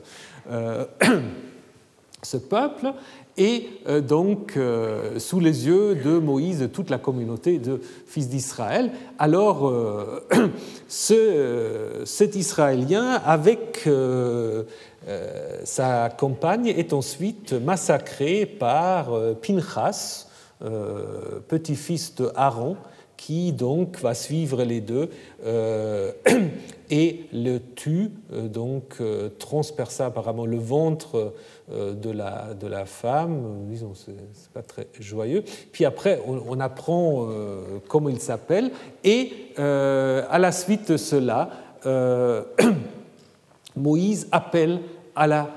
euh, 0.51 0.85
ce 2.23 2.37
peuple, 2.37 2.93
et 3.37 3.69
euh, 3.89 4.01
donc 4.01 4.57
euh, 4.57 5.19
sous 5.19 5.41
les 5.41 5.67
yeux 5.67 5.97
de 5.97 6.19
Moïse 6.19 6.69
toute 6.73 6.91
la 6.91 6.99
communauté 6.99 7.59
de 7.59 7.81
fils 8.07 8.29
d'Israël. 8.29 8.91
Alors 9.19 9.69
euh, 9.69 10.21
ce, 10.89 12.03
cet 12.05 12.37
Israélien 12.37 13.21
avec 13.25 13.89
sa 15.65 16.09
compagne 16.09 16.69
est 16.69 16.93
ensuite 16.93 17.53
massacré 17.53 18.47
par 18.47 19.11
Pinchas, 19.43 20.29
petit-fils 21.49 22.15
de 22.15 22.31
Aaron, 22.35 22.77
qui 23.19 23.53
donc 23.53 23.99
va 24.01 24.15
suivre 24.15 24.63
les 24.63 24.81
deux 24.81 25.11
et 26.91 27.27
le 27.35 27.59
tue, 27.59 28.13
donc 28.33 28.97
transperça 29.39 30.07
apparemment 30.07 30.47
le 30.47 30.59
ventre 30.59 31.35
de 31.71 32.11
la, 32.11 32.55
de 32.55 32.67
la 32.67 32.85
femme. 32.85 33.67
Disons, 33.69 33.95
c'est 33.95 34.51
pas 34.53 34.63
très 34.63 34.87
joyeux. 35.01 35.43
Puis 35.73 35.85
après, 35.85 36.21
on, 36.27 36.61
apprend 36.61 37.27
comment 37.89 38.11
il 38.11 38.21
s'appelle 38.21 38.71
et 39.03 39.33
à 39.57 40.39
la 40.39 40.53
suite 40.53 40.91
de 40.91 40.97
cela, 40.97 41.51
Moïse 43.77 44.29
appelle 44.31 44.81
à 45.17 45.27
la 45.27 45.51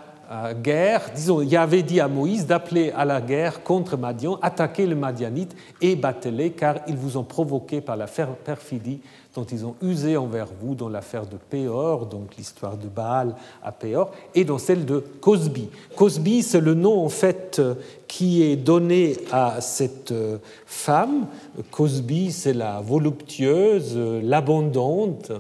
guerre, 0.62 1.02
disons, 1.16 1.42
il 1.42 1.56
avait 1.56 1.84
dit 1.84 2.00
à 2.00 2.08
Moïse 2.08 2.46
d'appeler 2.46 2.92
à 2.92 3.06
la 3.06 3.22
guerre 3.22 3.64
contre 3.64 3.98
Madian, 3.98 4.38
attaquer 4.42 4.86
le 4.86 4.96
Madianite 4.96 5.56
et 5.82 5.96
battez-les, 5.96 6.52
car 6.52 6.76
ils 6.88 6.98
vous 6.98 7.18
ont 7.18 7.24
provoqué 7.24 7.82
par 7.82 7.96
la 7.96 8.08
perfidie 8.08 9.00
dont 9.38 9.46
ils 9.46 9.68
ont 9.68 9.76
usé 9.84 10.18
envers 10.18 10.48
vous 10.60 10.74
dans 10.74 10.90
l'affaire 10.90 11.28
de 11.28 11.38
Péor, 11.38 12.08
donc 12.08 12.36
l'histoire 12.38 12.76
de 12.76 12.88
Baal 12.88 13.36
à 13.64 13.72
Péor, 13.72 14.12
et 14.34 14.44
dans 14.44 14.58
celle 14.58 14.84
de 14.84 14.98
Cosbi. 15.22 15.70
Cosbi, 15.96 16.42
c'est 16.42 16.60
le 16.60 16.74
nom 16.74 17.06
en 17.06 17.10
fait 17.10 17.62
qui 18.08 18.42
est 18.42 18.56
donné 18.56 19.16
à 19.32 19.62
cette 19.62 20.12
euh, 20.12 20.38
femme. 20.66 21.28
Cosbi, 21.70 22.32
c'est 22.32 22.54
la 22.54 22.82
voluptueuse, 22.82 23.96
l'abondante. 24.24 25.32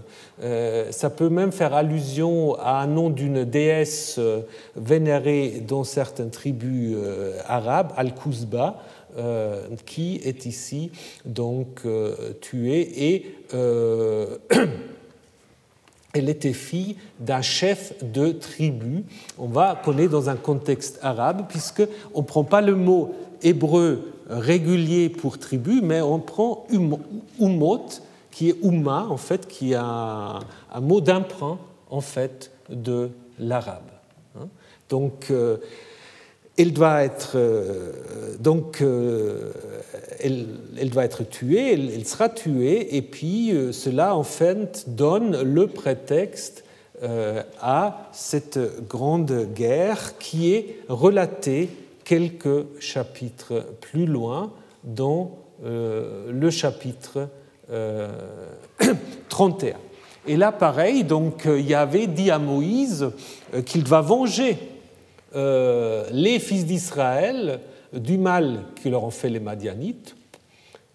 Euh, 0.43 0.91
ça 0.91 1.10
peut 1.10 1.30
même 1.30 1.52
faire 1.52 1.74
allusion 1.74 2.56
à 2.60 2.82
un 2.82 2.88
nom 2.88 3.10
d'une 3.10 3.45
déesse 3.45 4.18
euh, 4.20 4.41
vénérée 4.76 5.64
dans 5.68 5.84
certaines 5.84 6.30
tribus 6.30 6.95
arabes, 7.48 7.93
Al-Kuzba. 7.98 8.76
Euh, 9.18 9.65
qui 9.88 10.22
est 10.24 10.45
ici 10.45 10.91
donc 11.26 11.82
euh, 11.86 12.34
tuée 12.39 13.13
et 13.13 13.36
euh, 13.55 14.38
elle 16.13 16.30
était 16.30 16.53
fille 16.53 16.97
d'un 17.20 17.41
chef 17.41 17.95
de 18.03 18.32
tribu. 18.32 19.05
On 19.39 19.47
va 19.47 19.82
connaître 19.84 20.11
dans 20.11 20.30
un 20.30 20.36
contexte 20.36 20.99
arabe, 21.01 21.45
puisqu'on 21.49 22.22
ne 22.22 22.26
prend 22.28 22.43
pas 22.43 22.61
le 22.61 22.76
mot 22.76 23.15
hébreu 23.41 24.13
régulier 24.30 25.09
pour 25.09 25.39
tribu, 25.39 25.82
mais 25.82 26.01
on 26.01 26.20
prend 26.20 26.68
umot, 27.39 27.86
qui 28.30 28.49
est 28.49 28.63
umma, 28.63 29.07
en 29.09 29.18
fait, 29.18 29.47
qui 29.47 29.72
est 29.72 29.80
un, 29.80 30.41
mot 30.80 31.01
d'emprunt, 31.01 31.57
en 31.89 32.01
fait, 32.01 32.51
de 32.70 33.09
l'arabe. 33.39 33.89
Hein. 34.39 34.47
Donc, 34.89 35.32
elle 36.58 36.74
doit 36.74 37.03
être 37.03 37.34
euh, 37.36 37.93
euh, 38.82 39.51
elle, 40.20 40.89
doit 40.89 41.05
être 41.05 41.24
tuée, 41.24 41.74
elle, 41.74 42.05
sera 42.05 42.30
tuée, 42.30 42.95
et 42.97 43.01
puis 43.03 43.51
euh, 43.51 43.72
cela 43.72 44.16
en 44.16 44.24
fait 44.24 44.86
donne 44.88 45.41
le 45.41 45.68
prétexte 45.68 46.64
à 47.62 48.10
cette 48.12 48.58
grande 48.89 49.49
guerre 49.53 50.18
qui 50.18 50.51
est 50.51 50.80
relatée 50.89 51.70
quelques 52.03 52.66
chapitres 52.80 53.68
plus 53.82 54.08
loin 54.08 54.51
dans 54.84 55.38
le 55.64 56.49
chapitre 56.49 57.30
31. 59.30 59.76
Et 60.26 60.38
là, 60.38 60.51
pareil, 60.51 61.03
donc 61.03 61.43
il 61.45 61.70
y 61.70 61.76
avait 61.76 62.08
dit 62.08 62.32
à 62.32 62.39
Moïse 62.39 63.12
qu'il 63.68 63.88
va 63.88 64.01
venger 64.01 64.58
les 65.34 66.39
fils 66.39 66.65
d'Israël 66.65 67.59
du 67.93 68.17
mal 68.17 68.63
que 68.82 68.89
leur 68.89 69.03
ont 69.03 69.11
fait 69.11 69.30
les 69.30 69.39
Madianites. 69.39 70.15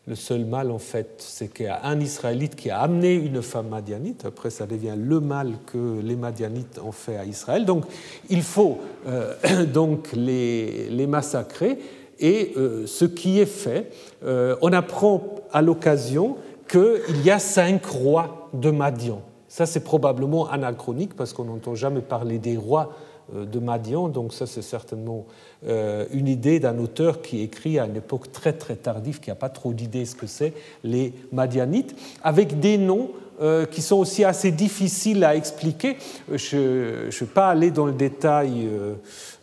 Le 0.08 0.16
seul 0.16 0.44
mal, 0.44 0.72
en 0.72 0.80
fait, 0.80 1.14
c'est 1.18 1.54
qu'il 1.54 1.66
y 1.66 1.68
a 1.68 1.84
un 1.84 2.00
Israélite 2.00 2.56
qui 2.56 2.70
a 2.70 2.80
amené 2.80 3.14
une 3.14 3.40
femme 3.40 3.68
madianite. 3.68 4.24
Après, 4.24 4.50
ça 4.50 4.66
devient 4.66 4.96
le 4.96 5.20
mal 5.20 5.52
que 5.64 6.00
les 6.02 6.16
Madianites 6.16 6.80
ont 6.84 6.90
fait 6.90 7.16
à 7.16 7.24
Israël. 7.24 7.64
Donc, 7.64 7.84
il 8.28 8.42
faut 8.42 8.78
euh, 9.06 9.64
donc 9.72 10.08
les, 10.12 11.06
massacrer. 11.06 11.78
Et 12.18 12.52
euh, 12.56 12.84
ce 12.86 13.04
qui 13.04 13.38
est 13.38 13.46
fait, 13.46 13.90
on 14.24 14.72
apprend 14.72 15.22
à 15.52 15.62
l'occasion 15.62 16.36
qu'il 16.68 17.24
y 17.24 17.30
a 17.30 17.38
cinq 17.38 17.86
rois 17.86 18.48
de 18.54 18.70
Madian. 18.72 19.22
Ça, 19.46 19.66
c'est 19.66 19.84
probablement 19.84 20.48
anachronique 20.48 21.14
parce 21.14 21.32
qu'on 21.32 21.44
n'entend 21.44 21.74
jamais 21.74 22.00
parler 22.00 22.38
des 22.38 22.56
rois 22.56 22.90
euh, 22.90 23.11
de 23.32 23.58
Madian. 23.58 24.08
Donc 24.08 24.32
ça, 24.32 24.46
c'est 24.46 24.62
certainement 24.62 25.26
euh, 25.66 26.06
une 26.12 26.28
idée 26.28 26.60
d'un 26.60 26.78
auteur 26.78 27.22
qui 27.22 27.40
écrit 27.40 27.78
à 27.78 27.86
une 27.86 27.96
époque 27.96 28.32
très 28.32 28.52
très 28.52 28.76
tardive, 28.76 29.20
qui 29.20 29.30
n'a 29.30 29.36
pas 29.36 29.48
trop 29.48 29.72
d'idées 29.72 30.04
ce 30.04 30.14
que 30.14 30.26
c'est, 30.26 30.52
les 30.82 31.12
Madianites, 31.30 31.94
avec 32.22 32.58
des 32.58 32.78
noms 32.78 33.10
euh, 33.40 33.64
qui 33.64 33.80
sont 33.80 33.96
aussi 33.96 34.24
assez 34.24 34.50
difficiles 34.50 35.24
à 35.24 35.36
expliquer. 35.36 35.96
Je 36.32 37.06
ne 37.06 37.10
vais 37.10 37.26
pas 37.26 37.48
aller 37.48 37.70
dans 37.70 37.86
le 37.86 37.92
détail 37.92 38.68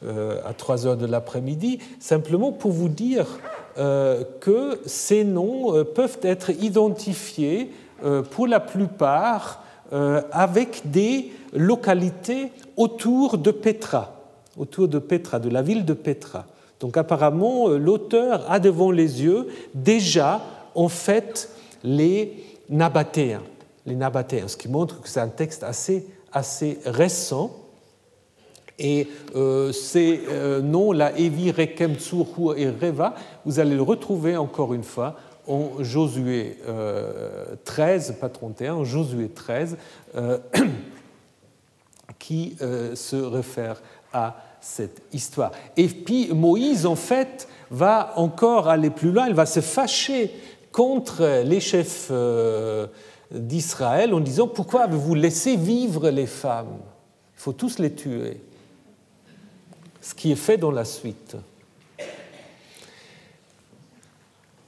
à 0.06 0.54
3 0.54 0.88
heures 0.88 0.98
de 0.98 1.06
l'après-midi, 1.06 1.80
simplement 2.00 2.52
pour 2.52 2.72
vous 2.72 2.90
dire 2.90 3.26
que 3.76 4.80
ces 4.86 5.24
noms 5.24 5.86
peuvent 5.96 6.20
être 6.22 6.52
identifiés 6.52 7.72
pour 8.32 8.48
la 8.48 8.60
plupart 8.60 9.64
avec 10.32 10.82
des 10.86 11.32
localités 11.54 12.52
autour 12.78 13.38
de 13.38 13.52
Petra, 13.52 14.16
autour 14.58 14.88
de 14.88 15.00
Petra, 15.00 15.40
de 15.40 15.50
la 15.50 15.62
ville 15.62 15.86
de 15.86 15.94
Petra. 15.94 16.46
Donc 16.80 16.98
apparemment, 16.98 17.70
euh, 17.70 17.78
l'auteur 17.78 18.50
a 18.50 18.60
devant 18.60 18.92
les 18.92 19.24
yeux 19.24 19.48
déjà 19.74 20.42
en 20.76 20.88
fait 20.88 21.50
les 21.84 22.44
Nabatéens, 22.70 23.44
les 23.86 23.96
Nabatéens, 23.96 24.48
ce 24.48 24.58
qui 24.58 24.70
montre 24.70 25.02
que 25.02 25.10
c'est 25.10 25.20
un 25.20 25.30
texte 25.30 25.64
assez, 25.64 26.08
assez 26.32 26.80
récent. 26.86 27.52
Et 28.82 29.10
euh, 29.36 29.74
ces 29.74 30.22
euh, 30.30 30.62
noms, 30.62 30.94
la 30.94 31.18
Evi, 31.20 31.52
Rekem, 31.52 31.96
Tsurhu 31.96 32.58
et 32.58 32.70
Reva, 32.70 33.14
vous 33.46 33.60
allez 33.60 33.76
le 33.76 33.82
retrouver 33.82 34.38
encore 34.38 34.74
une 34.74 34.84
fois 34.84 35.16
en 35.48 35.84
Josué 35.84 36.58
13, 37.66 38.18
pas 38.22 38.30
31, 38.30 38.76
en 38.76 38.84
Josué 38.86 39.30
13. 39.30 39.78
qui 42.18 42.56
euh, 42.62 42.96
se 42.96 43.16
réfère 43.16 43.82
à 44.12 44.36
cette 44.62 45.02
histoire. 45.14 45.52
Et 45.78 45.88
puis 45.88 46.34
Moïse, 46.34 46.86
en 46.86 46.96
fait, 46.96 47.48
va 47.72 48.14
encore 48.16 48.68
aller 48.68 48.90
plus 48.90 49.12
loin, 49.12 49.28
il 49.28 49.36
va 49.36 49.46
se 49.46 49.62
fâcher 49.62 50.32
contre 50.72 51.44
les 51.46 51.60
chefs 51.60 52.08
euh, 52.12 52.88
d'Israël 53.32 54.14
en 54.14 54.20
disant 54.20 54.48
Pourquoi 54.48 54.84
avez-vous 54.84 55.16
laissé 55.16 55.56
vivre 55.56 56.10
les 56.10 56.28
femmes? 56.28 56.78
Il 57.36 57.42
faut 57.42 57.54
tous 57.54 57.80
les 57.80 57.94
tuer. 57.94 58.42
Ce 60.02 60.14
qui 60.14 60.32
est 60.32 60.36
fait 60.36 60.58
dans 60.58 60.72
la 60.72 60.86
suite. 60.86 61.36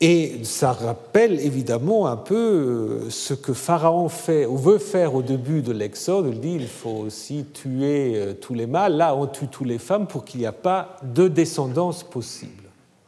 Et 0.04 0.44
ça 0.44 0.72
rappelle 0.72 1.40
évidemment 1.40 2.08
un 2.08 2.18
peu 2.18 2.36
euh, 2.36 3.10
ce 3.12 3.36
que 3.36 3.54
Pharaon 3.54 4.10
fait 4.10 4.48
ou 4.48 4.58
veut 4.58 4.80
faire 4.80 5.14
au 5.14 5.22
début 5.22 5.62
de 5.62 5.72
l'Exode. 5.72 6.26
Il 6.28 6.40
dit 6.40 6.56
il 6.56 6.68
faut 6.68 6.90
aussi 6.90 7.46
tuer 7.54 8.14
euh, 8.16 8.34
tous 8.34 8.56
les 8.56 8.66
mâles. 8.66 8.98
Là, 8.98 9.16
on 9.16 9.28
tue 9.28 9.48
toutes 9.48 9.68
les 9.68 9.78
femmes 9.78 10.08
pour 10.08 10.26
qu'il 10.26 10.40
n'y 10.40 10.48
ait 10.48 10.52
pas 10.52 10.98
de 11.04 11.28
descendance 11.28 12.04
possible. 12.04 12.64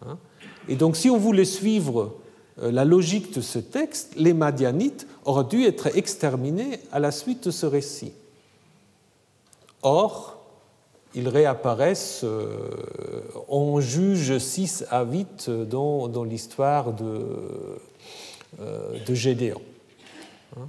Hein. 0.06 0.20
Et 0.70 0.76
donc, 0.76 0.96
si 0.96 1.10
on 1.10 1.18
voulait 1.18 1.46
suivre 1.46 2.14
euh, 2.62 2.72
la 2.72 2.86
logique 2.86 3.34
de 3.34 3.42
ce 3.42 3.58
texte, 3.58 4.14
les 4.16 4.34
Madianites 4.34 5.08
auraient 5.26 5.46
dû 5.46 5.66
être 5.66 5.98
exterminés 5.98 6.80
à 6.92 7.00
la 7.00 7.10
suite 7.10 7.46
de 7.46 7.52
ce 7.52 7.66
récit. 7.66 8.14
Or, 9.82 10.43
ils 11.16 11.30
réapparaissent 11.30 12.22
euh, 12.24 12.48
on 13.48 13.80
juge 13.80 14.38
6 14.38 14.86
à 14.90 15.04
8 15.04 15.50
dans, 15.50 16.08
dans 16.08 16.24
l'histoire 16.24 16.94
de, 16.94 17.26
euh, 18.60 19.00
de 19.06 19.14
Gédéon. 19.14 19.62
Hein? 20.58 20.68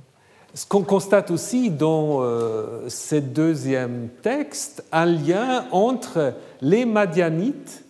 Ce 0.54 0.66
qu'on 0.66 0.82
constate 0.82 1.30
aussi 1.30 1.70
dans 1.70 2.22
euh, 2.22 2.88
ce 2.88 3.16
deuxième 3.16 4.08
texte, 4.22 4.84
un 4.92 5.06
lien 5.06 5.66
entre 5.72 6.34
les 6.60 6.84
Madianites 6.84 7.84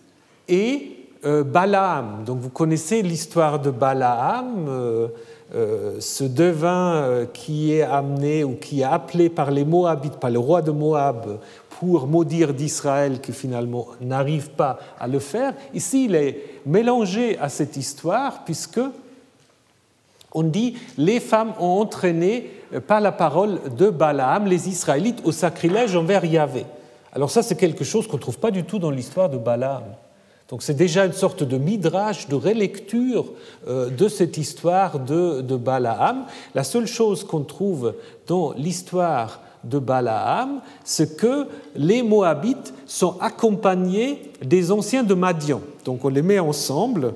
et 0.47 0.91
Balaam. 1.23 2.23
Donc 2.23 2.37
vous 2.37 2.51
connaissez 2.51 3.01
l'histoire 3.01 3.59
de 3.59 3.71
Balaam, 3.71 5.09
ce 5.51 6.23
devin 6.23 7.25
qui 7.33 7.73
est 7.73 7.83
amené 7.83 8.43
ou 8.43 8.55
qui 8.55 8.81
est 8.81 8.85
appelé 8.85 9.29
par 9.29 9.51
les 9.51 9.63
Moabites, 9.63 10.17
par 10.17 10.31
le 10.31 10.39
roi 10.39 10.61
de 10.61 10.71
Moab, 10.71 11.39
pour 11.79 12.07
maudire 12.07 12.53
d'Israël 12.53 13.19
qui 13.19 13.33
finalement 13.33 13.87
n'arrive 14.01 14.49
pas 14.51 14.79
à 14.99 15.07
le 15.07 15.19
faire. 15.19 15.53
Ici, 15.73 16.05
il 16.05 16.15
est 16.15 16.61
mélangé 16.65 17.37
à 17.39 17.49
cette 17.49 17.75
histoire 17.77 18.43
puisque 18.45 18.79
on 20.33 20.43
dit 20.43 20.77
les 20.97 21.19
femmes 21.19 21.53
ont 21.59 21.79
entraîné 21.79 22.51
euh, 22.73 22.79
par 22.79 23.01
la 23.01 23.11
parole 23.11 23.59
de 23.77 23.89
Balaam 23.89 24.45
les 24.45 24.69
Israélites 24.69 25.21
au 25.23 25.31
sacrilège 25.31 25.95
envers 25.95 26.25
Yahvé. 26.25 26.65
Alors 27.13 27.31
ça, 27.31 27.41
c'est 27.41 27.55
quelque 27.55 27.83
chose 27.83 28.07
qu'on 28.07 28.17
ne 28.17 28.21
trouve 28.21 28.39
pas 28.39 28.51
du 28.51 28.63
tout 28.63 28.79
dans 28.79 28.91
l'histoire 28.91 29.29
de 29.29 29.37
Balaam. 29.37 29.83
Donc 30.49 30.61
c'est 30.61 30.75
déjà 30.75 31.05
une 31.05 31.13
sorte 31.13 31.43
de 31.43 31.57
midrash, 31.57 32.27
de 32.27 32.35
relecture 32.35 33.25
euh, 33.67 33.89
de 33.89 34.07
cette 34.07 34.37
histoire 34.37 34.99
de, 34.99 35.41
Balaam. 35.55 36.25
La 36.53 36.63
seule 36.63 36.85
chose 36.85 37.23
qu'on 37.23 37.41
trouve 37.41 37.95
dans 38.27 38.53
l'histoire 38.53 39.41
de 39.63 39.79
Balaam, 39.79 40.61
c'est 40.83 41.17
que 41.17 41.47
les 41.75 42.03
Moabites 42.03 42.73
sont 42.85 43.17
accompagnés 43.19 44.31
des 44.43 44.71
anciens 44.71 45.03
de 45.03 45.15
Madian. 45.15 45.61
Donc 45.83 46.05
on 46.05 46.09
les 46.09 46.21
met 46.21 46.37
ensemble, 46.37 47.15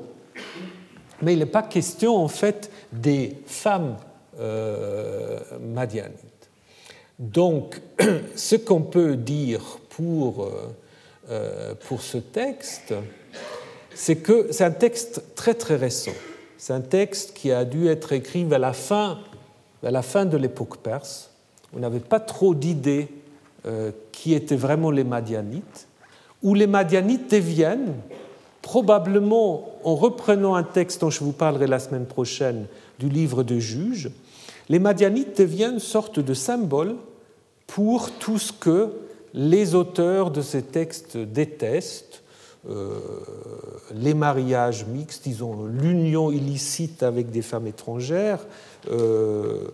mais 1.21 1.33
il 1.33 1.39
n'est 1.39 1.45
pas 1.45 1.61
question 1.61 2.17
en 2.17 2.27
fait 2.27 2.71
des 2.91 3.37
femmes 3.45 3.95
euh, 4.39 5.39
madianites. 5.61 6.49
Donc 7.19 7.79
ce 8.35 8.55
qu'on 8.55 8.81
peut 8.81 9.15
dire 9.15 9.61
pour, 9.89 10.49
euh, 11.29 11.75
pour 11.87 12.01
ce 12.01 12.17
texte, 12.17 12.95
c'est 13.99 14.15
que 14.15 14.47
c'est 14.51 14.63
un 14.63 14.71
texte 14.71 15.21
très 15.35 15.53
très 15.53 15.75
récent. 15.75 16.13
C'est 16.57 16.71
un 16.71 16.79
texte 16.79 17.33
qui 17.33 17.51
a 17.51 17.65
dû 17.65 17.89
être 17.89 18.13
écrit 18.13 18.45
vers 18.45 18.57
la 18.57 18.71
fin, 18.71 19.19
vers 19.83 19.91
la 19.91 20.01
fin 20.01 20.23
de 20.23 20.37
l'époque 20.37 20.77
perse. 20.77 21.31
On 21.75 21.79
n'avait 21.79 21.99
pas 21.99 22.21
trop 22.21 22.55
d'idées 22.55 23.09
euh, 23.65 23.91
qui 24.13 24.33
étaient 24.33 24.55
vraiment 24.55 24.89
les 24.89 25.03
Madianites, 25.03 25.87
où 26.41 26.53
les 26.53 26.65
Madianites 26.65 27.29
deviennent, 27.29 27.93
probablement 28.61 29.69
en 29.83 29.95
reprenant 29.95 30.55
un 30.55 30.63
texte 30.63 31.01
dont 31.01 31.09
je 31.09 31.21
vous 31.21 31.33
parlerai 31.33 31.67
la 31.67 31.79
semaine 31.79 32.05
prochaine 32.05 32.67
du 32.99 33.09
livre 33.09 33.43
de 33.43 33.59
Juges, 33.59 34.11
les 34.69 34.79
Madianites 34.79 35.37
deviennent 35.37 35.73
une 35.73 35.79
sorte 35.79 36.21
de 36.21 36.33
symbole 36.33 36.95
pour 37.67 38.11
tout 38.11 38.39
ce 38.39 38.53
que 38.53 38.93
les 39.33 39.75
auteurs 39.75 40.31
de 40.31 40.41
ces 40.41 40.61
textes 40.61 41.17
détestent, 41.17 42.23
les 42.65 44.13
mariages 44.13 44.85
mixtes, 44.85 45.23
disons 45.23 45.65
l'union 45.65 46.31
illicite 46.31 47.03
avec 47.03 47.31
des 47.31 47.41
femmes 47.41 47.67
étrangères, 47.67 48.45
euh, 48.91 49.69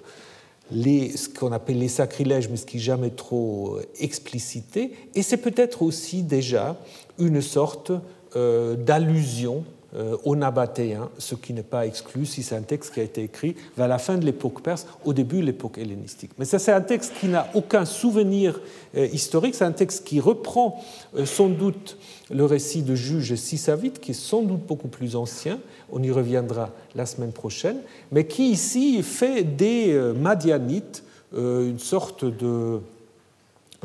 les, 0.71 1.15
ce 1.15 1.29
qu'on 1.29 1.51
appelle 1.51 1.79
les 1.79 1.87
sacrilèges, 1.87 2.49
mais 2.49 2.57
ce 2.57 2.65
qui 2.65 2.77
n'est 2.77 2.83
jamais 2.83 3.11
trop 3.11 3.77
explicité, 3.99 4.93
et 5.13 5.21
c'est 5.21 5.37
peut-être 5.37 5.81
aussi 5.83 6.23
déjà 6.23 6.77
une 7.19 7.41
sorte 7.41 7.91
euh, 8.35 8.75
d'allusion 8.75 9.57
euh, 9.57 9.74
aux 10.23 10.35
Nabatéens, 10.35 11.09
ce 11.17 11.35
qui 11.35 11.53
n'est 11.53 11.63
pas 11.63 11.85
exclu 11.85 12.25
si 12.25 12.43
c'est 12.43 12.55
un 12.55 12.61
texte 12.61 12.93
qui 12.93 12.99
a 12.99 13.03
été 13.03 13.23
écrit 13.23 13.55
vers 13.77 13.87
la 13.87 13.97
fin 13.97 14.17
de 14.17 14.25
l'époque 14.25 14.61
perse, 14.61 14.87
au 15.05 15.13
début 15.13 15.39
de 15.39 15.45
l'époque 15.45 15.77
hellénistique. 15.77 16.31
Mais 16.37 16.45
ça, 16.45 16.59
c'est 16.59 16.71
un 16.71 16.81
texte 16.81 17.13
qui 17.19 17.27
n'a 17.27 17.47
aucun 17.53 17.85
souvenir 17.85 18.59
euh, 18.97 19.07
historique, 19.07 19.55
c'est 19.55 19.63
un 19.63 19.71
texte 19.71 20.03
qui 20.05 20.19
reprend 20.19 20.83
euh, 21.15 21.25
sans 21.25 21.47
doute 21.47 21.97
le 22.29 22.43
récit 22.43 22.81
de 22.81 22.95
Juge 22.95 23.35
Sisavite, 23.35 23.99
qui 23.99 24.11
est 24.11 24.15
sans 24.15 24.41
doute 24.41 24.65
beaucoup 24.65 24.87
plus 24.87 25.15
ancien, 25.15 25.59
on 25.91 26.01
y 26.03 26.11
reviendra 26.11 26.71
la 26.95 27.05
semaine 27.05 27.31
prochaine, 27.31 27.77
mais 28.11 28.25
qui 28.25 28.49
ici 28.49 29.01
fait 29.03 29.43
des 29.43 29.93
Madianites 30.19 31.03
une 31.33 31.79
sorte 31.79 32.25
de, 32.25 32.79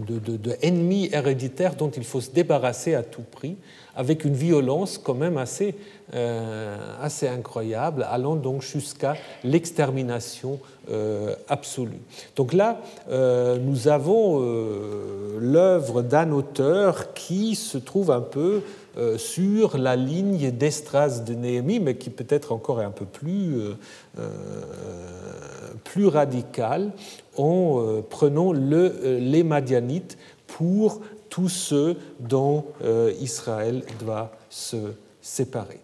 de, 0.04 0.18
de, 0.18 0.56
héréditaire 0.60 1.74
dont 1.74 1.90
il 1.90 2.04
faut 2.04 2.20
se 2.20 2.30
débarrasser 2.30 2.94
à 2.94 3.02
tout 3.02 3.22
prix, 3.22 3.56
avec 3.94 4.24
une 4.24 4.34
violence 4.34 4.98
quand 4.98 5.14
même 5.14 5.36
assez 5.36 5.74
euh, 6.14 6.76
incroyable, 7.22 8.06
allant 8.10 8.36
donc 8.36 8.62
jusqu'à 8.62 9.14
l'extermination 9.44 10.58
euh, 10.90 11.34
absolue. 11.48 12.00
Donc 12.36 12.52
là, 12.52 12.80
euh, 13.10 13.58
nous 13.58 13.88
avons 13.88 14.40
l'œuvre 15.38 16.02
d'un 16.02 16.30
auteur 16.32 17.12
qui 17.14 17.54
se 17.54 17.78
trouve 17.78 18.10
un 18.10 18.20
peu 18.20 18.62
sur 19.16 19.78
la 19.78 19.96
ligne 19.96 20.50
d'Estras 20.50 21.20
de 21.20 21.34
Néhémie, 21.34 21.80
mais 21.80 21.96
qui 21.96 22.10
peut-être 22.10 22.52
encore 22.52 22.80
est 22.80 22.84
un 22.84 22.90
peu 22.90 23.04
plus, 23.04 23.56
plus 25.84 26.06
radical 26.06 26.92
en 27.36 28.02
prenant 28.08 28.52
le, 28.52 29.18
les 29.18 29.42
Madianites 29.42 30.18
pour 30.46 31.00
tous 31.28 31.48
ceux 31.48 31.96
dont 32.18 32.64
Israël 33.20 33.82
doit 34.00 34.32
se 34.48 34.76
séparer. 35.22 35.80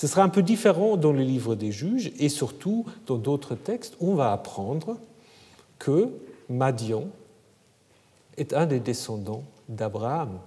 Ce 0.00 0.06
sera 0.06 0.22
un 0.22 0.30
peu 0.30 0.42
différent 0.42 0.96
dans 0.96 1.12
le 1.12 1.20
livre 1.20 1.54
des 1.54 1.72
juges 1.72 2.10
et 2.18 2.30
surtout 2.30 2.86
dans 3.06 3.18
d'autres 3.18 3.54
textes 3.54 3.96
où 4.00 4.12
on 4.12 4.14
va 4.14 4.32
apprendre 4.32 4.96
que 5.78 6.08
Madian 6.48 7.04
est 8.38 8.54
un 8.54 8.64
des 8.64 8.80
descendants 8.80 9.44
d'Abraham. 9.68 10.38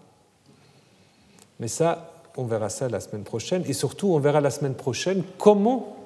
Mais 1.60 1.68
ça, 1.68 2.14
on 2.38 2.46
verra 2.46 2.70
ça 2.70 2.90
la 2.90 3.00
semaine 3.00 3.24
prochaine 3.24 3.64
et 3.68 3.74
surtout 3.74 4.08
on 4.10 4.20
verra 4.20 4.42
la 4.42 4.50
semaine 4.50 4.76
prochaine 4.76 5.24
comment 5.38 5.98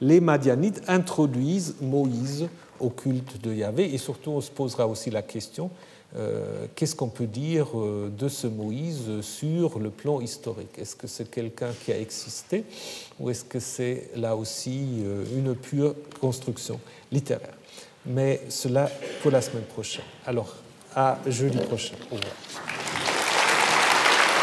les 0.00 0.20
Madianites 0.20 0.82
introduisent 0.88 1.76
Moïse 1.80 2.48
au 2.80 2.90
culte 2.90 3.40
de 3.42 3.52
Yahvé 3.52 3.92
et 3.92 3.98
surtout 3.98 4.30
on 4.30 4.40
se 4.40 4.50
posera 4.50 4.86
aussi 4.86 5.10
la 5.10 5.22
question 5.22 5.70
euh, 6.16 6.66
qu'est-ce 6.74 6.96
qu'on 6.96 7.08
peut 7.08 7.26
dire 7.26 7.78
euh, 7.78 8.10
de 8.16 8.28
ce 8.28 8.46
Moïse 8.46 9.20
sur 9.20 9.78
le 9.78 9.90
plan 9.90 10.20
historique? 10.20 10.78
Est-ce 10.78 10.96
que 10.96 11.06
c'est 11.06 11.30
quelqu'un 11.30 11.70
qui 11.84 11.92
a 11.92 11.98
existé 11.98 12.64
ou 13.20 13.28
est-ce 13.28 13.44
que 13.44 13.60
c'est 13.60 14.10
là 14.16 14.34
aussi 14.34 15.02
euh, 15.02 15.24
une 15.36 15.54
pure 15.54 15.94
construction 16.18 16.80
littéraire? 17.12 17.54
Mais 18.06 18.40
cela 18.48 18.90
pour 19.20 19.30
la 19.30 19.42
semaine 19.42 19.64
prochaine. 19.64 20.04
Alors, 20.24 20.54
à 20.94 21.18
jeudi 21.26 21.58
prochain. 21.58 21.94
Au 22.10 22.14
revoir. 22.14 22.87